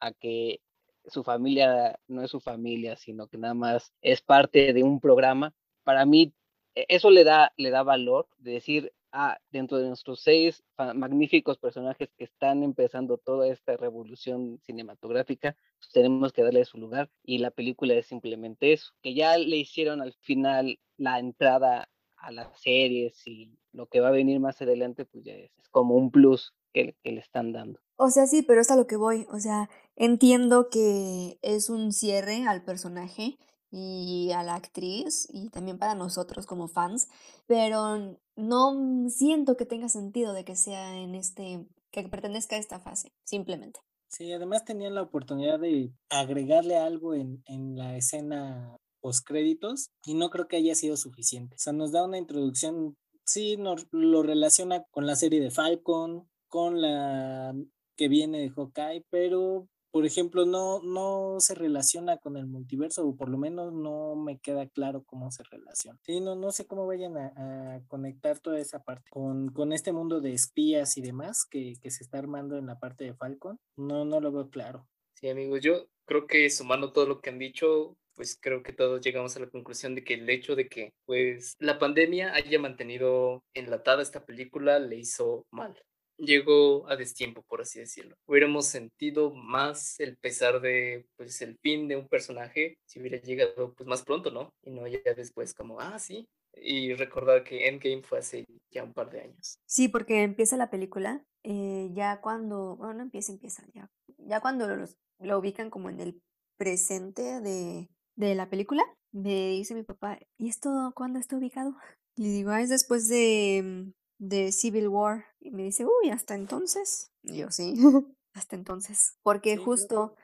a 0.00 0.12
que 0.12 0.60
su 1.06 1.24
familia 1.24 1.98
no 2.08 2.22
es 2.22 2.30
su 2.30 2.40
familia, 2.40 2.96
sino 2.96 3.28
que 3.28 3.38
nada 3.38 3.54
más 3.54 3.92
es 4.02 4.20
parte 4.22 4.72
de 4.72 4.82
un 4.82 5.00
programa, 5.00 5.54
para 5.84 6.04
mí 6.06 6.32
e- 6.74 6.86
eso 6.88 7.10
le 7.10 7.24
da, 7.24 7.52
le 7.56 7.70
da 7.70 7.82
valor 7.82 8.28
de 8.38 8.52
decir, 8.52 8.92
ah, 9.12 9.38
dentro 9.50 9.78
de 9.78 9.88
nuestros 9.88 10.20
seis 10.22 10.62
magníficos 10.94 11.58
personajes 11.58 12.10
que 12.16 12.24
están 12.24 12.62
empezando 12.62 13.18
toda 13.18 13.48
esta 13.48 13.76
revolución 13.76 14.60
cinematográfica, 14.64 15.56
pues 15.78 15.90
tenemos 15.92 16.32
que 16.32 16.42
darle 16.42 16.64
su 16.64 16.78
lugar 16.78 17.10
y 17.24 17.38
la 17.38 17.50
película 17.50 17.94
es 17.94 18.06
simplemente 18.06 18.72
eso, 18.72 18.92
que 19.02 19.14
ya 19.14 19.36
le 19.36 19.56
hicieron 19.56 20.00
al 20.00 20.14
final 20.14 20.78
la 20.96 21.18
entrada 21.18 21.88
a 22.16 22.30
las 22.30 22.60
series 22.60 23.26
y 23.26 23.58
lo 23.72 23.86
que 23.86 24.00
va 24.00 24.08
a 24.08 24.12
venir 24.12 24.40
más 24.40 24.60
adelante, 24.60 25.04
pues 25.04 25.24
ya 25.24 25.34
es, 25.34 25.50
es 25.58 25.68
como 25.68 25.94
un 25.94 26.10
plus 26.10 26.54
que, 26.72 26.96
que 27.02 27.12
le 27.12 27.20
están 27.20 27.52
dando. 27.52 27.80
O 27.96 28.10
sea, 28.10 28.26
sí, 28.26 28.42
pero 28.42 28.60
es 28.60 28.70
a 28.70 28.76
lo 28.76 28.86
que 28.86 28.96
voy. 28.96 29.26
O 29.30 29.38
sea, 29.40 29.68
entiendo 29.96 30.68
que 30.70 31.38
es 31.42 31.68
un 31.68 31.92
cierre 31.92 32.46
al 32.46 32.62
personaje 32.64 33.38
y 33.70 34.32
a 34.32 34.42
la 34.42 34.54
actriz 34.54 35.28
y 35.32 35.48
también 35.50 35.78
para 35.78 35.94
nosotros 35.94 36.46
como 36.46 36.68
fans, 36.68 37.08
pero 37.46 38.18
no 38.36 39.08
siento 39.08 39.56
que 39.56 39.66
tenga 39.66 39.88
sentido 39.88 40.32
de 40.32 40.44
que 40.44 40.56
sea 40.56 40.96
en 40.96 41.14
este, 41.14 41.66
que 41.90 42.08
pertenezca 42.08 42.56
a 42.56 42.58
esta 42.58 42.80
fase, 42.80 43.12
simplemente. 43.24 43.80
Sí, 44.08 44.32
además 44.32 44.64
tenían 44.64 44.94
la 44.94 45.02
oportunidad 45.02 45.60
de 45.60 45.92
agregarle 46.08 46.76
algo 46.76 47.14
en, 47.14 47.42
en 47.46 47.76
la 47.76 47.96
escena 47.96 48.76
postcréditos 49.00 49.90
y 50.04 50.14
no 50.14 50.30
creo 50.30 50.48
que 50.48 50.56
haya 50.56 50.74
sido 50.74 50.96
suficiente. 50.96 51.54
O 51.54 51.58
sea, 51.58 51.72
nos 51.72 51.92
da 51.92 52.04
una 52.04 52.18
introducción, 52.18 52.96
sí, 53.24 53.56
nos 53.56 53.86
lo 53.92 54.22
relaciona 54.22 54.84
con 54.90 55.06
la 55.06 55.14
serie 55.14 55.40
de 55.40 55.50
Falcon, 55.50 56.28
con 56.48 56.80
la 56.80 57.54
que 57.96 58.08
viene 58.08 58.40
de 58.40 58.50
Hawkeye, 58.50 59.04
pero 59.10 59.68
por 59.90 60.06
ejemplo, 60.06 60.46
no, 60.46 60.82
no 60.82 61.40
se 61.40 61.54
relaciona 61.54 62.18
con 62.18 62.36
el 62.36 62.46
multiverso, 62.46 63.06
o 63.06 63.16
por 63.16 63.28
lo 63.28 63.38
menos 63.38 63.72
no 63.72 64.14
me 64.16 64.38
queda 64.38 64.68
claro 64.68 65.02
cómo 65.04 65.30
se 65.30 65.42
relaciona. 65.44 65.98
Sí, 66.02 66.20
no, 66.20 66.34
no 66.34 66.52
sé 66.52 66.66
cómo 66.66 66.86
vayan 66.86 67.16
a, 67.16 67.80
conectar 67.88 68.38
toda 68.38 68.58
esa 68.58 68.82
parte 68.82 69.08
con, 69.10 69.48
con 69.52 69.72
este 69.72 69.92
mundo 69.92 70.20
de 70.20 70.32
espías 70.32 70.96
y 70.96 71.02
demás 71.02 71.44
que, 71.44 71.74
que 71.80 71.90
se 71.90 72.04
está 72.04 72.18
armando 72.18 72.56
en 72.56 72.66
la 72.66 72.78
parte 72.78 73.04
de 73.04 73.14
Falcon. 73.14 73.58
No, 73.76 74.04
no 74.04 74.20
lo 74.20 74.32
veo 74.32 74.50
claro. 74.50 74.86
Sí, 75.14 75.28
amigos, 75.28 75.60
yo 75.60 75.86
creo 76.06 76.26
que 76.26 76.48
sumando 76.50 76.92
todo 76.92 77.06
lo 77.06 77.20
que 77.20 77.30
han 77.30 77.38
dicho, 77.38 77.96
pues 78.14 78.38
creo 78.40 78.62
que 78.62 78.72
todos 78.72 79.00
llegamos 79.00 79.36
a 79.36 79.40
la 79.40 79.48
conclusión 79.48 79.94
de 79.94 80.04
que 80.04 80.14
el 80.14 80.28
hecho 80.28 80.56
de 80.56 80.68
que 80.68 80.92
pues 81.04 81.54
la 81.58 81.78
pandemia 81.78 82.34
haya 82.34 82.58
mantenido 82.58 83.44
enlatada 83.54 84.02
esta 84.02 84.24
película 84.24 84.78
le 84.78 84.96
hizo 84.96 85.46
mal. 85.50 85.74
Llegó 86.20 86.88
a 86.88 86.96
destiempo, 86.96 87.42
por 87.48 87.62
así 87.62 87.80
decirlo. 87.80 88.14
Hubiéramos 88.26 88.66
sentido 88.66 89.32
más 89.32 89.98
el 90.00 90.16
pesar 90.18 90.60
de 90.60 91.06
pues 91.16 91.40
el 91.40 91.56
fin 91.62 91.88
de 91.88 91.96
un 91.96 92.08
personaje 92.08 92.76
si 92.86 93.00
hubiera 93.00 93.18
llegado 93.20 93.72
pues 93.74 93.88
más 93.88 94.02
pronto, 94.02 94.30
¿no? 94.30 94.50
Y 94.62 94.70
no 94.70 94.86
ya 94.86 95.00
después 95.16 95.54
como, 95.54 95.80
ah, 95.80 95.98
sí. 95.98 96.26
Y 96.54 96.94
recordar 96.94 97.44
que 97.44 97.68
Endgame 97.68 98.02
fue 98.02 98.18
hace 98.18 98.44
ya 98.70 98.84
un 98.84 98.92
par 98.92 99.10
de 99.10 99.22
años. 99.22 99.58
Sí, 99.66 99.88
porque 99.88 100.22
empieza 100.22 100.56
la 100.56 100.70
película, 100.70 101.24
eh, 101.42 101.88
ya 101.92 102.20
cuando, 102.20 102.76
bueno, 102.76 102.94
no 102.94 103.02
empieza, 103.02 103.32
empieza, 103.32 103.64
ya, 103.72 103.88
ya 104.18 104.40
cuando 104.40 104.68
los, 104.76 104.96
lo 105.20 105.38
ubican 105.38 105.70
como 105.70 105.88
en 105.90 106.00
el 106.00 106.20
presente 106.58 107.40
de, 107.40 107.88
de 108.16 108.34
la 108.34 108.50
película, 108.50 108.82
me 109.12 109.50
dice 109.50 109.74
mi 109.74 109.82
papá, 109.82 110.18
¿y 110.38 110.48
esto 110.48 110.92
cuándo 110.94 111.18
está 111.18 111.36
ubicado? 111.36 111.74
Y 112.16 112.28
digo, 112.28 112.50
ah, 112.50 112.60
es 112.60 112.68
después 112.68 113.08
de, 113.08 113.62
mm, 113.64 113.92
de 114.20 114.52
Civil 114.52 114.88
War. 114.88 115.24
Y 115.40 115.50
me 115.50 115.64
dice, 115.64 115.84
uy, 115.84 116.10
hasta 116.10 116.34
entonces. 116.34 117.10
Y 117.22 117.38
yo, 117.38 117.50
sí, 117.50 117.74
hasta 118.34 118.54
entonces. 118.54 119.16
Porque 119.22 119.56
justo, 119.56 120.14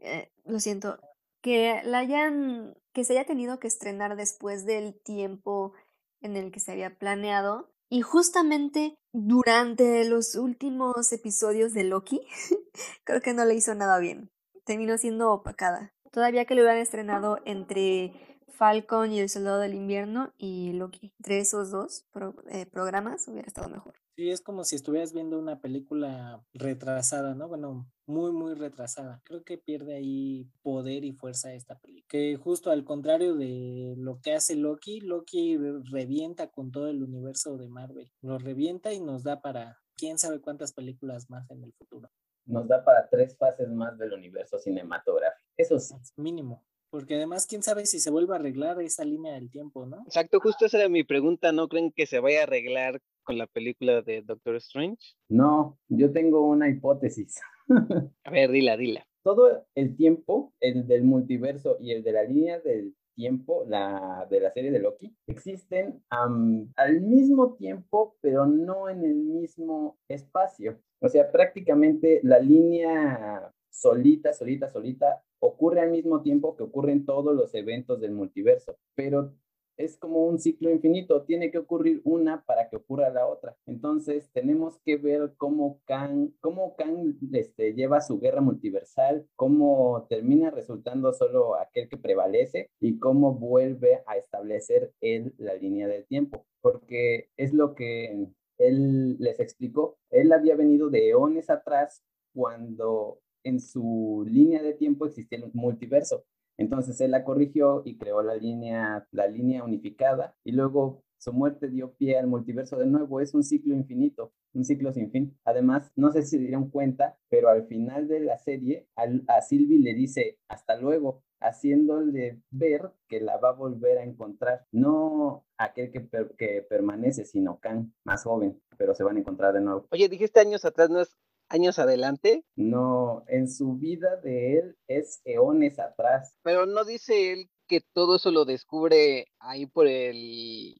eh, 0.00 0.30
lo 0.44 0.60
siento, 0.60 0.98
que 1.40 1.80
la 1.84 1.98
hayan, 1.98 2.76
que 2.92 3.04
se 3.04 3.14
haya 3.14 3.24
tenido 3.24 3.58
que 3.58 3.68
estrenar 3.68 4.16
después 4.16 4.66
del 4.66 5.00
tiempo 5.00 5.72
en 6.20 6.36
el 6.36 6.50
que 6.50 6.60
se 6.60 6.72
había 6.72 6.98
planeado. 6.98 7.70
Y 7.88 8.02
justamente 8.02 8.96
durante 9.12 10.04
los 10.04 10.34
últimos 10.34 11.12
episodios 11.12 11.72
de 11.74 11.84
Loki, 11.84 12.26
creo 13.04 13.20
que 13.20 13.34
no 13.34 13.44
le 13.44 13.54
hizo 13.54 13.74
nada 13.74 13.98
bien. 13.98 14.30
Terminó 14.64 14.98
siendo 14.98 15.30
opacada. 15.30 15.92
Todavía 16.10 16.44
que 16.44 16.54
lo 16.54 16.62
hubieran 16.62 16.80
estrenado 16.80 17.38
entre 17.44 18.33
Falcon 18.54 19.12
y 19.12 19.20
el 19.20 19.28
Soldado 19.28 19.58
del 19.60 19.74
Invierno 19.74 20.32
y 20.38 20.72
Loki. 20.72 21.12
Entre 21.18 21.38
esos 21.38 21.70
dos 21.70 22.06
pro- 22.12 22.34
eh, 22.50 22.66
programas 22.66 23.26
hubiera 23.28 23.46
estado 23.46 23.68
mejor. 23.68 23.94
Sí, 24.16 24.30
es 24.30 24.40
como 24.42 24.62
si 24.62 24.76
estuvieras 24.76 25.12
viendo 25.12 25.38
una 25.38 25.60
película 25.60 26.40
retrasada, 26.52 27.34
¿no? 27.34 27.48
Bueno, 27.48 27.90
muy, 28.06 28.30
muy 28.30 28.54
retrasada. 28.54 29.20
Creo 29.24 29.42
que 29.42 29.58
pierde 29.58 29.96
ahí 29.96 30.48
poder 30.62 31.04
y 31.04 31.12
fuerza 31.12 31.52
esta 31.52 31.76
película. 31.80 32.06
Que 32.08 32.36
justo 32.36 32.70
al 32.70 32.84
contrario 32.84 33.34
de 33.34 33.94
lo 33.98 34.20
que 34.20 34.34
hace 34.34 34.54
Loki, 34.54 35.00
Loki 35.00 35.56
re- 35.56 35.82
revienta 35.90 36.46
con 36.52 36.70
todo 36.70 36.86
el 36.88 37.02
universo 37.02 37.56
de 37.56 37.68
Marvel. 37.68 38.12
Lo 38.22 38.38
revienta 38.38 38.92
y 38.92 39.00
nos 39.00 39.24
da 39.24 39.40
para 39.40 39.78
quién 39.96 40.16
sabe 40.18 40.40
cuántas 40.40 40.72
películas 40.72 41.28
más 41.28 41.50
en 41.50 41.64
el 41.64 41.72
futuro. 41.72 42.08
Nos 42.46 42.68
da 42.68 42.84
para 42.84 43.08
tres 43.08 43.36
fases 43.36 43.68
más 43.70 43.98
del 43.98 44.12
universo 44.12 44.58
cinematográfico. 44.60 45.50
Eso 45.56 45.80
sí. 45.80 45.94
Mínimo. 46.16 46.62
Porque 46.94 47.16
además, 47.16 47.48
quién 47.48 47.60
sabe 47.60 47.86
si 47.86 47.98
se 47.98 48.12
vuelve 48.12 48.34
a 48.34 48.36
arreglar 48.36 48.80
esa 48.80 49.04
línea 49.04 49.34
del 49.34 49.50
tiempo, 49.50 49.84
¿no? 49.84 50.04
Exacto, 50.06 50.38
justo 50.38 50.64
esa 50.64 50.78
era 50.78 50.88
mi 50.88 51.02
pregunta. 51.02 51.50
¿No 51.50 51.66
creen 51.66 51.90
que 51.90 52.06
se 52.06 52.20
vaya 52.20 52.38
a 52.38 52.42
arreglar 52.44 53.00
con 53.24 53.36
la 53.36 53.48
película 53.48 54.00
de 54.02 54.22
Doctor 54.22 54.54
Strange? 54.54 55.02
No, 55.28 55.76
yo 55.88 56.12
tengo 56.12 56.46
una 56.46 56.68
hipótesis. 56.68 57.40
A 58.24 58.30
ver, 58.30 58.52
dila, 58.52 58.76
dila. 58.76 59.04
Todo 59.24 59.66
el 59.74 59.96
tiempo, 59.96 60.52
el 60.60 60.86
del 60.86 61.02
multiverso 61.02 61.78
y 61.80 61.90
el 61.90 62.04
de 62.04 62.12
la 62.12 62.22
línea 62.22 62.60
del 62.60 62.94
tiempo, 63.16 63.64
la 63.66 64.28
de 64.30 64.38
la 64.38 64.52
serie 64.52 64.70
de 64.70 64.78
Loki, 64.78 65.16
existen 65.26 66.00
am, 66.10 66.72
al 66.76 67.00
mismo 67.00 67.54
tiempo, 67.54 68.14
pero 68.20 68.46
no 68.46 68.88
en 68.88 69.02
el 69.02 69.16
mismo 69.16 69.98
espacio. 70.06 70.78
O 71.00 71.08
sea, 71.08 71.32
prácticamente 71.32 72.20
la 72.22 72.38
línea 72.38 73.52
solita, 73.74 74.32
solita, 74.32 74.70
solita, 74.70 75.22
ocurre 75.40 75.80
al 75.80 75.90
mismo 75.90 76.22
tiempo 76.22 76.56
que 76.56 76.62
ocurren 76.62 77.04
todos 77.04 77.34
los 77.34 77.54
eventos 77.54 78.00
del 78.00 78.12
multiverso, 78.12 78.76
pero 78.94 79.34
es 79.76 79.96
como 79.96 80.26
un 80.26 80.38
ciclo 80.38 80.70
infinito, 80.70 81.22
tiene 81.22 81.50
que 81.50 81.58
ocurrir 81.58 82.00
una 82.04 82.44
para 82.44 82.68
que 82.68 82.76
ocurra 82.76 83.10
la 83.10 83.26
otra. 83.26 83.56
Entonces, 83.66 84.30
tenemos 84.32 84.78
que 84.84 84.96
ver 84.96 85.34
cómo 85.36 85.80
Kang, 85.84 86.30
cómo 86.40 86.76
Kang 86.76 87.16
este, 87.32 87.74
lleva 87.74 88.00
su 88.00 88.20
guerra 88.20 88.40
multiversal, 88.40 89.26
cómo 89.34 90.06
termina 90.08 90.50
resultando 90.50 91.12
solo 91.12 91.56
aquel 91.56 91.88
que 91.88 91.96
prevalece 91.96 92.70
y 92.80 93.00
cómo 93.00 93.34
vuelve 93.34 94.04
a 94.06 94.16
establecer 94.16 94.92
él 95.00 95.34
la 95.38 95.54
línea 95.54 95.88
del 95.88 96.06
tiempo, 96.06 96.46
porque 96.60 97.30
es 97.36 97.52
lo 97.52 97.74
que 97.74 98.28
él 98.58 99.16
les 99.18 99.40
explicó. 99.40 99.98
Él 100.10 100.32
había 100.32 100.54
venido 100.54 100.88
de 100.88 101.08
eones 101.08 101.50
atrás 101.50 102.04
cuando 102.32 103.20
en 103.44 103.60
su 103.60 104.24
línea 104.28 104.62
de 104.62 104.74
tiempo 104.74 105.06
existía 105.06 105.38
el 105.38 105.50
multiverso 105.52 106.24
entonces 106.56 107.00
él 107.00 107.10
la 107.10 107.24
corrigió 107.24 107.82
y 107.84 107.96
creó 107.96 108.22
la 108.22 108.36
línea, 108.36 109.06
la 109.10 109.26
línea 109.26 109.64
unificada 109.64 110.36
y 110.44 110.52
luego 110.52 111.02
su 111.18 111.32
muerte 111.32 111.68
dio 111.68 111.94
pie 111.94 112.18
al 112.18 112.26
multiverso 112.26 112.76
de 112.76 112.86
nuevo. 112.86 113.20
Es 113.20 113.34
un 113.34 113.42
ciclo 113.42 113.74
infinito, 113.74 114.32
un 114.52 114.64
ciclo 114.64 114.92
sin 114.92 115.10
fin. 115.10 115.36
Además, 115.44 115.90
no 115.96 116.12
sé 116.12 116.22
si 116.22 116.36
se 116.36 116.38
dieron 116.38 116.70
cuenta, 116.70 117.16
pero 117.28 117.48
al 117.48 117.66
final 117.66 118.08
de 118.08 118.20
la 118.20 118.38
serie 118.38 118.88
a 118.94 119.40
Sylvie 119.40 119.80
le 119.80 119.94
dice 119.94 120.38
hasta 120.48 120.76
luego, 120.76 121.22
haciéndole 121.40 122.42
ver 122.50 122.92
que 123.08 123.20
la 123.20 123.38
va 123.38 123.50
a 123.50 123.54
volver 123.54 123.98
a 123.98 124.04
encontrar. 124.04 124.66
No 124.70 125.46
aquel 125.56 125.90
que, 125.90 126.08
que 126.36 126.62
permanece, 126.68 127.24
sino 127.24 127.58
Khan, 127.58 127.92
más 128.04 128.24
joven, 128.24 128.60
pero 128.76 128.94
se 128.94 129.02
van 129.02 129.16
a 129.16 129.20
encontrar 129.20 129.54
de 129.54 129.60
nuevo. 129.60 129.86
Oye, 129.90 130.08
dijiste 130.08 130.40
años 130.40 130.64
atrás, 130.64 130.90
¿no 130.90 131.00
es 131.00 131.16
años 131.48 131.78
adelante. 131.78 132.44
No, 132.56 133.24
en 133.28 133.48
su 133.48 133.76
vida 133.76 134.16
de 134.22 134.58
él 134.58 134.76
es 134.86 135.20
eones 135.24 135.78
atrás. 135.78 136.36
Pero 136.42 136.66
no 136.66 136.84
dice 136.84 137.32
él 137.32 137.50
que 137.66 137.80
todo 137.92 138.16
eso 138.16 138.30
lo 138.30 138.44
descubre 138.44 139.26
ahí 139.38 139.66
por 139.66 139.86
el, 139.86 140.76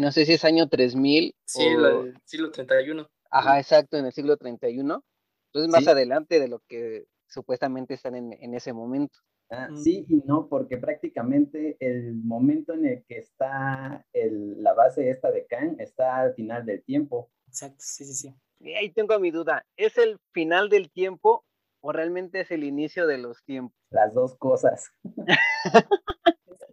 no 0.00 0.12
sé 0.12 0.26
si 0.26 0.34
es 0.34 0.44
año 0.44 0.68
3000. 0.68 1.34
Sí, 1.44 1.62
el 1.62 2.18
siglo 2.24 2.50
31. 2.50 3.08
Ajá, 3.30 3.58
exacto, 3.58 3.96
en 3.96 4.06
el 4.06 4.12
siglo 4.12 4.36
31. 4.36 5.04
Entonces 5.52 5.70
más 5.70 5.88
adelante 5.88 6.40
de 6.40 6.48
lo 6.48 6.60
que 6.68 7.06
supuestamente 7.26 7.94
están 7.94 8.14
en, 8.14 8.54
ese 8.54 8.72
momento. 8.72 9.18
Ah, 9.50 9.68
mm. 9.70 9.76
sí 9.76 10.04
y 10.08 10.16
no, 10.26 10.48
porque 10.48 10.76
prácticamente 10.76 11.76
el 11.80 12.14
momento 12.14 12.74
en 12.74 12.86
el 12.86 13.04
que 13.04 13.18
está 13.18 14.06
el, 14.12 14.62
la 14.62 14.74
base 14.74 15.08
esta 15.10 15.30
de 15.30 15.46
Khan 15.46 15.76
está 15.78 16.18
al 16.18 16.34
final 16.34 16.66
del 16.66 16.82
tiempo. 16.84 17.30
Exacto, 17.46 17.78
sí, 17.78 18.04
sí, 18.04 18.14
sí. 18.14 18.34
Y 18.60 18.72
ahí 18.74 18.90
tengo 18.90 19.18
mi 19.20 19.30
duda, 19.30 19.64
¿es 19.76 19.98
el 19.98 20.18
final 20.32 20.68
del 20.68 20.90
tiempo 20.90 21.44
o 21.80 21.92
realmente 21.92 22.40
es 22.40 22.50
el 22.50 22.64
inicio 22.64 23.06
de 23.06 23.18
los 23.18 23.44
tiempos? 23.44 23.76
Las 23.90 24.14
dos 24.14 24.36
cosas. 24.36 24.90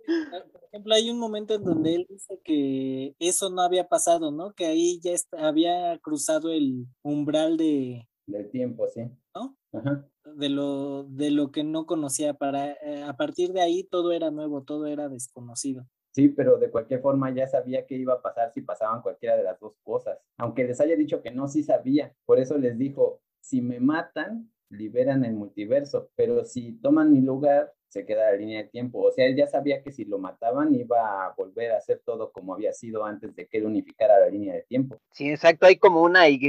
Por 0.05 0.63
ejemplo, 0.71 0.95
hay 0.95 1.09
un 1.09 1.19
momento 1.19 1.53
en 1.53 1.63
donde 1.63 1.95
él 1.95 2.05
dice 2.09 2.39
que 2.43 3.15
eso 3.19 3.49
no 3.49 3.61
había 3.61 3.87
pasado, 3.87 4.31
¿no? 4.31 4.53
Que 4.53 4.65
ahí 4.65 4.99
ya 5.01 5.13
había 5.37 5.97
cruzado 5.99 6.51
el 6.51 6.87
umbral 7.01 7.57
de... 7.57 8.07
Del 8.25 8.49
tiempo, 8.49 8.87
sí. 8.87 9.01
¿No? 9.35 9.55
Ajá. 9.71 10.07
De 10.25 10.49
lo, 10.49 11.03
de 11.03 11.31
lo 11.31 11.51
que 11.51 11.63
no 11.63 11.85
conocía. 11.85 12.33
Para, 12.33 12.71
eh, 12.73 13.03
a 13.03 13.15
partir 13.15 13.53
de 13.53 13.61
ahí 13.61 13.83
todo 13.83 14.11
era 14.11 14.31
nuevo, 14.31 14.63
todo 14.63 14.87
era 14.87 15.07
desconocido. 15.07 15.87
Sí, 16.15 16.29
pero 16.29 16.57
de 16.57 16.71
cualquier 16.71 17.01
forma 17.01 17.29
ya 17.35 17.45
sabía 17.45 17.85
qué 17.85 17.95
iba 17.95 18.13
a 18.13 18.21
pasar 18.21 18.49
si 18.53 18.61
pasaban 18.61 19.01
cualquiera 19.01 19.35
de 19.35 19.43
las 19.43 19.59
dos 19.59 19.75
cosas. 19.83 20.17
Aunque 20.37 20.63
les 20.63 20.79
haya 20.79 20.95
dicho 20.95 21.21
que 21.21 21.29
no, 21.29 21.49
sí 21.49 21.61
sabía. 21.61 22.15
Por 22.25 22.39
eso 22.39 22.57
les 22.57 22.77
dijo, 22.77 23.19
si 23.41 23.61
me 23.61 23.81
matan, 23.81 24.49
liberan 24.69 25.25
el 25.25 25.33
multiverso, 25.33 26.09
pero 26.15 26.45
si 26.45 26.79
toman 26.79 27.11
mi 27.11 27.19
lugar, 27.19 27.73
se 27.89 28.05
queda 28.05 28.31
la 28.31 28.37
línea 28.37 28.63
de 28.63 28.69
tiempo. 28.69 29.01
O 29.01 29.11
sea, 29.11 29.25
él 29.25 29.35
ya 29.35 29.47
sabía 29.47 29.83
que 29.83 29.91
si 29.91 30.05
lo 30.05 30.17
mataban 30.17 30.73
iba 30.73 31.25
a 31.25 31.33
volver 31.33 31.73
a 31.73 31.79
hacer 31.79 32.01
todo 32.05 32.31
como 32.31 32.53
había 32.53 32.71
sido 32.71 33.03
antes 33.03 33.35
de 33.35 33.47
que 33.47 33.57
él 33.57 33.65
unificara 33.65 34.17
la 34.17 34.29
línea 34.29 34.53
de 34.53 34.61
tiempo. 34.61 34.97
Sí, 35.11 35.29
exacto, 35.29 35.65
hay 35.65 35.75
como 35.75 36.01
una 36.01 36.29
Y, 36.29 36.39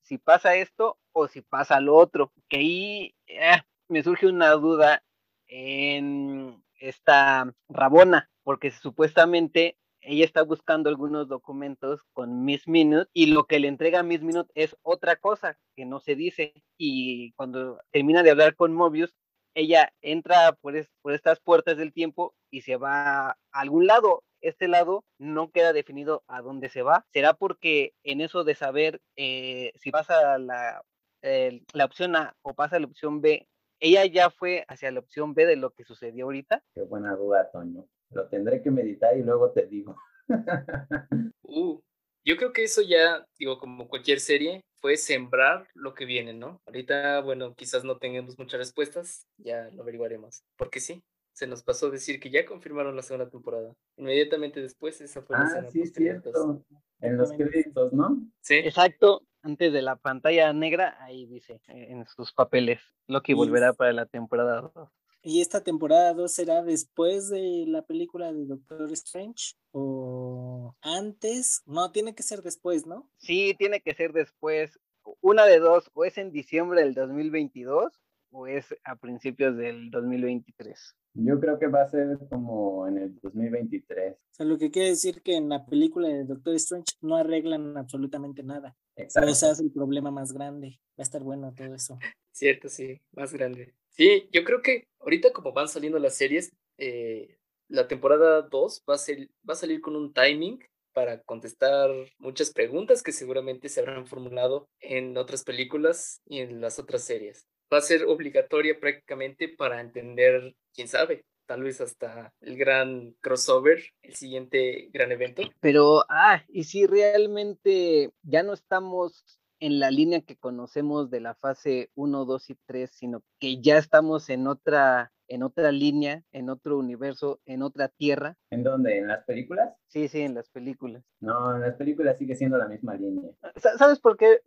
si 0.00 0.16
pasa 0.16 0.56
esto 0.56 0.96
o 1.12 1.28
si 1.28 1.42
pasa 1.42 1.78
lo 1.78 1.94
otro, 1.94 2.32
que 2.48 2.56
ahí 2.56 3.14
eh, 3.26 3.60
me 3.86 4.02
surge 4.02 4.26
una 4.26 4.52
duda 4.52 5.02
en 5.46 6.62
esta 6.80 7.54
Rabona, 7.68 8.30
porque 8.50 8.72
supuestamente 8.72 9.78
ella 10.00 10.24
está 10.24 10.42
buscando 10.42 10.90
algunos 10.90 11.28
documentos 11.28 12.02
con 12.12 12.44
Miss 12.44 12.66
Minute 12.66 13.08
y 13.12 13.26
lo 13.26 13.44
que 13.44 13.60
le 13.60 13.68
entrega 13.68 14.02
Miss 14.02 14.22
Minute 14.22 14.50
es 14.56 14.76
otra 14.82 15.14
cosa 15.14 15.56
que 15.76 15.86
no 15.86 16.00
se 16.00 16.16
dice 16.16 16.52
y 16.76 17.30
cuando 17.34 17.80
termina 17.92 18.24
de 18.24 18.32
hablar 18.32 18.56
con 18.56 18.74
Mobius, 18.74 19.14
ella 19.54 19.92
entra 20.00 20.58
por, 20.60 20.74
por 21.00 21.12
estas 21.12 21.38
puertas 21.38 21.76
del 21.76 21.92
tiempo 21.92 22.34
y 22.50 22.62
se 22.62 22.74
va 22.74 23.28
a 23.28 23.36
algún 23.52 23.86
lado. 23.86 24.24
Este 24.40 24.66
lado 24.66 25.04
no 25.16 25.52
queda 25.52 25.72
definido 25.72 26.24
a 26.26 26.42
dónde 26.42 26.70
se 26.70 26.82
va. 26.82 27.06
¿Será 27.12 27.34
porque 27.34 27.94
en 28.02 28.20
eso 28.20 28.42
de 28.42 28.56
saber 28.56 29.00
eh, 29.14 29.70
si 29.76 29.92
pasa 29.92 30.38
la, 30.38 30.82
la 31.22 31.84
opción 31.84 32.16
A 32.16 32.34
o 32.42 32.54
pasa 32.54 32.80
la 32.80 32.86
opción 32.86 33.20
B, 33.20 33.46
ella 33.78 34.04
ya 34.06 34.28
fue 34.28 34.64
hacia 34.66 34.90
la 34.90 34.98
opción 34.98 35.34
B 35.34 35.46
de 35.46 35.54
lo 35.54 35.70
que 35.70 35.84
sucedió 35.84 36.24
ahorita? 36.24 36.64
Qué 36.74 36.82
buena 36.82 37.14
duda, 37.14 37.48
Toño. 37.52 37.86
Lo 38.10 38.28
tendré 38.28 38.62
que 38.62 38.70
meditar 38.70 39.16
y 39.16 39.22
luego 39.22 39.52
te 39.52 39.66
digo. 39.66 39.96
uh, 41.42 41.80
yo 42.24 42.36
creo 42.36 42.52
que 42.52 42.64
eso 42.64 42.82
ya, 42.82 43.24
digo, 43.38 43.58
como 43.58 43.88
cualquier 43.88 44.20
serie, 44.20 44.64
fue 44.80 44.96
sembrar 44.96 45.68
lo 45.74 45.94
que 45.94 46.04
viene, 46.04 46.32
¿no? 46.32 46.60
Ahorita, 46.66 47.20
bueno, 47.20 47.54
quizás 47.54 47.84
no 47.84 47.98
tengamos 47.98 48.38
muchas 48.38 48.58
respuestas, 48.58 49.26
ya 49.36 49.70
lo 49.72 49.82
averiguaremos. 49.82 50.42
Porque 50.56 50.80
sí, 50.80 51.02
se 51.32 51.46
nos 51.46 51.62
pasó 51.62 51.90
decir 51.90 52.20
que 52.20 52.30
ya 52.30 52.44
confirmaron 52.44 52.96
la 52.96 53.02
segunda 53.02 53.30
temporada. 53.30 53.74
Inmediatamente 53.96 54.60
después, 54.60 55.00
esa 55.00 55.22
fue 55.22 55.36
la 55.36 55.44
Ah, 55.44 55.64
sí, 55.70 55.86
cierto. 55.86 56.64
En 57.00 57.16
los 57.16 57.32
créditos, 57.32 57.92
¿no? 57.92 58.18
Sí. 58.40 58.56
Exacto. 58.56 59.22
Antes 59.42 59.72
de 59.72 59.80
la 59.80 59.96
pantalla 59.96 60.52
negra, 60.52 61.02
ahí 61.02 61.24
dice 61.24 61.62
eh, 61.68 61.86
en 61.88 62.06
sus 62.06 62.34
papeles. 62.34 62.80
Loki 63.06 63.32
volverá 63.32 63.72
para 63.72 63.94
la 63.94 64.04
temporada 64.04 64.70
2. 64.74 64.90
¿Y 65.22 65.40
esta 65.42 65.62
temporada 65.62 66.14
2 66.14 66.32
será 66.32 66.62
después 66.62 67.28
de 67.28 67.64
la 67.66 67.82
película 67.82 68.32
de 68.32 68.46
Doctor 68.46 68.90
Strange? 68.92 69.54
¿O 69.72 70.74
antes? 70.80 71.62
No, 71.66 71.92
tiene 71.92 72.14
que 72.14 72.22
ser 72.22 72.42
después, 72.42 72.86
¿no? 72.86 73.10
Sí, 73.18 73.54
tiene 73.58 73.80
que 73.80 73.94
ser 73.94 74.12
después. 74.12 74.78
Una 75.20 75.44
de 75.44 75.58
dos, 75.58 75.90
o 75.94 76.04
es 76.04 76.16
en 76.18 76.32
diciembre 76.32 76.82
del 76.82 76.94
2022 76.94 77.92
o 78.32 78.46
es 78.46 78.74
a 78.84 78.96
principios 78.96 79.56
del 79.56 79.90
2023. 79.90 80.96
Yo 81.14 81.40
creo 81.40 81.58
que 81.58 81.66
va 81.66 81.82
a 81.82 81.88
ser 81.88 82.18
como 82.28 82.86
en 82.86 82.98
el 82.98 83.20
2023. 83.20 84.14
O 84.14 84.18
sea, 84.30 84.46
lo 84.46 84.58
que 84.58 84.70
quiere 84.70 84.90
decir 84.90 85.22
que 85.22 85.34
en 85.34 85.48
la 85.48 85.66
película 85.66 86.08
de 86.08 86.24
Doctor 86.24 86.54
Strange 86.54 86.94
no 87.00 87.16
arreglan 87.16 87.76
absolutamente 87.76 88.42
nada. 88.42 88.76
Exacto. 88.96 89.30
O 89.30 89.34
sea, 89.34 89.50
es 89.50 89.60
el 89.60 89.72
problema 89.72 90.10
más 90.10 90.32
grande. 90.32 90.80
Va 90.98 90.98
a 90.98 91.02
estar 91.02 91.22
bueno 91.22 91.52
todo 91.52 91.74
eso. 91.74 91.98
Cierto, 92.30 92.68
sí, 92.68 93.00
más 93.12 93.32
grande. 93.32 93.74
Sí, 94.00 94.26
yo 94.32 94.44
creo 94.44 94.62
que 94.62 94.88
ahorita 95.00 95.30
como 95.34 95.52
van 95.52 95.68
saliendo 95.68 95.98
las 95.98 96.16
series, 96.16 96.56
eh, 96.78 97.36
la 97.68 97.86
temporada 97.86 98.40
2 98.40 98.84
va, 98.88 98.94
a 98.94 98.98
va 99.46 99.52
a 99.52 99.56
salir 99.56 99.82
con 99.82 99.94
un 99.94 100.14
timing 100.14 100.58
para 100.94 101.20
contestar 101.20 101.90
muchas 102.16 102.50
preguntas 102.50 103.02
que 103.02 103.12
seguramente 103.12 103.68
se 103.68 103.80
habrán 103.80 104.06
formulado 104.06 104.70
en 104.80 105.18
otras 105.18 105.44
películas 105.44 106.22
y 106.24 106.38
en 106.40 106.62
las 106.62 106.78
otras 106.78 107.04
series. 107.04 107.46
Va 107.70 107.76
a 107.76 107.82
ser 107.82 108.04
obligatoria 108.06 108.80
prácticamente 108.80 109.50
para 109.50 109.82
entender, 109.82 110.54
quién 110.74 110.88
sabe, 110.88 111.26
tal 111.44 111.62
vez 111.62 111.82
hasta 111.82 112.32
el 112.40 112.56
gran 112.56 113.14
crossover, 113.20 113.82
el 114.00 114.14
siguiente 114.14 114.88
gran 114.94 115.12
evento. 115.12 115.42
Pero, 115.60 116.06
ah, 116.08 116.42
y 116.48 116.64
si 116.64 116.86
realmente 116.86 118.12
ya 118.22 118.42
no 118.44 118.54
estamos 118.54 119.39
en 119.60 119.78
la 119.78 119.90
línea 119.90 120.22
que 120.22 120.36
conocemos 120.36 121.10
de 121.10 121.20
la 121.20 121.34
fase 121.34 121.90
1, 121.94 122.24
2 122.24 122.50
y 122.50 122.54
3, 122.66 122.90
sino 122.90 123.22
que 123.38 123.60
ya 123.60 123.76
estamos 123.76 124.30
en 124.30 124.46
otra, 124.46 125.12
en 125.28 125.42
otra 125.42 125.70
línea, 125.70 126.24
en 126.32 126.48
otro 126.48 126.78
universo, 126.78 127.40
en 127.44 127.62
otra 127.62 127.88
tierra. 127.88 128.36
¿En 128.50 128.62
dónde? 128.62 128.98
¿En 128.98 129.08
las 129.08 129.24
películas? 129.24 129.74
Sí, 129.86 130.08
sí, 130.08 130.22
en 130.22 130.34
las 130.34 130.48
películas. 130.48 131.04
No, 131.20 131.54
en 131.54 131.60
las 131.60 131.74
películas 131.74 132.18
sigue 132.18 132.34
siendo 132.34 132.56
la 132.56 132.68
misma 132.68 132.94
línea. 132.94 133.30
Ah, 133.42 133.52
¿Sabes 133.78 134.00
por 134.00 134.16
qué 134.16 134.40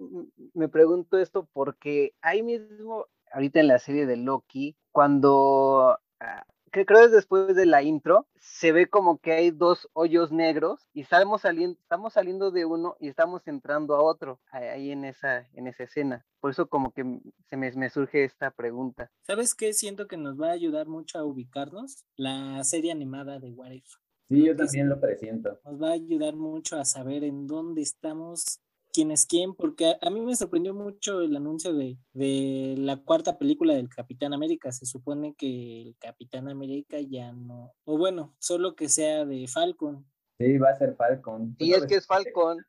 me 0.54 0.68
pregunto 0.68 1.18
esto? 1.20 1.48
Porque 1.54 2.14
ahí 2.22 2.42
mismo, 2.42 3.06
ahorita 3.32 3.60
en 3.60 3.68
la 3.68 3.80
serie 3.80 4.08
de 4.08 4.18
Loki, 4.18 4.76
cuando 4.92 6.00
ah, 6.20 6.46
que 6.74 6.88
creo 6.88 7.06
es 7.06 7.12
después 7.12 7.56
de 7.56 7.68
la 7.68 7.84
intro, 7.84 8.28
se 8.40 8.72
ve 8.72 8.90
como 8.90 9.20
que 9.20 9.32
hay 9.32 9.52
dos 9.52 9.88
hoyos 9.94 10.32
negros 10.32 10.90
y 10.92 11.02
estamos 11.02 11.42
saliendo, 11.42 11.80
estamos 11.80 12.14
saliendo 12.14 12.50
de 12.50 12.66
uno 12.66 12.98
y 13.00 13.08
estamos 13.08 13.48
entrando 13.48 13.96
a 13.96 14.02
otro 14.02 14.42
ahí 14.52 14.90
en 14.90 15.06
esa, 15.06 15.48
en 15.54 15.68
esa 15.68 15.84
escena. 15.84 16.26
Por 16.42 16.50
eso 16.50 16.68
como 16.68 16.92
que 16.92 17.04
se 17.46 17.58
me, 17.58 17.72
me 17.74 17.90
surge 17.92 18.24
esta 18.24 18.50
pregunta. 18.50 19.12
¿Sabes 19.22 19.54
qué? 19.54 19.72
Siento 19.74 20.08
que 20.08 20.18
nos 20.18 20.42
va 20.42 20.50
a 20.50 20.54
ayudar 20.54 20.88
mucho 20.88 21.20
a 21.20 21.24
ubicarnos 21.24 22.06
la 22.16 22.64
serie 22.64 22.92
animada 22.92 23.40
de 23.40 23.52
What 23.52 23.72
If. 23.72 23.86
Sí, 24.30 24.44
yo 24.44 24.56
también 24.56 24.90
lo 24.90 25.00
presiento. 25.00 25.60
Nos 25.64 25.80
va 25.80 25.90
a 25.90 25.94
ayudar 25.94 26.36
mucho 26.36 26.78
a 26.78 26.86
saber 26.86 27.24
en 27.24 27.46
dónde 27.46 27.82
estamos 27.82 28.60
quién 28.94 29.12
es 29.12 29.26
quién, 29.26 29.56
porque 29.56 29.88
a, 29.88 29.98
a 30.02 30.10
mí 30.10 30.22
me 30.22 30.36
sorprendió 30.36 30.74
mucho 30.74 31.22
el 31.22 31.36
anuncio 31.36 31.74
de, 31.74 31.98
de 32.14 32.76
la 32.78 32.98
cuarta 32.98 33.38
película 33.38 33.74
del 33.74 33.90
Capitán 33.90 34.34
América. 34.34 34.72
Se 34.72 34.86
supone 34.86 35.34
que 35.36 35.82
el 35.82 35.96
Capitán 36.00 36.48
América 36.48 36.98
ya 37.02 37.34
no, 37.34 37.74
o 37.84 37.98
bueno, 37.98 38.36
solo 38.40 38.76
que 38.76 38.88
sea 38.88 39.26
de 39.26 39.48
Falcon. 39.48 40.06
Sí, 40.38 40.58
va 40.58 40.70
a 40.70 40.78
ser 40.78 40.96
Falcon. 40.96 41.56
¿Tú 41.56 41.66
Y 41.66 41.72
no 41.72 41.78
es 41.78 41.86
que 41.86 41.96
es 41.96 42.08
Falcon. 42.08 42.66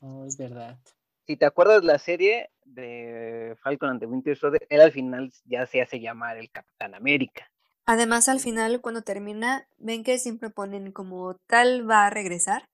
No, 0.00 0.26
es 0.26 0.36
verdad. 0.36 0.78
Si 1.26 1.36
te 1.36 1.46
acuerdas 1.46 1.82
la 1.84 1.98
serie 1.98 2.50
de 2.64 3.56
Falcon 3.62 3.90
and 3.90 4.00
the 4.00 4.06
Winter 4.06 4.36
Soldier, 4.36 4.66
él 4.68 4.80
al 4.80 4.92
final 4.92 5.32
ya 5.44 5.66
se 5.66 5.80
hace 5.80 6.00
llamar 6.00 6.36
el 6.36 6.50
Capitán 6.50 6.94
América. 6.94 7.50
Además, 7.86 8.28
al 8.28 8.40
final, 8.40 8.80
cuando 8.80 9.02
termina, 9.02 9.68
ven 9.78 10.04
que 10.04 10.18
siempre 10.18 10.50
ponen 10.50 10.92
como 10.92 11.36
tal 11.46 11.88
va 11.88 12.06
a 12.06 12.10
regresar. 12.10 12.68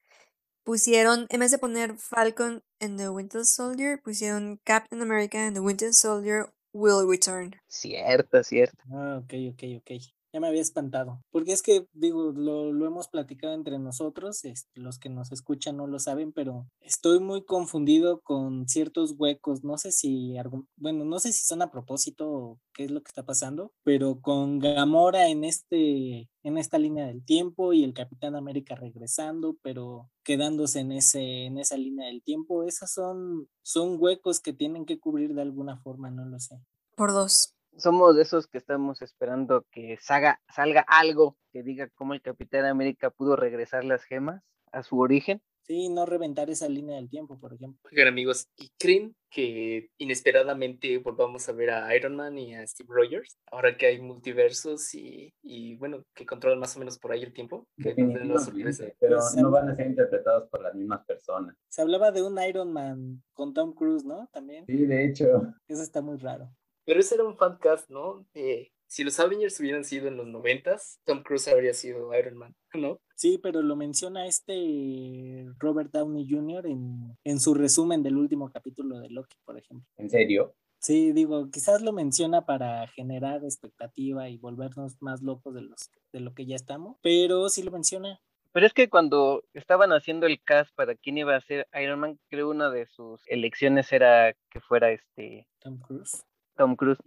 Pusieron, 0.65 1.27
en 1.31 1.41
vez 1.41 1.51
de 1.51 1.59
poner 1.59 1.97
Falcon 1.97 2.63
and 2.81 2.99
the 2.99 3.09
Winter 3.09 3.45
Soldier, 3.45 4.01
pusieron 4.03 4.61
Captain 4.65 5.01
America 5.03 5.39
and 5.39 5.55
the 5.55 5.61
Winter 5.61 5.93
Soldier 5.93 6.53
will 6.73 7.07
return. 7.09 7.57
Cierto, 7.69 8.43
cierto. 8.45 8.83
Ah, 8.93 9.21
ok, 9.23 9.35
ok, 9.53 9.63
ok. 9.79 10.20
Ya 10.33 10.41
me 10.41 10.49
había 10.49 10.61
espantado. 10.61 11.23
Porque 11.31 11.53
es 11.53 11.63
que, 11.63 11.87
digo, 11.93 12.33
lo, 12.33 12.73
lo 12.73 12.87
hemos 12.87 13.09
platicado 13.09 13.55
entre 13.55 13.79
nosotros, 13.79 14.45
este, 14.45 14.81
los 14.81 14.99
que 14.99 15.09
nos 15.09 15.33
escuchan 15.33 15.77
no 15.77 15.87
lo 15.87 15.99
saben, 15.99 16.33
pero 16.33 16.69
estoy 16.81 17.21
muy 17.21 17.45
confundido 17.45 18.21
con 18.21 18.69
ciertos 18.69 19.15
huecos. 19.19 19.65
No 19.65 19.77
sé 19.79 19.93
si, 19.93 20.37
bueno, 20.77 21.05
no 21.05 21.19
sé 21.19 21.33
si 21.33 21.47
son 21.47 21.63
a 21.63 21.71
propósito 21.71 22.31
o 22.31 22.61
qué 22.75 22.85
es 22.85 22.91
lo 22.91 23.03
que 23.03 23.09
está 23.09 23.25
pasando, 23.25 23.73
pero 23.83 24.21
con 24.21 24.59
Gamora 24.59 25.29
en 25.29 25.45
este, 25.45 26.29
en 26.43 26.59
esta 26.59 26.79
línea 26.79 27.07
del 27.07 27.25
tiempo 27.25 27.73
y 27.73 27.85
el 27.85 27.95
Capitán 27.95 28.37
América 28.37 28.75
regresando, 28.75 29.57
pero 29.63 30.11
quedándose 30.23 30.81
en 30.81 30.93
ese, 30.93 31.47
en 31.47 31.59
esa 31.59 31.77
línea 31.77 32.07
del 32.07 32.23
tiempo, 32.23 32.65
esas 32.65 32.93
son, 32.93 33.49
son 33.63 33.97
huecos 33.99 34.41
que 34.41 34.53
tienen 34.53 34.87
que 34.87 34.99
cubrir 34.99 35.35
de 35.35 35.43
alguna 35.43 35.77
forma, 35.79 36.11
no 36.11 36.25
lo 36.25 36.39
sé. 36.39 36.61
Por 36.97 37.13
dos. 37.13 37.55
Somos 37.81 38.15
de 38.15 38.23
esos 38.23 38.47
que 38.47 38.59
estamos 38.59 39.01
esperando 39.01 39.65
que 39.71 39.97
salga, 40.03 40.41
salga 40.55 40.83
algo 40.87 41.39
que 41.51 41.63
diga 41.63 41.89
cómo 41.95 42.13
el 42.13 42.21
Capitán 42.21 42.67
América 42.67 43.11
pudo 43.11 43.37
regresar 43.37 43.85
las 43.85 44.05
gemas 44.05 44.43
a 44.71 44.83
su 44.83 44.99
origen. 44.99 45.41
Sí, 45.63 45.89
no 45.89 46.05
reventar 46.05 46.51
esa 46.51 46.69
línea 46.69 46.97
del 46.97 47.09
tiempo, 47.09 47.39
por 47.39 47.55
ejemplo. 47.55 47.81
Oigan 47.91 48.09
amigos, 48.09 48.49
¿y 48.57 48.71
creen 48.79 49.15
que 49.31 49.89
inesperadamente 49.99 50.99
volvamos 50.99 51.49
a 51.49 51.53
ver 51.53 51.71
a 51.71 51.95
Iron 51.97 52.17
Man 52.17 52.37
y 52.39 52.55
a 52.55 52.67
Steve 52.67 52.89
Rogers? 52.93 53.39
Ahora 53.51 53.77
que 53.77 53.87
hay 53.87 54.01
multiversos 54.01 54.93
y, 54.95 55.33
y 55.43 55.77
bueno, 55.77 56.03
que 56.15 56.27
controlan 56.27 56.59
más 56.59 56.77
o 56.77 56.81
menos 56.81 56.99
por 56.99 57.13
ahí 57.13 57.23
el 57.23 57.33
tiempo. 57.33 57.67
Que 57.79 57.95
nos 57.95 58.15
den 58.15 58.29
la 58.35 58.41
sorpresa. 58.41 58.85
Pero 58.99 59.19
Pues, 59.19 59.37
no 59.37 59.51
van 59.51 59.69
a 59.71 59.77
ser 59.77 59.87
interpretados 59.87 60.49
por 60.51 60.61
las 60.61 60.75
mismas 60.75 61.05
personas. 61.07 61.55
Se 61.69 61.81
hablaba 61.83 62.11
de 62.11 62.23
un 62.23 62.37
Iron 62.43 62.73
Man 62.73 63.23
con 63.33 63.55
Tom 63.55 63.73
Cruise, 63.73 64.05
¿no? 64.05 64.29
También. 64.33 64.67
Sí, 64.67 64.87
de 64.87 65.07
hecho, 65.07 65.55
Eso 65.69 65.83
está 65.83 66.03
muy 66.03 66.17
raro. 66.19 66.51
Pero 66.85 67.01
ese 67.01 67.15
era 67.17 67.25
un 67.25 67.37
fancast, 67.37 67.91
¿no? 67.91 68.27
Eh, 68.35 68.73
si 68.87 69.05
los 69.05 69.21
Avengers 69.21 69.59
hubieran 69.61 69.85
sido 69.85 70.09
en 70.09 70.17
los 70.17 70.27
noventas, 70.27 71.01
Tom 71.05 71.23
Cruise 71.23 71.47
habría 71.47 71.75
sido 71.75 72.13
Iron 72.19 72.37
Man, 72.37 72.57
¿no? 72.75 73.01
Sí, 73.15 73.39
pero 73.39 73.63
lo 73.63 73.77
menciona 73.77 74.27
este 74.27 75.47
Robert 75.59 75.93
Downey 75.93 76.27
Jr. 76.29 76.67
en, 76.67 77.17
en 77.23 77.39
su 77.39 77.55
resumen 77.55 78.03
del 78.03 78.17
último 78.17 78.51
capítulo 78.51 78.99
de 78.99 79.11
Loki, 79.11 79.37
por 79.45 79.57
ejemplo. 79.57 79.87
en 79.97 80.11
serio. 80.11 80.57
Sí, 80.81 81.13
digo, 81.13 81.51
quizás 81.51 81.83
lo 81.83 81.93
menciona 81.93 82.47
para 82.47 82.87
generar 82.89 83.45
expectativa 83.45 84.31
y 84.31 84.39
volvernos 84.39 84.97
más 85.01 85.21
locos 85.23 85.55
de, 85.55 85.61
los, 85.61 85.91
de 86.11 86.21
lo 86.21 86.33
que 86.33 86.47
ya 86.47 86.57
estamos, 86.57 86.97
pero 87.03 87.51
sí 87.51 87.63
lo 87.63 87.71
menciona. 87.71 88.19
Pero 88.53 88.67
es 88.67 88.73
que 88.73 88.89
cuando 88.89 89.45
estaban 89.53 89.93
haciendo 89.93 90.27
el 90.27 90.43
cast 90.43 90.75
para 90.75 90.97
quién 90.97 91.19
iba 91.19 91.37
a 91.37 91.41
ser 91.43 91.69
Iron 91.81 92.01
Man, 92.01 92.19
creo 92.29 92.49
una 92.51 92.71
de 92.71 92.87
sus 92.87 93.23
elecciones 93.27 93.93
era 93.93 94.35
que 94.51 94.61
fuera 94.61 94.91
este 94.91 95.47
Tom 95.61 95.79
Cruise. 95.79 96.25
Tom 96.61 96.77
Cruise. 96.77 96.99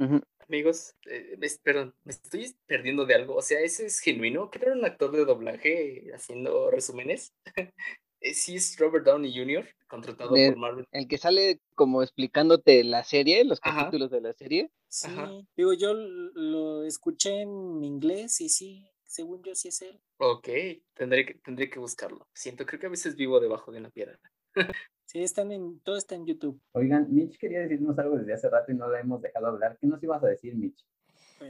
Amigos, 0.49 0.95
eh, 1.05 1.37
es- 1.39 1.59
perdón, 1.59 1.93
me 2.05 2.11
estoy 2.11 2.55
perdiendo 2.65 3.05
de 3.05 3.13
algo. 3.13 3.35
O 3.35 3.41
sea, 3.43 3.59
¿ese 3.61 3.85
es 3.85 3.99
genuino? 3.99 4.49
¿Que 4.49 4.57
era 4.57 4.73
un 4.73 4.83
actor 4.83 5.11
de 5.11 5.25
doblaje 5.25 6.11
haciendo 6.13 6.71
resúmenes? 6.71 7.33
Eh, 8.25 8.33
sí 8.35 8.55
es 8.55 8.77
Robert 8.79 9.05
Downey 9.05 9.37
Jr., 9.37 9.67
contratado 9.85 10.33
De- 10.33 10.47
por 10.47 10.55
Marvel. 10.57 10.87
El 10.93 11.09
que 11.09 11.17
sale 11.17 11.59
como 11.75 12.01
explicándote 12.01 12.81
la 12.85 13.03
serie, 13.03 13.43
los 13.43 13.59
Ajá. 13.61 13.79
capítulos 13.81 14.11
de 14.11 14.21
la 14.21 14.31
serie. 14.31 14.71
Sí, 14.87 15.07
Ajá. 15.09 15.29
digo, 15.57 15.73
yo 15.73 15.93
lo 15.93 16.85
escuché 16.85 17.41
en 17.41 17.83
inglés 17.83 18.39
y 18.39 18.47
sí, 18.47 18.89
según 19.03 19.43
yo 19.43 19.53
sí 19.55 19.67
es 19.67 19.81
él. 19.81 19.99
Ok, 20.19 20.47
tendré 20.93 21.25
que, 21.25 21.33
tendré 21.35 21.69
que 21.69 21.79
buscarlo. 21.79 22.25
Siento, 22.33 22.65
creo 22.65 22.79
que 22.79 22.85
a 22.85 22.91
veces 22.91 23.17
vivo 23.17 23.41
debajo 23.41 23.73
de 23.73 23.79
una 23.79 23.89
piedra. 23.89 24.17
Sí, 25.13 25.21
están 25.21 25.51
en, 25.51 25.79
todo 25.81 25.95
está 25.95 26.15
en 26.15 26.25
YouTube. 26.25 26.59
Oigan, 26.71 27.13
Mitch 27.13 27.37
quería 27.37 27.59
decirnos 27.59 27.97
algo 27.99 28.17
desde 28.17 28.33
hace 28.33 28.49
rato 28.49 28.71
y 28.71 28.75
no 28.75 28.89
la 28.89 28.99
hemos 28.99 29.21
dejado 29.21 29.45
hablar. 29.45 29.77
¿Qué 29.79 29.85
nos 29.85 30.01
ibas 30.01 30.23
a 30.23 30.27
decir, 30.27 30.55
Mitch? 30.55 30.83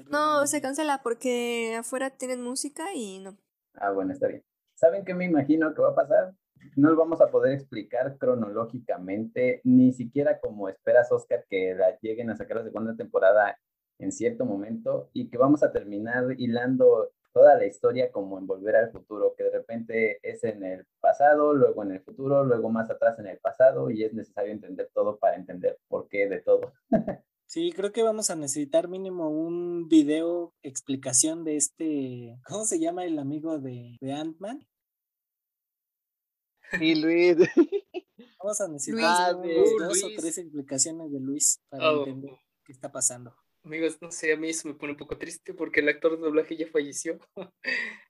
No, 0.09 0.45
se 0.47 0.61
cancela 0.61 1.01
porque 1.01 1.73
afuera 1.79 2.09
tienen 2.09 2.41
música 2.41 2.93
y 2.93 3.19
no. 3.19 3.37
Ah, 3.75 3.91
bueno, 3.91 4.11
está 4.11 4.27
bien. 4.27 4.43
¿Saben 4.73 5.05
qué 5.05 5.13
me 5.13 5.23
imagino 5.23 5.73
que 5.73 5.81
va 5.81 5.91
a 5.91 5.95
pasar? 5.95 6.35
No 6.75 6.89
lo 6.89 6.97
vamos 6.97 7.21
a 7.21 7.31
poder 7.31 7.53
explicar 7.53 8.17
cronológicamente, 8.17 9.61
ni 9.63 9.93
siquiera 9.93 10.41
como 10.41 10.67
esperas, 10.67 11.09
Oscar, 11.13 11.45
que 11.49 11.73
la 11.73 11.97
lleguen 12.01 12.31
a 12.31 12.35
sacar 12.35 12.57
la 12.57 12.63
segunda 12.63 12.97
temporada 12.97 13.57
en 13.97 14.11
cierto 14.11 14.45
momento 14.45 15.09
y 15.13 15.29
que 15.29 15.37
vamos 15.37 15.63
a 15.63 15.71
terminar 15.71 16.25
hilando 16.37 17.11
toda 17.33 17.55
la 17.55 17.65
historia 17.65 18.11
como 18.11 18.37
en 18.37 18.47
Volver 18.47 18.75
al 18.75 18.91
Futuro, 18.91 19.33
que 19.35 19.43
de 19.43 19.51
repente 19.51 20.19
es 20.21 20.43
en 20.43 20.63
el 20.63 20.85
pasado, 21.01 21.53
luego 21.53 21.83
en 21.83 21.91
el 21.93 22.01
futuro, 22.01 22.43
luego 22.45 22.69
más 22.69 22.89
atrás 22.89 23.17
en 23.19 23.27
el 23.27 23.39
pasado 23.39 23.89
y 23.89 24.03
es 24.03 24.13
necesario 24.13 24.51
entender 24.51 24.89
todo 24.93 25.17
para 25.17 25.35
entender 25.35 25.79
por 25.87 26.07
qué 26.07 26.27
de 26.29 26.41
todo. 26.41 26.73
Sí, 27.45 27.71
creo 27.71 27.91
que 27.91 28.01
vamos 28.01 28.31
a 28.31 28.35
necesitar 28.35 28.87
mínimo 28.87 29.29
un 29.29 29.87
video 29.87 30.55
explicación 30.63 31.43
de 31.43 31.57
este, 31.57 32.39
¿cómo 32.47 32.65
se 32.65 32.79
llama 32.79 33.05
el 33.05 33.19
amigo 33.19 33.59
de, 33.59 33.97
de 34.01 34.11
Ant-Man? 34.13 34.65
Sí, 36.79 36.95
Luis. 36.95 37.37
Vamos 38.39 38.59
a 38.59 38.67
necesitar 38.69 39.03
Ah, 39.05 39.33
dos 39.33 40.03
o 40.03 40.07
tres 40.17 40.37
explicaciones 40.39 41.11
de 41.11 41.19
Luis 41.19 41.61
para 41.69 41.91
Oh, 41.91 41.99
entender 41.99 42.33
qué 42.65 42.71
está 42.71 42.91
pasando. 42.91 43.35
Amigos, 43.63 43.97
no 44.01 44.11
sé, 44.11 44.33
a 44.33 44.37
mí 44.37 44.49
eso 44.49 44.67
me 44.67 44.73
pone 44.75 44.91
un 44.93 44.97
poco 44.97 45.17
triste 45.17 45.53
porque 45.53 45.79
el 45.79 45.89
actor 45.89 46.11
de 46.17 46.23
doblaje 46.23 46.55
ya 46.57 46.67
falleció. 46.67 47.19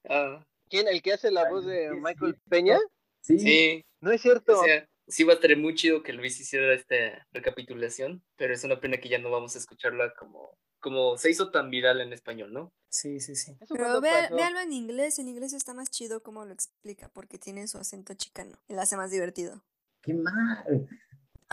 Ah, 0.09 0.43
¿Quién? 0.69 0.87
¿El 0.89 1.01
que 1.01 1.13
hace 1.13 1.31
la 1.31 1.49
voz 1.49 1.65
de 1.65 1.91
Michael 1.91 2.33
sí. 2.35 2.41
Peña? 2.49 2.77
Sí, 3.21 3.39
sí, 3.39 3.81
No 4.01 4.11
es 4.11 4.21
cierto. 4.21 4.59
o 4.59 4.63
sea, 4.65 4.85
sí 5.07 5.23
va 5.23 5.31
a 5.33 5.35
estar 5.35 5.55
muy 5.55 5.75
chido 5.75 6.03
que 6.03 6.11
Luis 6.11 6.37
hiciera 6.41 6.73
esta 6.73 7.25
recapitulación, 7.31 8.21
pero 8.35 8.53
es 8.53 8.63
una 8.65 8.81
pena 8.81 8.97
que 8.97 9.07
ya 9.07 9.17
no 9.17 9.31
vamos 9.31 9.55
a 9.55 9.59
escucharla 9.59 10.13
como, 10.15 10.57
como 10.79 11.17
se 11.17 11.29
hizo 11.31 11.51
tan 11.51 11.69
viral 11.69 12.01
en 12.01 12.11
español, 12.11 12.51
¿no? 12.51 12.73
Sí, 12.89 13.21
sí, 13.21 13.35
sí. 13.35 13.53
¿Eso 13.61 13.75
Pero 13.75 14.01
vea- 14.01 14.23
pasó? 14.23 14.35
véanlo 14.35 14.59
en 14.59 14.73
inglés, 14.73 15.19
en 15.19 15.29
inglés 15.29 15.53
está 15.53 15.73
más 15.73 15.89
chido 15.89 16.21
como 16.21 16.43
lo 16.45 16.53
explica, 16.53 17.09
porque 17.13 17.37
tiene 17.39 17.65
su 17.67 17.77
acento 17.77 18.13
chicano 18.13 18.57
y 18.67 18.73
lo 18.73 18.81
hace 18.81 18.97
más 18.97 19.09
divertido. 19.09 19.63
qué 20.01 20.13
mal. 20.13 20.89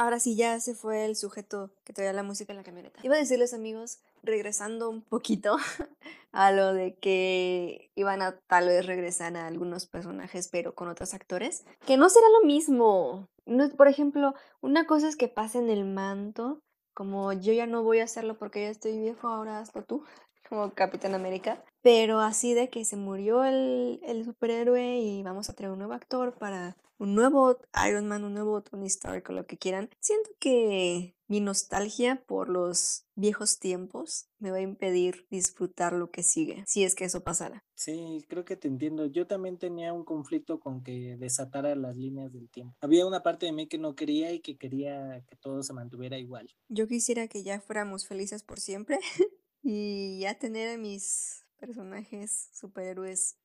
Ahora 0.01 0.19
sí, 0.19 0.35
ya 0.35 0.59
se 0.61 0.75
fue 0.75 1.05
el 1.05 1.15
sujeto 1.15 1.69
que 1.85 1.93
traía 1.93 2.15
la 2.15 2.23
música 2.23 2.55
en 2.55 2.57
la 2.57 2.65
camioneta. 2.65 2.99
Iba 3.03 3.17
a 3.17 3.19
decirles, 3.19 3.53
amigos, 3.53 3.99
regresando 4.23 4.89
un 4.89 5.03
poquito 5.03 5.59
a 6.33 6.53
lo 6.53 6.73
de 6.73 6.95
que 6.95 7.91
iban 7.97 8.23
a 8.23 8.39
tal 8.47 8.69
vez 8.69 8.87
regresar 8.87 9.37
a 9.37 9.47
algunos 9.47 9.85
personajes, 9.85 10.49
pero 10.49 10.75
con 10.75 10.89
otros 10.89 11.13
actores, 11.13 11.67
que 11.85 11.99
no 11.99 12.09
será 12.09 12.25
lo 12.41 12.47
mismo. 12.47 13.29
No, 13.45 13.69
por 13.77 13.89
ejemplo, 13.89 14.35
una 14.63 14.87
cosa 14.87 15.07
es 15.07 15.17
que 15.17 15.29
pasen 15.29 15.69
el 15.69 15.85
manto, 15.85 16.63
como 16.95 17.35
yo 17.35 17.53
ya 17.53 17.67
no 17.67 17.83
voy 17.83 18.01
a 18.01 18.05
hacerlo 18.05 18.39
porque 18.39 18.63
ya 18.63 18.71
estoy 18.71 18.99
viejo, 18.99 19.29
ahora 19.29 19.59
hazlo 19.59 19.85
tú, 19.85 20.03
como 20.49 20.73
Capitán 20.73 21.15
América. 21.15 21.63
Pero 21.83 22.21
así 22.21 22.55
de 22.55 22.71
que 22.71 22.87
se 22.87 22.97
murió 22.97 23.45
el, 23.45 24.01
el 24.03 24.25
superhéroe 24.25 24.99
y 24.99 25.23
vamos 25.23 25.51
a 25.51 25.53
traer 25.53 25.73
un 25.73 25.79
nuevo 25.81 25.93
actor 25.93 26.33
para 26.39 26.79
un 27.01 27.15
nuevo 27.15 27.59
Iron 27.89 28.07
Man, 28.07 28.25
un 28.25 28.35
nuevo 28.35 28.63
Tony 28.63 28.87
Stark 28.87 29.25
o 29.31 29.33
lo 29.33 29.47
que 29.47 29.57
quieran. 29.57 29.89
Siento 30.01 30.31
que 30.39 31.17
mi 31.29 31.41
nostalgia 31.41 32.23
por 32.27 32.51
los 32.51 33.07
viejos 33.15 33.59
tiempos 33.59 34.29
me 34.39 34.51
va 34.51 34.59
a 34.59 34.63
impedir 34.63 35.27
disfrutar 35.31 35.95
lo 35.95 36.11
que 36.11 36.23
sigue, 36.23 36.63
si 36.67 36.85
es 36.85 36.95
que 36.95 37.07
eso 37.07 37.25
pasara. 37.25 37.65
Sí, 37.75 38.23
creo 38.29 38.45
que 38.45 38.57
te 38.57 38.69
entiendo. 38.69 39.07
Yo 39.07 39.27
también 39.27 39.57
tenía 39.57 39.95
un 39.95 40.05
conflicto 40.05 40.61
con 40.61 40.83
que 40.83 41.17
desatara 41.19 41.75
las 41.75 41.97
líneas 41.97 42.33
del 42.33 42.51
tiempo. 42.51 42.77
Había 42.83 43.07
una 43.07 43.23
parte 43.23 43.47
de 43.47 43.53
mí 43.53 43.67
que 43.67 43.79
no 43.79 43.95
quería 43.95 44.33
y 44.33 44.41
que 44.41 44.59
quería 44.59 45.25
que 45.27 45.37
todo 45.37 45.63
se 45.63 45.73
mantuviera 45.73 46.19
igual. 46.19 46.51
Yo 46.69 46.87
quisiera 46.87 47.29
que 47.29 47.43
ya 47.43 47.61
fuéramos 47.61 48.07
felices 48.07 48.43
por 48.43 48.61
siempre 48.61 48.99
y 49.63 50.21
ya 50.21 50.39
tener 50.39 50.69
a 50.75 50.79
mis 50.79 51.47
personajes 51.59 52.51
superhéroes 52.53 53.39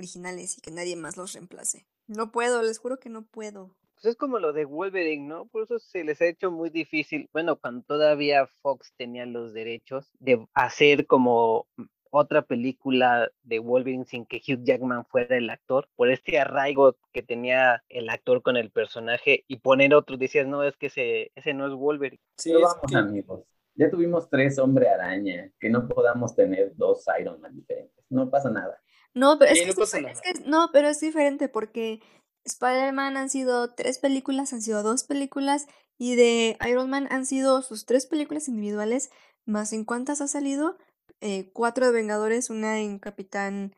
originales 0.00 0.58
y 0.58 0.60
que 0.60 0.70
nadie 0.70 0.96
más 0.96 1.16
los 1.16 1.32
reemplace. 1.32 1.86
No 2.08 2.32
puedo, 2.32 2.62
les 2.62 2.78
juro 2.78 2.98
que 2.98 3.08
no 3.08 3.22
puedo. 3.22 3.76
Pues 3.94 4.06
es 4.06 4.16
como 4.16 4.38
lo 4.38 4.52
de 4.52 4.64
Wolverine, 4.64 5.28
¿no? 5.28 5.46
Por 5.46 5.62
eso 5.62 5.78
se 5.78 6.04
les 6.04 6.20
ha 6.22 6.26
hecho 6.26 6.50
muy 6.50 6.70
difícil. 6.70 7.28
Bueno, 7.32 7.56
cuando 7.56 7.82
todavía 7.82 8.46
Fox 8.62 8.92
tenía 8.96 9.26
los 9.26 9.52
derechos 9.52 10.10
de 10.18 10.44
hacer 10.54 11.06
como 11.06 11.66
otra 12.10 12.42
película 12.42 13.30
de 13.42 13.58
Wolverine 13.58 14.04
sin 14.04 14.26
que 14.26 14.38
Hugh 14.38 14.64
Jackman 14.64 15.04
fuera 15.04 15.36
el 15.36 15.48
actor, 15.48 15.88
por 15.96 16.10
este 16.10 16.38
arraigo 16.38 16.96
que 17.12 17.22
tenía 17.22 17.84
el 17.88 18.08
actor 18.08 18.42
con 18.42 18.56
el 18.56 18.70
personaje 18.70 19.44
y 19.46 19.58
poner 19.58 19.94
otro, 19.94 20.16
decías, 20.16 20.46
no, 20.46 20.64
es 20.64 20.76
que 20.76 20.86
ese, 20.86 21.30
ese 21.34 21.54
no 21.54 21.66
es 21.66 21.74
Wolverine. 21.74 22.20
Sí, 22.36 22.50
Pero 22.52 22.62
vamos, 22.62 22.94
amigos. 22.94 23.44
Ya 23.74 23.88
tuvimos 23.88 24.28
tres 24.28 24.58
hombre 24.58 24.88
araña, 24.88 25.50
que 25.58 25.70
no 25.70 25.88
podamos 25.88 26.34
tener 26.34 26.74
dos 26.76 27.04
Iron 27.20 27.40
Man 27.40 27.54
diferentes. 27.54 28.04
No 28.10 28.28
pasa 28.28 28.50
nada. 28.50 28.80
No, 29.14 29.38
pero 29.38 29.52
es, 29.52 30.22
que, 30.22 30.34
no, 30.46 30.70
pero 30.72 30.88
es 30.88 31.00
diferente 31.00 31.48
porque 31.48 32.00
Spider-Man 32.44 33.16
han 33.16 33.28
sido 33.28 33.74
tres 33.74 33.98
películas, 33.98 34.52
han 34.52 34.62
sido 34.62 34.82
dos 34.82 35.04
películas, 35.04 35.66
y 35.98 36.14
de 36.14 36.56
Iron 36.68 36.88
Man 36.90 37.08
han 37.10 37.26
sido 37.26 37.62
sus 37.62 37.86
tres 37.86 38.06
películas 38.06 38.48
individuales, 38.48 39.10
más 39.46 39.72
en 39.72 39.84
cuántas 39.84 40.20
ha 40.20 40.28
salido, 40.28 40.78
eh, 41.20 41.50
cuatro 41.52 41.86
de 41.86 41.92
Vengadores, 41.92 42.50
una 42.50 42.80
en 42.80 42.98
Capitán 42.98 43.74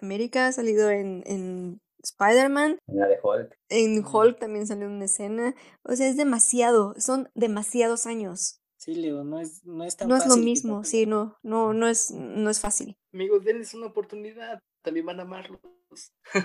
América, 0.00 0.46
ha 0.46 0.52
salido 0.52 0.90
en, 0.90 1.22
en 1.26 1.80
Spider-Man. 2.02 2.78
En 2.86 2.96
la 2.96 3.08
de 3.08 3.18
Hulk. 3.22 3.58
En 3.68 4.04
Hulk 4.04 4.38
también 4.38 4.66
salió 4.66 4.86
una 4.86 5.04
escena. 5.04 5.54
O 5.82 5.94
sea, 5.94 6.08
es 6.08 6.16
demasiado, 6.16 6.94
son 6.98 7.28
demasiados 7.34 8.06
años. 8.06 8.57
Sí, 8.78 8.94
Leo, 8.94 9.24
no 9.24 9.40
es, 9.40 9.64
no 9.64 9.84
es 9.84 9.96
tan 9.96 10.08
No 10.08 10.16
es 10.16 10.26
lo 10.26 10.36
mismo, 10.36 10.84
sí, 10.84 11.04
no, 11.04 11.36
no, 11.42 11.72
no 11.74 11.88
es, 11.88 12.12
no 12.12 12.48
es 12.48 12.60
fácil. 12.60 12.96
Amigos, 13.12 13.44
denles 13.44 13.74
una 13.74 13.86
oportunidad, 13.86 14.60
también 14.82 15.04
van 15.04 15.18
a 15.18 15.24
amarlos. 15.24 15.60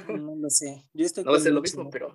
No 0.07 0.35
lo 0.35 0.49
sé. 0.49 0.83
Yo 0.93 1.05
estoy 1.05 1.23
no 1.23 1.31
va 1.31 1.37
a 1.37 1.41
ser 1.41 1.53
lo 1.53 1.61
mismo, 1.61 1.89
pero. 1.91 2.11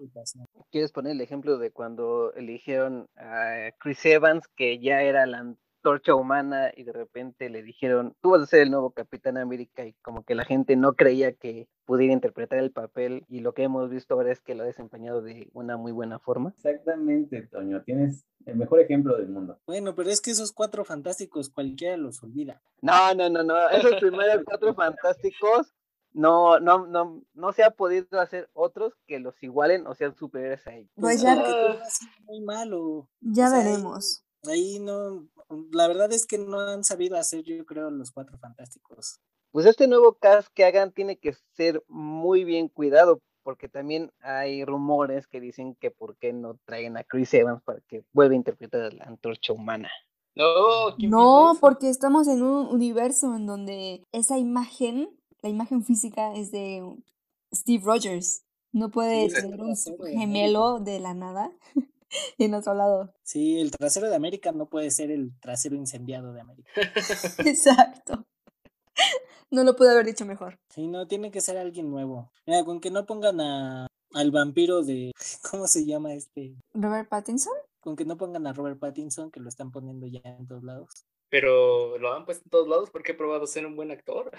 ¿Quieres 0.72 0.90
poner 0.92 1.12
el 1.12 1.20
ejemplo 1.20 1.58
de 1.58 1.70
cuando 1.70 2.32
eligieron 2.32 3.06
a 3.16 3.70
Chris 3.78 4.04
Evans, 4.06 4.48
que 4.56 4.80
ya 4.80 5.02
era 5.02 5.24
la 5.26 5.54
torcha 5.88 6.14
humana 6.14 6.70
y 6.76 6.82
de 6.82 6.92
repente 6.92 7.48
le 7.48 7.62
dijeron, 7.62 8.14
tú 8.20 8.32
vas 8.32 8.42
a 8.42 8.46
ser 8.46 8.60
el 8.60 8.70
nuevo 8.70 8.90
Capitán 8.90 9.38
América 9.38 9.86
y 9.86 9.94
como 10.02 10.22
que 10.22 10.34
la 10.34 10.44
gente 10.44 10.76
no 10.76 10.92
creía 10.92 11.32
que 11.32 11.66
pudiera 11.86 12.12
interpretar 12.12 12.58
el 12.58 12.72
papel 12.72 13.24
y 13.26 13.40
lo 13.40 13.54
que 13.54 13.62
hemos 13.62 13.88
visto 13.88 14.12
ahora 14.12 14.30
es 14.30 14.42
que 14.42 14.54
lo 14.54 14.64
ha 14.64 14.66
desempeñado 14.66 15.22
de 15.22 15.48
una 15.54 15.78
muy 15.78 15.92
buena 15.92 16.18
forma. 16.18 16.50
Exactamente, 16.50 17.40
Toño, 17.46 17.80
tienes 17.84 18.26
el 18.44 18.56
mejor 18.56 18.80
ejemplo 18.80 19.16
del 19.16 19.30
mundo. 19.30 19.58
Bueno, 19.66 19.94
pero 19.94 20.10
es 20.10 20.20
que 20.20 20.30
esos 20.30 20.52
cuatro 20.52 20.84
fantásticos 20.84 21.48
cualquiera 21.48 21.96
los 21.96 22.22
olvida. 22.22 22.60
No, 22.82 23.14
no, 23.14 23.30
no, 23.30 23.42
no, 23.42 23.70
esos 23.70 23.94
primeros 23.94 24.44
cuatro 24.44 24.74
fantásticos 24.74 25.74
no, 26.12 26.60
no, 26.60 26.86
no, 26.86 27.22
no 27.32 27.52
se 27.54 27.64
ha 27.64 27.70
podido 27.70 28.20
hacer 28.20 28.50
otros 28.52 28.92
que 29.06 29.20
los 29.20 29.42
igualen 29.42 29.86
o 29.86 29.94
sean 29.94 30.14
superiores 30.14 30.66
a 30.66 30.74
ellos. 30.74 30.90
Pues 30.96 31.22
ya, 31.22 31.34
muy 32.26 32.42
malo. 32.42 33.08
Ya 33.22 33.50
veremos. 33.50 34.22
Ahí 34.44 34.78
no, 34.80 35.26
la 35.72 35.88
verdad 35.88 36.12
es 36.12 36.26
que 36.26 36.38
no 36.38 36.60
han 36.60 36.84
sabido 36.84 37.16
hacer, 37.16 37.42
yo 37.42 37.64
creo, 37.64 37.90
los 37.90 38.10
cuatro 38.10 38.38
fantásticos. 38.38 39.20
Pues 39.50 39.66
este 39.66 39.88
nuevo 39.88 40.14
cast 40.14 40.48
que 40.54 40.64
hagan 40.64 40.92
tiene 40.92 41.18
que 41.18 41.34
ser 41.54 41.82
muy 41.88 42.44
bien 42.44 42.68
cuidado, 42.68 43.20
porque 43.42 43.68
también 43.68 44.12
hay 44.20 44.64
rumores 44.64 45.26
que 45.26 45.40
dicen 45.40 45.74
que 45.76 45.90
por 45.90 46.16
qué 46.18 46.32
no 46.32 46.58
traen 46.64 46.96
a 46.96 47.04
Chris 47.04 47.32
Evans 47.32 47.62
para 47.62 47.80
que 47.88 48.04
vuelva 48.12 48.34
a 48.34 48.36
interpretar 48.36 48.92
la 48.92 49.04
antorcha 49.04 49.52
humana. 49.52 49.90
No, 50.34 50.96
no, 50.98 51.56
porque 51.60 51.88
estamos 51.88 52.28
en 52.28 52.42
un 52.42 52.68
universo 52.68 53.34
en 53.34 53.46
donde 53.46 54.04
esa 54.12 54.38
imagen, 54.38 55.08
la 55.42 55.48
imagen 55.48 55.82
física 55.82 56.34
es 56.34 56.52
de 56.52 56.84
Steve 57.52 57.82
Rogers. 57.84 58.44
No 58.70 58.90
puede 58.90 59.30
ser 59.30 59.46
un 59.46 59.74
gemelo 60.16 60.78
de 60.78 61.00
la 61.00 61.14
nada. 61.14 61.50
en 62.38 62.54
otro 62.54 62.74
lado. 62.74 63.14
Sí, 63.22 63.60
el 63.60 63.70
trasero 63.70 64.08
de 64.08 64.16
América 64.16 64.52
no 64.52 64.68
puede 64.68 64.90
ser 64.90 65.10
el 65.10 65.38
trasero 65.40 65.76
incendiado 65.76 66.32
de 66.32 66.40
América. 66.40 66.70
Exacto. 67.44 68.26
No 69.50 69.64
lo 69.64 69.76
pude 69.76 69.90
haber 69.90 70.06
dicho 70.06 70.26
mejor. 70.26 70.58
Sí, 70.68 70.86
no, 70.86 71.06
tiene 71.06 71.30
que 71.30 71.40
ser 71.40 71.56
alguien 71.56 71.90
nuevo. 71.90 72.30
Mira, 72.46 72.64
con 72.64 72.80
que 72.80 72.90
no 72.90 73.06
pongan 73.06 73.40
a, 73.40 73.86
al 74.12 74.30
vampiro 74.30 74.82
de. 74.82 75.12
¿Cómo 75.50 75.66
se 75.66 75.86
llama 75.86 76.14
este? 76.14 76.54
¿Robert 76.74 77.08
Pattinson? 77.08 77.54
Con 77.80 77.96
que 77.96 78.04
no 78.04 78.16
pongan 78.16 78.46
a 78.46 78.52
Robert 78.52 78.78
Pattinson, 78.78 79.30
que 79.30 79.40
lo 79.40 79.48
están 79.48 79.70
poniendo 79.70 80.06
ya 80.06 80.20
en 80.24 80.46
todos 80.46 80.64
lados. 80.64 81.06
Pero 81.30 81.98
lo 81.98 82.12
han 82.12 82.24
puesto 82.24 82.44
en 82.44 82.50
todos 82.50 82.68
lados 82.68 82.90
porque 82.90 83.12
he 83.12 83.14
probado 83.14 83.46
ser 83.46 83.66
un 83.66 83.76
buen 83.76 83.90
actor. 83.90 84.30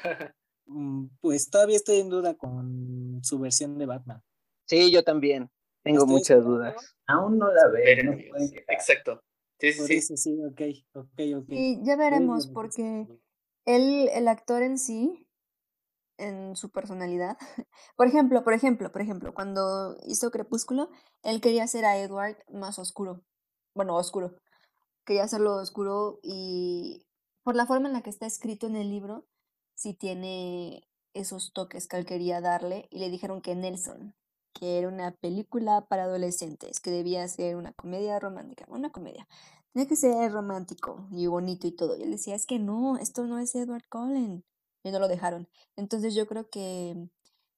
Mm, 0.65 1.07
pues 1.22 1.49
todavía 1.49 1.78
estoy 1.78 1.97
en 1.97 2.09
duda 2.09 2.36
con 2.36 3.22
su 3.24 3.39
versión 3.39 3.80
de 3.80 3.88
Batman. 3.88 4.22
Sí, 4.65 4.91
yo 4.91 5.03
también. 5.03 5.49
Tengo 5.84 6.06
muchas 6.06 6.44
dudas. 6.44 6.96
Aún 7.08 7.38
no 7.38 7.52
la 7.52 7.68
veo. 7.70 8.18
exacto. 8.68 9.22
Sí, 9.60 9.74
sí, 9.74 10.02
sí. 10.02 10.18
sí, 10.18 10.40
ok, 10.46 10.62
ok, 10.94 11.20
ok. 11.38 11.50
Y 11.50 11.84
ya 11.84 11.96
veremos, 11.98 12.48
porque 12.48 13.08
él, 13.66 14.10
el 14.14 14.28
actor 14.28 14.64
en 14.64 14.78
sí, 14.78 15.28
en 16.20 16.56
su 16.56 16.70
personalidad. 16.70 17.38
Por 17.96 18.08
ejemplo, 18.08 18.44
por 18.44 18.54
ejemplo, 18.54 18.92
por 18.92 19.02
ejemplo, 19.02 19.34
cuando 19.34 19.98
hizo 20.04 20.32
Crepúsculo, 20.32 20.90
él 21.24 21.42
quería 21.42 21.64
hacer 21.64 21.86
a 21.86 21.98
Edward 21.98 22.38
más 22.52 22.78
oscuro. 22.78 23.24
Bueno, 23.74 23.96
oscuro. 23.96 24.36
Quería 25.06 25.24
hacerlo 25.24 25.56
oscuro 25.56 26.20
y 26.22 27.06
por 27.44 27.56
la 27.56 27.66
forma 27.66 27.88
en 27.88 27.94
la 27.94 28.02
que 28.02 28.10
está 28.10 28.26
escrito 28.26 28.68
en 28.68 28.76
el 28.76 28.90
libro, 28.90 29.26
sí 29.74 29.94
tiene 29.94 30.88
esos 31.14 31.52
toques 31.54 31.88
que 31.88 31.98
él 31.98 32.06
quería 32.06 32.42
darle 32.42 32.88
y 32.92 33.00
le 33.00 33.10
dijeron 33.10 33.42
que 33.42 33.56
Nelson, 33.56 34.14
que 34.54 34.78
era 34.80 34.88
una 34.88 35.12
película 35.12 35.88
para 35.88 36.04
adolescentes, 36.04 36.80
que 36.80 36.91
debía 36.91 37.28
ser 37.28 37.56
una 37.56 37.74
comedia 37.74 38.20
romántica, 38.20 38.66
una 38.70 38.91
comedia. 38.91 39.28
Tenía 39.74 39.88
que 39.88 39.95
ser 39.95 40.32
romántico 40.32 41.08
y 41.12 41.28
bonito 41.28 41.68
y 41.68 41.72
todo. 41.72 41.95
Y 41.95 42.04
él 42.04 42.12
decía, 42.12 42.36
es 42.36 42.45
que 42.45 42.60
no, 42.60 42.97
esto 42.97 43.26
no 43.26 43.39
es 43.39 43.54
Edward 43.56 43.88
Cullen. 43.89 44.43
Y 44.84 44.91
no 44.91 45.00
lo 45.00 45.08
dejaron. 45.08 45.47
Entonces 45.76 46.16
yo 46.16 46.26
creo 46.26 46.50
que 46.50 47.10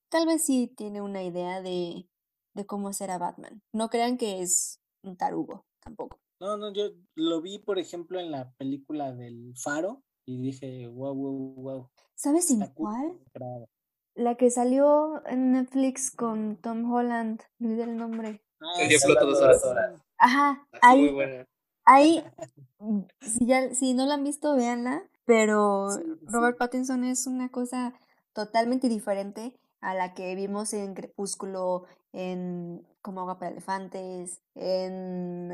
tal 0.09 0.25
vez 0.25 0.43
sí 0.43 0.73
tiene 0.75 1.01
una 1.01 1.23
idea 1.23 1.61
de, 1.61 2.09
de 2.53 2.65
cómo 2.65 2.91
ser 2.93 3.11
a 3.11 3.17
Batman. 3.17 3.61
No 3.71 3.89
crean 3.89 4.17
que 4.17 4.41
es 4.41 4.81
un 5.03 5.17
tarugo, 5.17 5.65
tampoco. 5.79 6.19
No, 6.39 6.57
no, 6.57 6.73
yo 6.73 6.89
lo 7.15 7.41
vi, 7.41 7.59
por 7.59 7.77
ejemplo, 7.77 8.19
en 8.19 8.31
la 8.31 8.51
película 8.53 9.13
del 9.13 9.53
Faro 9.55 10.03
y 10.25 10.41
dije, 10.41 10.87
wow, 10.87 11.13
wow, 11.13 11.53
wow. 11.55 11.89
¿Sabes 12.15 12.49
en 12.49 12.65
cuál? 12.73 13.19
La 14.13 14.35
que 14.35 14.51
salió 14.51 15.25
en 15.25 15.53
Netflix 15.53 16.11
con 16.11 16.57
Tom 16.57 16.91
Holland, 16.91 17.41
olvidé 17.59 17.83
el 17.83 17.97
nombre. 17.97 18.43
Ah, 18.59 18.81
el 18.81 18.89
día 18.89 18.99
dos 19.19 19.41
horas. 19.41 19.63
Ajá, 20.17 20.67
ahí, 20.81 21.09
ahí, 21.85 22.23
si, 23.21 23.45
ya, 23.45 23.73
si 23.73 23.93
no 23.93 24.05
la 24.05 24.15
han 24.15 24.23
visto, 24.23 24.55
véanla, 24.55 25.03
pero 25.25 25.87
Robert 26.23 26.57
Pattinson 26.57 27.03
es 27.03 27.25
una 27.25 27.49
cosa 27.49 27.93
totalmente 28.33 28.87
diferente 28.87 29.59
a 29.79 29.95
la 29.95 30.13
que 30.13 30.35
vimos 30.35 30.73
en 30.73 30.93
Crepúsculo, 30.93 31.85
en 32.13 32.85
Como 33.01 33.21
agua 33.21 33.39
para 33.39 33.51
elefantes, 33.51 34.41
en 34.55 35.49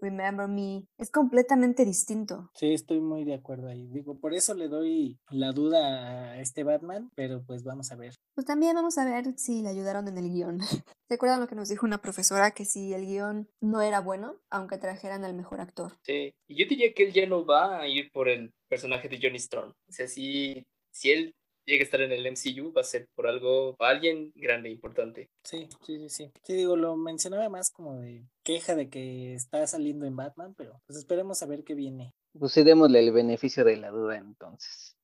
Remember 0.00 0.48
Me. 0.48 0.84
Es 0.98 1.10
completamente 1.10 1.84
distinto. 1.84 2.50
Sí, 2.54 2.72
estoy 2.72 3.00
muy 3.00 3.24
de 3.24 3.34
acuerdo 3.34 3.68
ahí. 3.68 3.86
Digo, 3.88 4.18
por 4.18 4.34
eso 4.34 4.54
le 4.54 4.68
doy 4.68 5.18
la 5.30 5.52
duda 5.52 6.32
a 6.32 6.40
este 6.40 6.64
Batman, 6.64 7.10
pero 7.14 7.42
pues 7.44 7.64
vamos 7.64 7.90
a 7.92 7.96
ver. 7.96 8.14
Pues 8.34 8.46
también 8.46 8.74
vamos 8.74 8.98
a 8.98 9.04
ver 9.04 9.38
si 9.38 9.62
le 9.62 9.70
ayudaron 9.70 10.08
en 10.08 10.18
el 10.18 10.30
guion. 10.30 10.60
¿Se 11.08 11.14
acuerdan 11.14 11.40
lo 11.40 11.48
que 11.48 11.54
nos 11.54 11.68
dijo 11.68 11.86
una 11.86 12.02
profesora? 12.02 12.50
Que 12.50 12.64
si 12.64 12.92
el 12.92 13.06
guion 13.06 13.48
no 13.60 13.80
era 13.80 14.00
bueno, 14.00 14.40
aunque 14.50 14.78
trajeran 14.78 15.24
al 15.24 15.34
mejor 15.34 15.60
actor. 15.60 15.92
Sí, 16.02 16.34
y 16.48 16.58
yo 16.58 16.68
diría 16.68 16.92
que 16.94 17.04
él 17.04 17.12
ya 17.12 17.26
no 17.26 17.46
va 17.46 17.80
a 17.80 17.88
ir 17.88 18.10
por 18.12 18.28
el 18.28 18.52
personaje 18.68 19.08
de 19.08 19.18
Johnny 19.22 19.36
Storm. 19.36 19.70
O 19.70 19.92
sea, 19.92 20.08
si, 20.08 20.66
si 20.92 21.12
él 21.12 21.34
llegue 21.66 21.82
a 21.82 21.84
estar 21.84 22.00
en 22.00 22.12
el 22.12 22.26
MCU 22.26 22.72
va 22.72 22.80
a 22.80 22.84
ser 22.84 23.08
por 23.14 23.26
algo, 23.26 23.76
alguien 23.80 24.32
grande, 24.34 24.70
importante. 24.70 25.28
Sí, 25.42 25.68
sí, 25.84 25.98
sí, 25.98 26.08
sí. 26.08 26.32
Sí, 26.42 26.54
digo, 26.54 26.76
lo 26.76 26.96
mencionaba 26.96 27.48
más 27.48 27.70
como 27.70 27.98
de 27.98 28.24
queja 28.42 28.74
de 28.74 28.88
que 28.88 29.34
está 29.34 29.66
saliendo 29.66 30.06
en 30.06 30.16
Batman, 30.16 30.54
pero 30.56 30.80
pues 30.86 30.98
esperemos 30.98 31.42
a 31.42 31.46
ver 31.46 31.64
qué 31.64 31.74
viene. 31.74 32.14
Pues 32.38 32.52
sí, 32.52 32.62
démosle 32.62 33.00
el 33.00 33.12
beneficio 33.12 33.64
de 33.64 33.76
la 33.76 33.90
duda 33.90 34.16
entonces. 34.16 34.96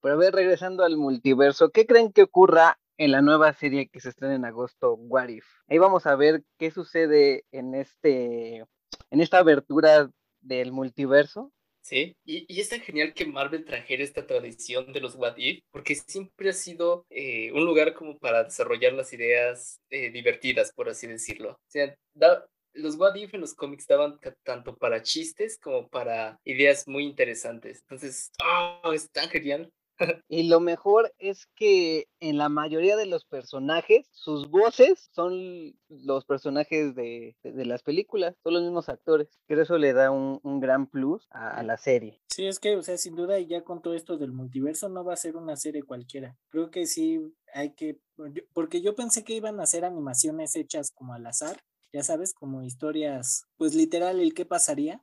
Pero 0.00 0.14
a 0.14 0.18
ver, 0.18 0.34
regresando 0.34 0.84
al 0.84 0.96
multiverso, 0.96 1.70
¿qué 1.70 1.86
creen 1.86 2.12
que 2.12 2.24
ocurra 2.24 2.78
en 2.98 3.12
la 3.12 3.22
nueva 3.22 3.52
serie 3.52 3.88
que 3.88 4.00
se 4.00 4.10
estrena 4.10 4.34
en 4.34 4.44
agosto, 4.44 4.94
What 4.94 5.28
If? 5.28 5.46
Ahí 5.68 5.78
vamos 5.78 6.06
a 6.06 6.16
ver 6.16 6.44
qué 6.58 6.70
sucede 6.70 7.44
en 7.52 7.74
este, 7.74 8.66
en 9.10 9.20
esta 9.20 9.38
abertura 9.38 10.10
del 10.40 10.72
multiverso 10.72 11.52
Sí, 11.82 12.16
y, 12.24 12.46
y, 12.48 12.60
es 12.60 12.68
tan 12.68 12.80
genial 12.80 13.12
que 13.12 13.26
Marvel 13.26 13.64
trajera 13.64 14.04
esta 14.04 14.24
tradición 14.24 14.92
de 14.92 15.00
los 15.00 15.16
What 15.16 15.34
If, 15.36 15.64
porque 15.72 15.96
siempre 15.96 16.50
ha 16.50 16.52
sido 16.52 17.04
eh, 17.10 17.50
un 17.52 17.64
lugar 17.64 17.92
como 17.94 18.18
para 18.18 18.44
desarrollar 18.44 18.92
las 18.92 19.12
ideas 19.12 19.80
eh, 19.90 20.10
divertidas, 20.10 20.72
por 20.72 20.88
así 20.88 21.08
decirlo. 21.08 21.50
O 21.50 21.70
sea, 21.70 21.92
los 22.74 22.96
What 22.96 23.16
If 23.16 23.34
en 23.34 23.40
los 23.40 23.54
cómics 23.54 23.88
daban 23.88 24.18
tanto 24.44 24.76
para 24.76 25.02
chistes 25.02 25.58
como 25.58 25.88
para 25.88 26.38
ideas 26.44 26.86
muy 26.86 27.04
interesantes. 27.04 27.80
Entonces, 27.82 28.30
oh, 28.84 28.92
es 28.92 29.10
tan 29.10 29.28
genial 29.28 29.68
Y 30.28 30.48
lo 30.48 30.60
mejor 30.60 31.12
es 31.18 31.46
que 31.54 32.08
en 32.20 32.38
la 32.38 32.48
mayoría 32.48 32.96
de 32.96 33.06
los 33.06 33.24
personajes, 33.24 34.08
sus 34.12 34.48
voces 34.50 35.10
son 35.12 35.74
los 35.88 36.24
personajes 36.24 36.94
de, 36.94 37.36
de, 37.42 37.64
las 37.64 37.82
películas, 37.82 38.34
son 38.42 38.54
los 38.54 38.62
mismos 38.62 38.88
actores. 38.88 39.28
Creo 39.46 39.62
eso 39.62 39.78
le 39.78 39.92
da 39.92 40.10
un, 40.10 40.40
un 40.42 40.60
gran 40.60 40.86
plus 40.86 41.26
a, 41.30 41.50
a, 41.50 41.62
la 41.62 41.76
serie. 41.76 42.20
Sí, 42.28 42.46
es 42.46 42.58
que, 42.58 42.76
o 42.76 42.82
sea, 42.82 42.96
sin 42.96 43.14
duda, 43.14 43.38
ya 43.38 43.62
con 43.62 43.82
todo 43.82 43.94
esto 43.94 44.16
del 44.16 44.32
multiverso, 44.32 44.88
no 44.88 45.04
va 45.04 45.14
a 45.14 45.16
ser 45.16 45.36
una 45.36 45.56
serie 45.56 45.82
cualquiera. 45.82 46.36
Creo 46.48 46.70
que 46.70 46.86
sí 46.86 47.32
hay 47.54 47.74
que, 47.74 48.00
porque 48.52 48.80
yo 48.80 48.94
pensé 48.94 49.24
que 49.24 49.34
iban 49.34 49.60
a 49.60 49.64
hacer 49.64 49.84
animaciones 49.84 50.56
hechas 50.56 50.90
como 50.90 51.14
al 51.14 51.26
azar, 51.26 51.62
ya 51.92 52.02
sabes, 52.02 52.32
como 52.32 52.62
historias, 52.62 53.44
pues 53.56 53.74
literal, 53.74 54.18
el 54.20 54.32
qué 54.32 54.46
pasaría. 54.46 55.02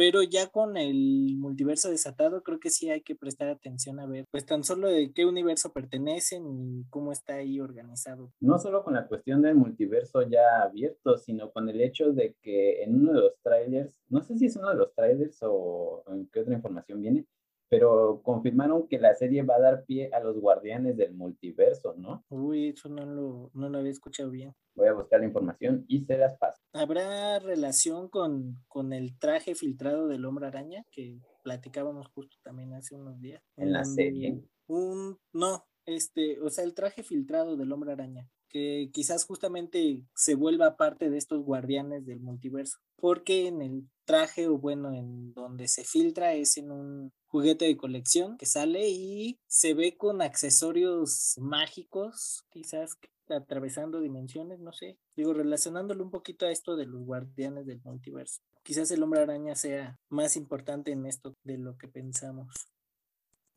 Pero 0.00 0.22
ya 0.22 0.46
con 0.46 0.78
el 0.78 1.36
multiverso 1.36 1.90
desatado, 1.90 2.42
creo 2.42 2.58
que 2.58 2.70
sí 2.70 2.88
hay 2.88 3.02
que 3.02 3.14
prestar 3.14 3.48
atención 3.48 4.00
a 4.00 4.06
ver, 4.06 4.24
pues 4.30 4.46
tan 4.46 4.64
solo 4.64 4.88
de 4.88 5.12
qué 5.12 5.26
universo 5.26 5.74
pertenecen 5.74 6.46
y 6.48 6.86
cómo 6.88 7.12
está 7.12 7.34
ahí 7.34 7.60
organizado. 7.60 8.32
No 8.40 8.58
solo 8.58 8.82
con 8.82 8.94
la 8.94 9.06
cuestión 9.06 9.42
del 9.42 9.56
multiverso 9.56 10.22
ya 10.22 10.62
abierto, 10.62 11.18
sino 11.18 11.50
con 11.52 11.68
el 11.68 11.82
hecho 11.82 12.14
de 12.14 12.34
que 12.40 12.82
en 12.82 12.94
uno 12.94 13.12
de 13.12 13.20
los 13.20 13.38
trailers, 13.42 14.00
no 14.08 14.22
sé 14.22 14.38
si 14.38 14.46
es 14.46 14.56
uno 14.56 14.70
de 14.70 14.76
los 14.76 14.94
trailers 14.94 15.38
o 15.42 16.02
en 16.06 16.26
qué 16.28 16.40
otra 16.40 16.54
información 16.54 17.02
viene, 17.02 17.26
pero 17.70 18.20
confirmaron 18.24 18.88
que 18.88 18.98
la 18.98 19.14
serie 19.14 19.42
va 19.42 19.54
a 19.54 19.60
dar 19.60 19.84
pie 19.84 20.10
a 20.12 20.18
los 20.18 20.36
guardianes 20.38 20.96
del 20.96 21.14
multiverso, 21.14 21.94
¿no? 21.96 22.24
Uy, 22.28 22.70
eso 22.70 22.88
no 22.88 23.06
lo, 23.06 23.50
no 23.54 23.68
lo 23.68 23.78
había 23.78 23.92
escuchado 23.92 24.30
bien. 24.30 24.52
Voy 24.74 24.88
a 24.88 24.92
buscar 24.92 25.20
la 25.20 25.26
información 25.26 25.84
y 25.86 26.04
se 26.04 26.18
las 26.18 26.36
paso. 26.36 26.60
¿Habrá 26.72 27.38
relación 27.38 28.08
con, 28.08 28.56
con 28.66 28.92
el 28.92 29.16
traje 29.18 29.54
filtrado 29.54 30.08
del 30.08 30.24
hombre 30.24 30.48
araña 30.48 30.84
que 30.90 31.20
platicábamos 31.44 32.08
justo 32.08 32.36
también 32.42 32.74
hace 32.74 32.96
unos 32.96 33.20
días? 33.20 33.40
En 33.56 33.72
la 33.72 33.84
serie. 33.84 34.42
Un, 34.66 35.16
no, 35.32 35.64
este, 35.86 36.40
o 36.40 36.50
sea, 36.50 36.64
el 36.64 36.74
traje 36.74 37.04
filtrado 37.04 37.56
del 37.56 37.70
hombre 37.70 37.92
araña 37.92 38.28
que 38.50 38.90
quizás 38.92 39.24
justamente 39.24 40.02
se 40.14 40.34
vuelva 40.34 40.76
parte 40.76 41.08
de 41.08 41.16
estos 41.16 41.42
guardianes 41.42 42.04
del 42.04 42.20
multiverso, 42.20 42.78
porque 42.96 43.46
en 43.46 43.62
el 43.62 43.88
traje 44.10 44.48
o 44.48 44.58
bueno, 44.58 44.92
en 44.92 45.32
donde 45.34 45.68
se 45.68 45.84
filtra 45.84 46.34
es 46.34 46.56
en 46.56 46.72
un 46.72 47.12
juguete 47.28 47.66
de 47.66 47.76
colección 47.76 48.36
que 48.38 48.46
sale 48.46 48.88
y 48.88 49.38
se 49.46 49.72
ve 49.72 49.96
con 49.96 50.20
accesorios 50.20 51.36
mágicos, 51.38 52.44
quizás 52.50 52.98
atravesando 53.28 54.00
dimensiones, 54.00 54.58
no 54.58 54.72
sé, 54.72 54.98
digo, 55.14 55.32
relacionándolo 55.32 56.02
un 56.02 56.10
poquito 56.10 56.44
a 56.44 56.50
esto 56.50 56.74
de 56.74 56.86
los 56.86 57.04
guardianes 57.04 57.66
del 57.66 57.80
multiverso. 57.84 58.42
Quizás 58.64 58.90
el 58.90 59.02
hombre 59.04 59.20
araña 59.20 59.54
sea 59.54 60.00
más 60.08 60.34
importante 60.34 60.90
en 60.90 61.06
esto 61.06 61.36
de 61.44 61.58
lo 61.58 61.76
que 61.76 61.86
pensamos. 61.86 62.48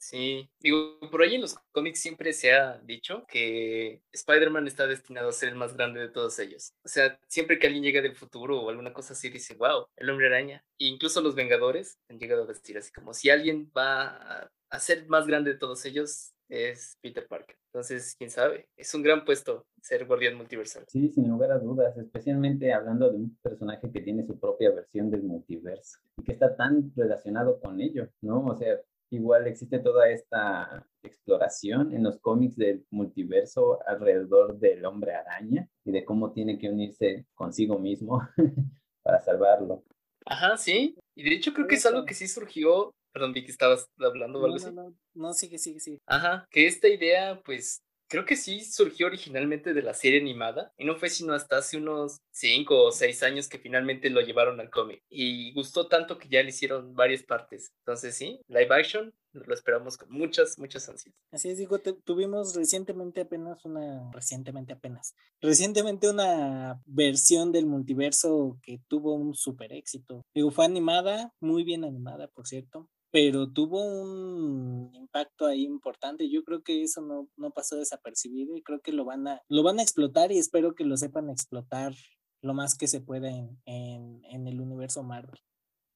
Sí, 0.03 0.49
digo, 0.59 0.99
por 1.09 1.21
ahí 1.21 1.35
en 1.35 1.41
los 1.41 1.55
cómics 1.71 2.01
siempre 2.01 2.33
se 2.33 2.51
ha 2.51 2.77
dicho 2.79 3.23
que 3.25 4.01
Spider-Man 4.11 4.67
está 4.67 4.85
destinado 4.85 5.29
a 5.29 5.31
ser 5.31 5.47
el 5.47 5.55
más 5.55 5.77
grande 5.77 6.01
de 6.01 6.09
todos 6.09 6.37
ellos. 6.39 6.73
O 6.83 6.89
sea, 6.89 7.17
siempre 7.29 7.57
que 7.57 7.67
alguien 7.67 7.85
llega 7.85 8.01
del 8.01 8.17
futuro 8.17 8.59
o 8.59 8.69
alguna 8.69 8.91
cosa 8.91 9.13
así, 9.13 9.29
dice, 9.29 9.55
wow, 9.55 9.85
el 9.95 10.09
hombre 10.09 10.27
araña. 10.27 10.61
E 10.77 10.87
incluso 10.87 11.21
los 11.21 11.35
Vengadores 11.35 11.99
han 12.09 12.19
llegado 12.19 12.43
a 12.43 12.47
vestir 12.47 12.77
así 12.77 12.91
como 12.91 13.13
si 13.13 13.29
alguien 13.29 13.71
va 13.75 14.49
a, 14.69 14.79
ser 14.79 15.07
más 15.07 15.25
grande 15.25 15.53
de 15.53 15.57
todos 15.57 15.85
ellos, 15.85 16.33
es 16.49 16.97
Peter 16.99 17.25
Parker. 17.25 17.55
Entonces, 17.67 18.13
quién 18.17 18.29
sabe, 18.29 18.67
es 18.75 18.93
un 18.93 19.03
gran 19.03 19.23
puesto 19.23 19.65
ser 19.81 20.05
guardián 20.05 20.35
multiversal. 20.35 20.83
Sí, 20.89 21.07
sin 21.07 21.29
lugar 21.29 21.51
a 21.53 21.59
dudas, 21.59 21.97
especialmente 21.97 22.73
hablando 22.73 23.09
de 23.09 23.15
un 23.15 23.37
personaje 23.41 23.89
que 23.89 24.01
tiene 24.01 24.25
su 24.25 24.37
propia 24.37 24.71
versión 24.71 25.09
del 25.09 25.23
multiverso 25.23 25.99
y 26.17 26.23
que 26.23 26.33
está 26.33 26.57
tan 26.57 26.91
relacionado 26.93 27.61
con 27.61 27.79
ello, 27.79 28.09
¿no? 28.21 28.45
O 28.45 28.55
sea, 28.57 28.77
igual 29.13 29.47
existe 29.47 29.79
toda 29.79 30.09
esta 30.09 30.87
exploración 31.03 31.93
en 31.93 32.03
los 32.03 32.19
cómics 32.19 32.55
del 32.55 32.85
multiverso 32.89 33.79
alrededor 33.87 34.57
del 34.59 34.85
hombre 34.85 35.13
araña 35.13 35.69
y 35.85 35.91
de 35.91 36.03
cómo 36.03 36.31
tiene 36.31 36.57
que 36.57 36.69
unirse 36.69 37.25
consigo 37.33 37.79
mismo 37.79 38.21
para 39.03 39.21
salvarlo. 39.21 39.83
Ajá, 40.25 40.57
sí. 40.57 40.95
Y 41.15 41.23
de 41.23 41.35
hecho 41.35 41.53
creo 41.53 41.67
que 41.67 41.75
es 41.75 41.85
algo 41.85 42.05
que 42.05 42.13
sí 42.13 42.27
surgió. 42.27 42.93
Perdón, 43.11 43.33
vi 43.33 43.43
que 43.43 43.51
estabas 43.51 43.87
hablando 43.99 44.41
o 44.41 44.45
algo 44.45 44.57
así. 44.57 44.71
No, 44.71 44.89
no, 44.89 44.95
no, 45.13 45.33
sigue, 45.33 45.57
sigue, 45.57 45.79
sigue. 45.79 45.99
Ajá, 46.07 46.47
que 46.49 46.65
esta 46.65 46.87
idea, 46.87 47.39
pues, 47.45 47.83
creo 48.13 48.25
que 48.25 48.35
sí 48.35 48.63
surgió 48.63 49.07
originalmente 49.07 49.73
de 49.73 49.81
la 49.81 49.95
serie 49.95 50.21
animada 50.21 50.71
y 50.77 50.85
no 50.85 50.95
fue 50.95 51.09
sino 51.09 51.33
hasta 51.33 51.57
hace 51.57 51.77
unos 51.77 52.21
cinco 52.29 52.83
o 52.83 52.91
seis 52.91 53.23
años 53.23 53.49
que 53.49 53.57
finalmente 53.57 54.11
lo 54.11 54.21
llevaron 54.21 54.59
al 54.59 54.69
cómic 54.69 55.01
y 55.09 55.51
gustó 55.53 55.87
tanto 55.87 56.19
que 56.19 56.29
ya 56.29 56.43
le 56.43 56.49
hicieron 56.49 56.93
varias 56.93 57.23
partes. 57.23 57.73
Entonces 57.79 58.15
sí, 58.15 58.39
live 58.47 58.67
action 58.69 59.11
lo 59.31 59.51
esperamos 59.51 59.97
con 59.97 60.11
muchas, 60.11 60.59
muchas 60.59 60.87
ansias. 60.89 61.15
Así 61.31 61.49
es, 61.49 61.57
digo, 61.57 61.79
tuvimos 61.79 62.55
recientemente 62.55 63.21
apenas 63.21 63.65
una, 63.65 64.11
recientemente 64.11 64.73
apenas, 64.73 65.15
recientemente 65.41 66.07
una 66.07 66.79
versión 66.85 67.51
del 67.51 67.65
multiverso 67.65 68.59
que 68.61 68.79
tuvo 68.87 69.15
un 69.15 69.33
super 69.33 69.73
éxito. 69.73 70.21
Digo, 70.35 70.51
fue 70.51 70.65
animada, 70.65 71.33
muy 71.39 71.63
bien 71.63 71.83
animada, 71.83 72.27
por 72.27 72.45
cierto 72.45 72.91
pero 73.13 73.47
tuvo 73.47 73.79
un 73.85 74.89
impacto 74.95 75.45
ahí 75.45 75.63
importante. 75.65 76.31
Yo 76.31 76.43
creo 76.43 76.63
que 76.63 76.81
eso 76.81 76.99
no, 76.99 77.29
no 77.37 77.51
pasó 77.51 77.75
desapercibido 77.77 78.57
y 78.57 78.63
creo 78.63 78.81
que 78.81 78.91
lo 78.91 79.05
van, 79.05 79.27
a, 79.27 79.39
lo 79.47 79.61
van 79.61 79.77
a 79.77 79.83
explotar 79.83 80.31
y 80.31 80.39
espero 80.39 80.73
que 80.73 80.83
lo 80.83 80.97
sepan 80.97 81.29
explotar 81.29 81.93
lo 82.41 82.55
más 82.55 82.75
que 82.75 82.87
se 82.87 83.01
pueda 83.01 83.29
en, 83.29 83.61
en, 83.65 84.25
en 84.25 84.47
el 84.47 84.59
universo 84.59 85.03
Marvel. 85.03 85.39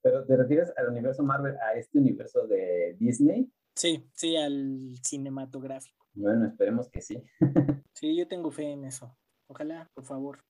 ¿Pero 0.03 0.27
te 0.27 0.37
refieres 0.37 0.71
al 0.77 0.89
universo 0.89 1.23
Marvel, 1.23 1.55
a 1.57 1.73
este 1.73 1.97
universo 1.97 2.45
de 2.45 2.95
Disney? 2.99 3.51
Sí, 3.75 4.07
sí, 4.13 4.37
al 4.37 4.93
cinematográfico. 5.01 6.05
Bueno, 6.13 6.45
esperemos 6.45 6.87
que 6.89 7.01
sí. 7.01 7.23
sí, 7.95 8.15
yo 8.15 8.27
tengo 8.27 8.51
fe 8.51 8.71
en 8.71 8.85
eso. 8.85 9.17
Ojalá, 9.47 9.89
por 9.95 10.05
favor. 10.05 10.45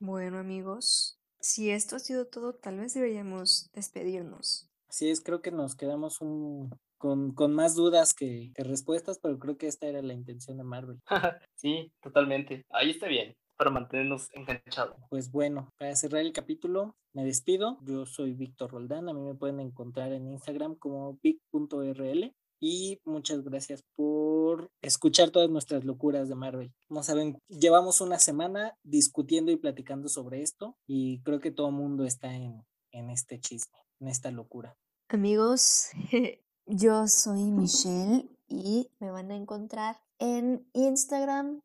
Bueno, 0.00 0.38
amigos, 0.38 1.20
si 1.38 1.70
esto 1.70 1.94
ha 1.94 2.00
sido 2.00 2.26
todo, 2.26 2.54
tal 2.54 2.78
vez 2.78 2.92
deberíamos 2.94 3.70
despedirnos. 3.72 4.69
Así 4.90 5.08
es, 5.08 5.20
creo 5.22 5.40
que 5.40 5.52
nos 5.52 5.76
quedamos 5.76 6.20
un, 6.20 6.68
con, 6.98 7.32
con, 7.32 7.54
más 7.54 7.76
dudas 7.76 8.12
que, 8.12 8.50
que, 8.56 8.64
respuestas, 8.64 9.20
pero 9.22 9.38
creo 9.38 9.56
que 9.56 9.68
esta 9.68 9.86
era 9.86 10.02
la 10.02 10.14
intención 10.14 10.56
de 10.56 10.64
Marvel. 10.64 10.98
sí, 11.54 11.92
totalmente. 12.02 12.64
Ahí 12.70 12.90
está 12.90 13.06
bien, 13.06 13.36
para 13.56 13.70
mantenernos 13.70 14.28
enganchados. 14.32 14.96
Pues 15.08 15.30
bueno, 15.30 15.70
para 15.78 15.94
cerrar 15.94 16.22
el 16.22 16.32
capítulo, 16.32 16.96
me 17.12 17.24
despido. 17.24 17.78
Yo 17.82 18.04
soy 18.04 18.34
Víctor 18.34 18.72
Roldán. 18.72 19.08
A 19.08 19.12
mí 19.12 19.20
me 19.20 19.36
pueden 19.36 19.60
encontrar 19.60 20.10
en 20.12 20.26
Instagram 20.26 20.74
como 20.74 21.20
vic.rl. 21.22 22.34
Y 22.60 22.98
muchas 23.04 23.44
gracias 23.44 23.84
por 23.94 24.72
escuchar 24.82 25.30
todas 25.30 25.48
nuestras 25.50 25.84
locuras 25.84 26.28
de 26.28 26.34
Marvel. 26.34 26.72
Como 26.88 27.04
saben, 27.04 27.38
llevamos 27.48 28.00
una 28.00 28.18
semana 28.18 28.74
discutiendo 28.82 29.52
y 29.52 29.56
platicando 29.56 30.08
sobre 30.08 30.42
esto 30.42 30.76
y 30.84 31.22
creo 31.22 31.38
que 31.38 31.52
todo 31.52 31.68
el 31.68 31.76
mundo 31.76 32.04
está 32.04 32.34
en, 32.34 32.64
en 32.90 33.08
este 33.08 33.38
chisme 33.38 33.78
en 34.00 34.08
esta 34.08 34.30
locura. 34.30 34.76
Amigos, 35.08 35.90
yo 36.66 37.06
soy 37.06 37.50
Michelle 37.50 38.28
y 38.48 38.90
me 38.98 39.10
van 39.10 39.30
a 39.30 39.36
encontrar 39.36 40.00
en 40.18 40.66
Instagram 40.72 41.60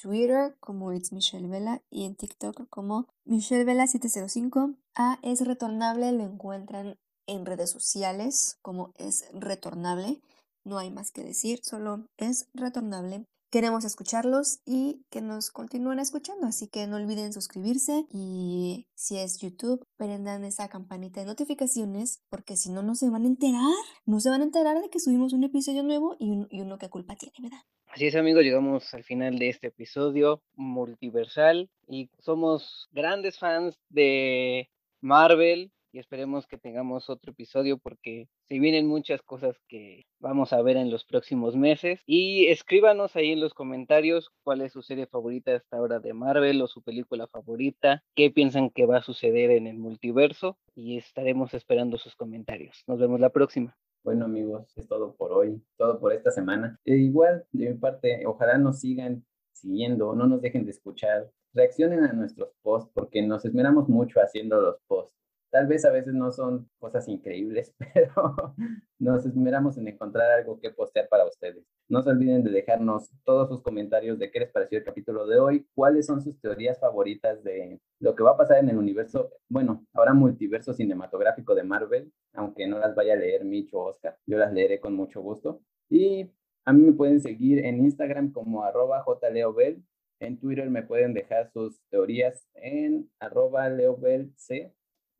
Twitter 0.00 0.56
como 0.60 0.92
It's 0.92 1.12
Michelle 1.12 1.48
Vela 1.48 1.82
y 1.90 2.04
en 2.04 2.14
TikTok 2.14 2.68
como 2.68 3.06
Michelle 3.24 3.64
Vela 3.64 3.86
705. 3.86 4.74
A 4.94 5.18
es 5.22 5.46
retornable, 5.46 6.12
lo 6.12 6.24
encuentran 6.24 6.98
en 7.26 7.46
redes 7.46 7.70
sociales 7.70 8.58
como 8.62 8.92
es 8.96 9.28
retornable. 9.32 10.20
No 10.64 10.78
hay 10.78 10.90
más 10.90 11.10
que 11.10 11.22
decir, 11.22 11.60
solo 11.62 12.06
es 12.16 12.48
retornable. 12.54 13.26
Queremos 13.50 13.84
escucharlos 13.84 14.60
y 14.64 15.04
que 15.10 15.20
nos 15.20 15.50
continúen 15.50 15.98
escuchando, 15.98 16.46
así 16.46 16.68
que 16.68 16.86
no 16.86 16.94
olviden 16.94 17.32
suscribirse 17.32 18.06
y 18.12 18.86
si 18.94 19.18
es 19.18 19.40
YouTube, 19.40 19.84
prendan 19.96 20.44
esa 20.44 20.68
campanita 20.68 21.18
de 21.18 21.26
notificaciones 21.26 22.22
porque 22.28 22.56
si 22.56 22.70
no, 22.70 22.84
no 22.84 22.94
se 22.94 23.10
van 23.10 23.24
a 23.24 23.26
enterar, 23.26 23.74
no 24.06 24.20
se 24.20 24.30
van 24.30 24.42
a 24.42 24.44
enterar 24.44 24.80
de 24.80 24.88
que 24.88 25.00
subimos 25.00 25.32
un 25.32 25.42
episodio 25.42 25.82
nuevo 25.82 26.16
y, 26.20 26.30
uno 26.60 26.78
que 26.78 26.88
culpa 26.88 27.16
tiene, 27.16 27.34
¿verdad? 27.42 27.58
Así 27.88 28.06
es 28.06 28.14
amigos, 28.14 28.44
llegamos 28.44 28.94
al 28.94 29.02
final 29.02 29.36
de 29.36 29.48
este 29.48 29.66
episodio 29.66 30.44
multiversal 30.54 31.68
y 31.88 32.08
somos 32.20 32.88
grandes 32.92 33.36
fans 33.36 33.76
de 33.88 34.70
Marvel, 35.00 35.72
y 35.92 35.98
esperemos 35.98 36.46
que 36.46 36.58
tengamos 36.58 37.10
otro 37.10 37.32
episodio 37.32 37.78
porque 37.78 38.28
se 38.48 38.58
vienen 38.58 38.86
muchas 38.86 39.22
cosas 39.22 39.56
que 39.68 40.04
vamos 40.18 40.52
a 40.52 40.62
ver 40.62 40.76
en 40.76 40.90
los 40.90 41.04
próximos 41.04 41.56
meses. 41.56 42.00
Y 42.06 42.46
escríbanos 42.46 43.16
ahí 43.16 43.32
en 43.32 43.40
los 43.40 43.54
comentarios 43.54 44.30
cuál 44.42 44.60
es 44.60 44.72
su 44.72 44.82
serie 44.82 45.06
favorita 45.06 45.54
hasta 45.54 45.76
ahora 45.76 45.98
de 45.98 46.12
Marvel 46.12 46.62
o 46.62 46.66
su 46.66 46.82
película 46.82 47.26
favorita, 47.26 48.02
qué 48.14 48.30
piensan 48.30 48.70
que 48.70 48.86
va 48.86 48.98
a 48.98 49.02
suceder 49.02 49.50
en 49.50 49.66
el 49.66 49.78
multiverso 49.78 50.58
y 50.74 50.96
estaremos 50.96 51.54
esperando 51.54 51.98
sus 51.98 52.14
comentarios. 52.16 52.82
Nos 52.86 52.98
vemos 52.98 53.20
la 53.20 53.30
próxima. 53.30 53.76
Bueno 54.02 54.24
amigos, 54.24 54.72
es 54.78 54.88
todo 54.88 55.14
por 55.14 55.32
hoy, 55.32 55.62
todo 55.76 56.00
por 56.00 56.12
esta 56.12 56.30
semana. 56.30 56.78
E 56.84 56.96
igual, 56.96 57.44
de 57.52 57.70
mi 57.70 57.74
parte, 57.76 58.24
ojalá 58.26 58.56
nos 58.56 58.80
sigan 58.80 59.24
siguiendo, 59.52 60.14
no 60.14 60.26
nos 60.26 60.40
dejen 60.40 60.64
de 60.64 60.70
escuchar, 60.70 61.30
reaccionen 61.52 62.04
a 62.04 62.12
nuestros 62.12 62.50
posts 62.62 62.90
porque 62.94 63.20
nos 63.20 63.44
esmeramos 63.44 63.88
mucho 63.88 64.20
haciendo 64.20 64.60
los 64.60 64.76
posts 64.86 65.20
Tal 65.50 65.66
vez 65.66 65.84
a 65.84 65.90
veces 65.90 66.14
no 66.14 66.30
son 66.30 66.70
cosas 66.78 67.08
increíbles, 67.08 67.74
pero 67.94 68.54
nos 68.98 69.26
esmeramos 69.26 69.76
en 69.78 69.88
encontrar 69.88 70.30
algo 70.30 70.60
que 70.60 70.70
postear 70.70 71.08
para 71.08 71.26
ustedes. 71.26 71.64
No 71.88 72.02
se 72.02 72.10
olviden 72.10 72.44
de 72.44 72.50
dejarnos 72.50 73.10
todos 73.24 73.48
sus 73.48 73.62
comentarios 73.62 74.18
de 74.18 74.30
qué 74.30 74.40
les 74.40 74.52
pareció 74.52 74.78
el 74.78 74.84
capítulo 74.84 75.26
de 75.26 75.40
hoy, 75.40 75.66
cuáles 75.74 76.06
son 76.06 76.22
sus 76.22 76.40
teorías 76.40 76.78
favoritas 76.78 77.42
de 77.42 77.80
lo 77.98 78.14
que 78.14 78.22
va 78.22 78.32
a 78.32 78.36
pasar 78.36 78.58
en 78.58 78.68
el 78.70 78.78
universo, 78.78 79.32
bueno, 79.48 79.84
ahora 79.92 80.14
multiverso 80.14 80.72
cinematográfico 80.72 81.54
de 81.54 81.64
Marvel, 81.64 82.12
aunque 82.34 82.68
no 82.68 82.78
las 82.78 82.94
vaya 82.94 83.14
a 83.14 83.16
leer 83.16 83.44
Mitch 83.44 83.74
o 83.74 83.86
Oscar, 83.86 84.16
yo 84.26 84.38
las 84.38 84.52
leeré 84.52 84.78
con 84.78 84.94
mucho 84.94 85.20
gusto. 85.20 85.60
Y 85.88 86.30
a 86.64 86.72
mí 86.72 86.82
me 86.82 86.92
pueden 86.92 87.20
seguir 87.20 87.64
en 87.64 87.84
Instagram 87.84 88.30
como 88.30 88.62
arroba 88.62 89.04
jleobel, 89.04 89.82
en 90.20 90.38
Twitter 90.38 90.68
me 90.70 90.82
pueden 90.82 91.14
dejar 91.14 91.50
sus 91.50 91.80
teorías 91.88 92.46
en 92.54 93.10
arroba 93.18 93.68
leobelc 93.70 94.36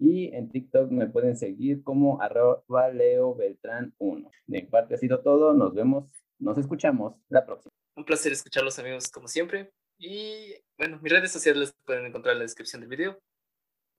y 0.00 0.34
en 0.34 0.50
TikTok 0.50 0.90
me 0.90 1.06
pueden 1.06 1.36
seguir 1.36 1.84
como 1.84 2.22
arroba 2.22 2.88
Leo 2.88 3.34
Beltrán 3.34 3.94
1. 3.98 4.30
De 4.46 4.62
mi 4.62 4.66
parte 4.66 4.94
ha 4.94 4.98
sido 4.98 5.20
todo. 5.20 5.52
Nos 5.52 5.74
vemos, 5.74 6.10
nos 6.38 6.56
escuchamos 6.56 7.14
la 7.28 7.44
próxima. 7.44 7.70
Un 7.94 8.06
placer 8.06 8.32
escucharlos 8.32 8.78
amigos 8.78 9.10
como 9.10 9.28
siempre. 9.28 9.70
Y 9.98 10.54
bueno, 10.78 10.98
mis 11.02 11.12
redes 11.12 11.30
sociales 11.30 11.74
pueden 11.84 12.06
encontrar 12.06 12.32
en 12.32 12.38
la 12.38 12.44
descripción 12.44 12.80
del 12.80 12.88
video. 12.88 13.20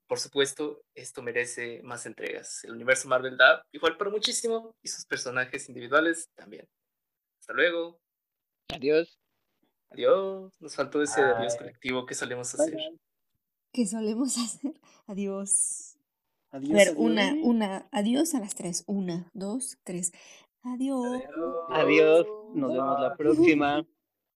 Por 0.08 0.20
supuesto, 0.20 0.82
esto 0.96 1.22
merece 1.22 1.82
más 1.84 2.08
entregas. 2.08 2.64
El 2.64 2.72
universo 2.72 3.08
Marvel 3.08 3.38
da 3.38 3.64
igual 3.72 3.96
para 3.96 4.10
muchísimo 4.10 4.76
y 4.82 4.88
sus 4.88 5.06
personajes 5.06 5.70
individuales 5.70 6.30
también. 6.36 6.68
Hasta 7.40 7.54
luego. 7.54 8.00
Adiós. 8.70 9.20
Adiós. 9.92 10.60
Nos 10.60 10.76
faltó 10.76 11.00
ese 11.04 11.22
adiós 11.22 11.56
colectivo 11.56 12.08
que 12.08 12.16
solemos 12.16 12.54
hacer. 12.56 12.76
¿Qué 13.72 13.86
solemos 13.86 14.36
hacer? 14.40 14.74
Adiós. 15.06 15.91
Adiós. 16.52 16.72
A 16.72 16.76
ver, 16.76 16.88
adiós. 16.90 16.98
una, 16.98 17.34
una, 17.44 17.88
adiós 17.92 18.36
a 18.36 18.40
las 18.40 18.56
tres. 18.56 18.84
Una, 18.88 19.30
dos, 19.34 19.78
tres. 19.84 20.12
Adiós. 20.64 21.24
Adiós. 21.70 22.28
Nos 22.54 22.74
vemos 22.74 23.00
la 23.00 23.16
próxima. 23.16 23.86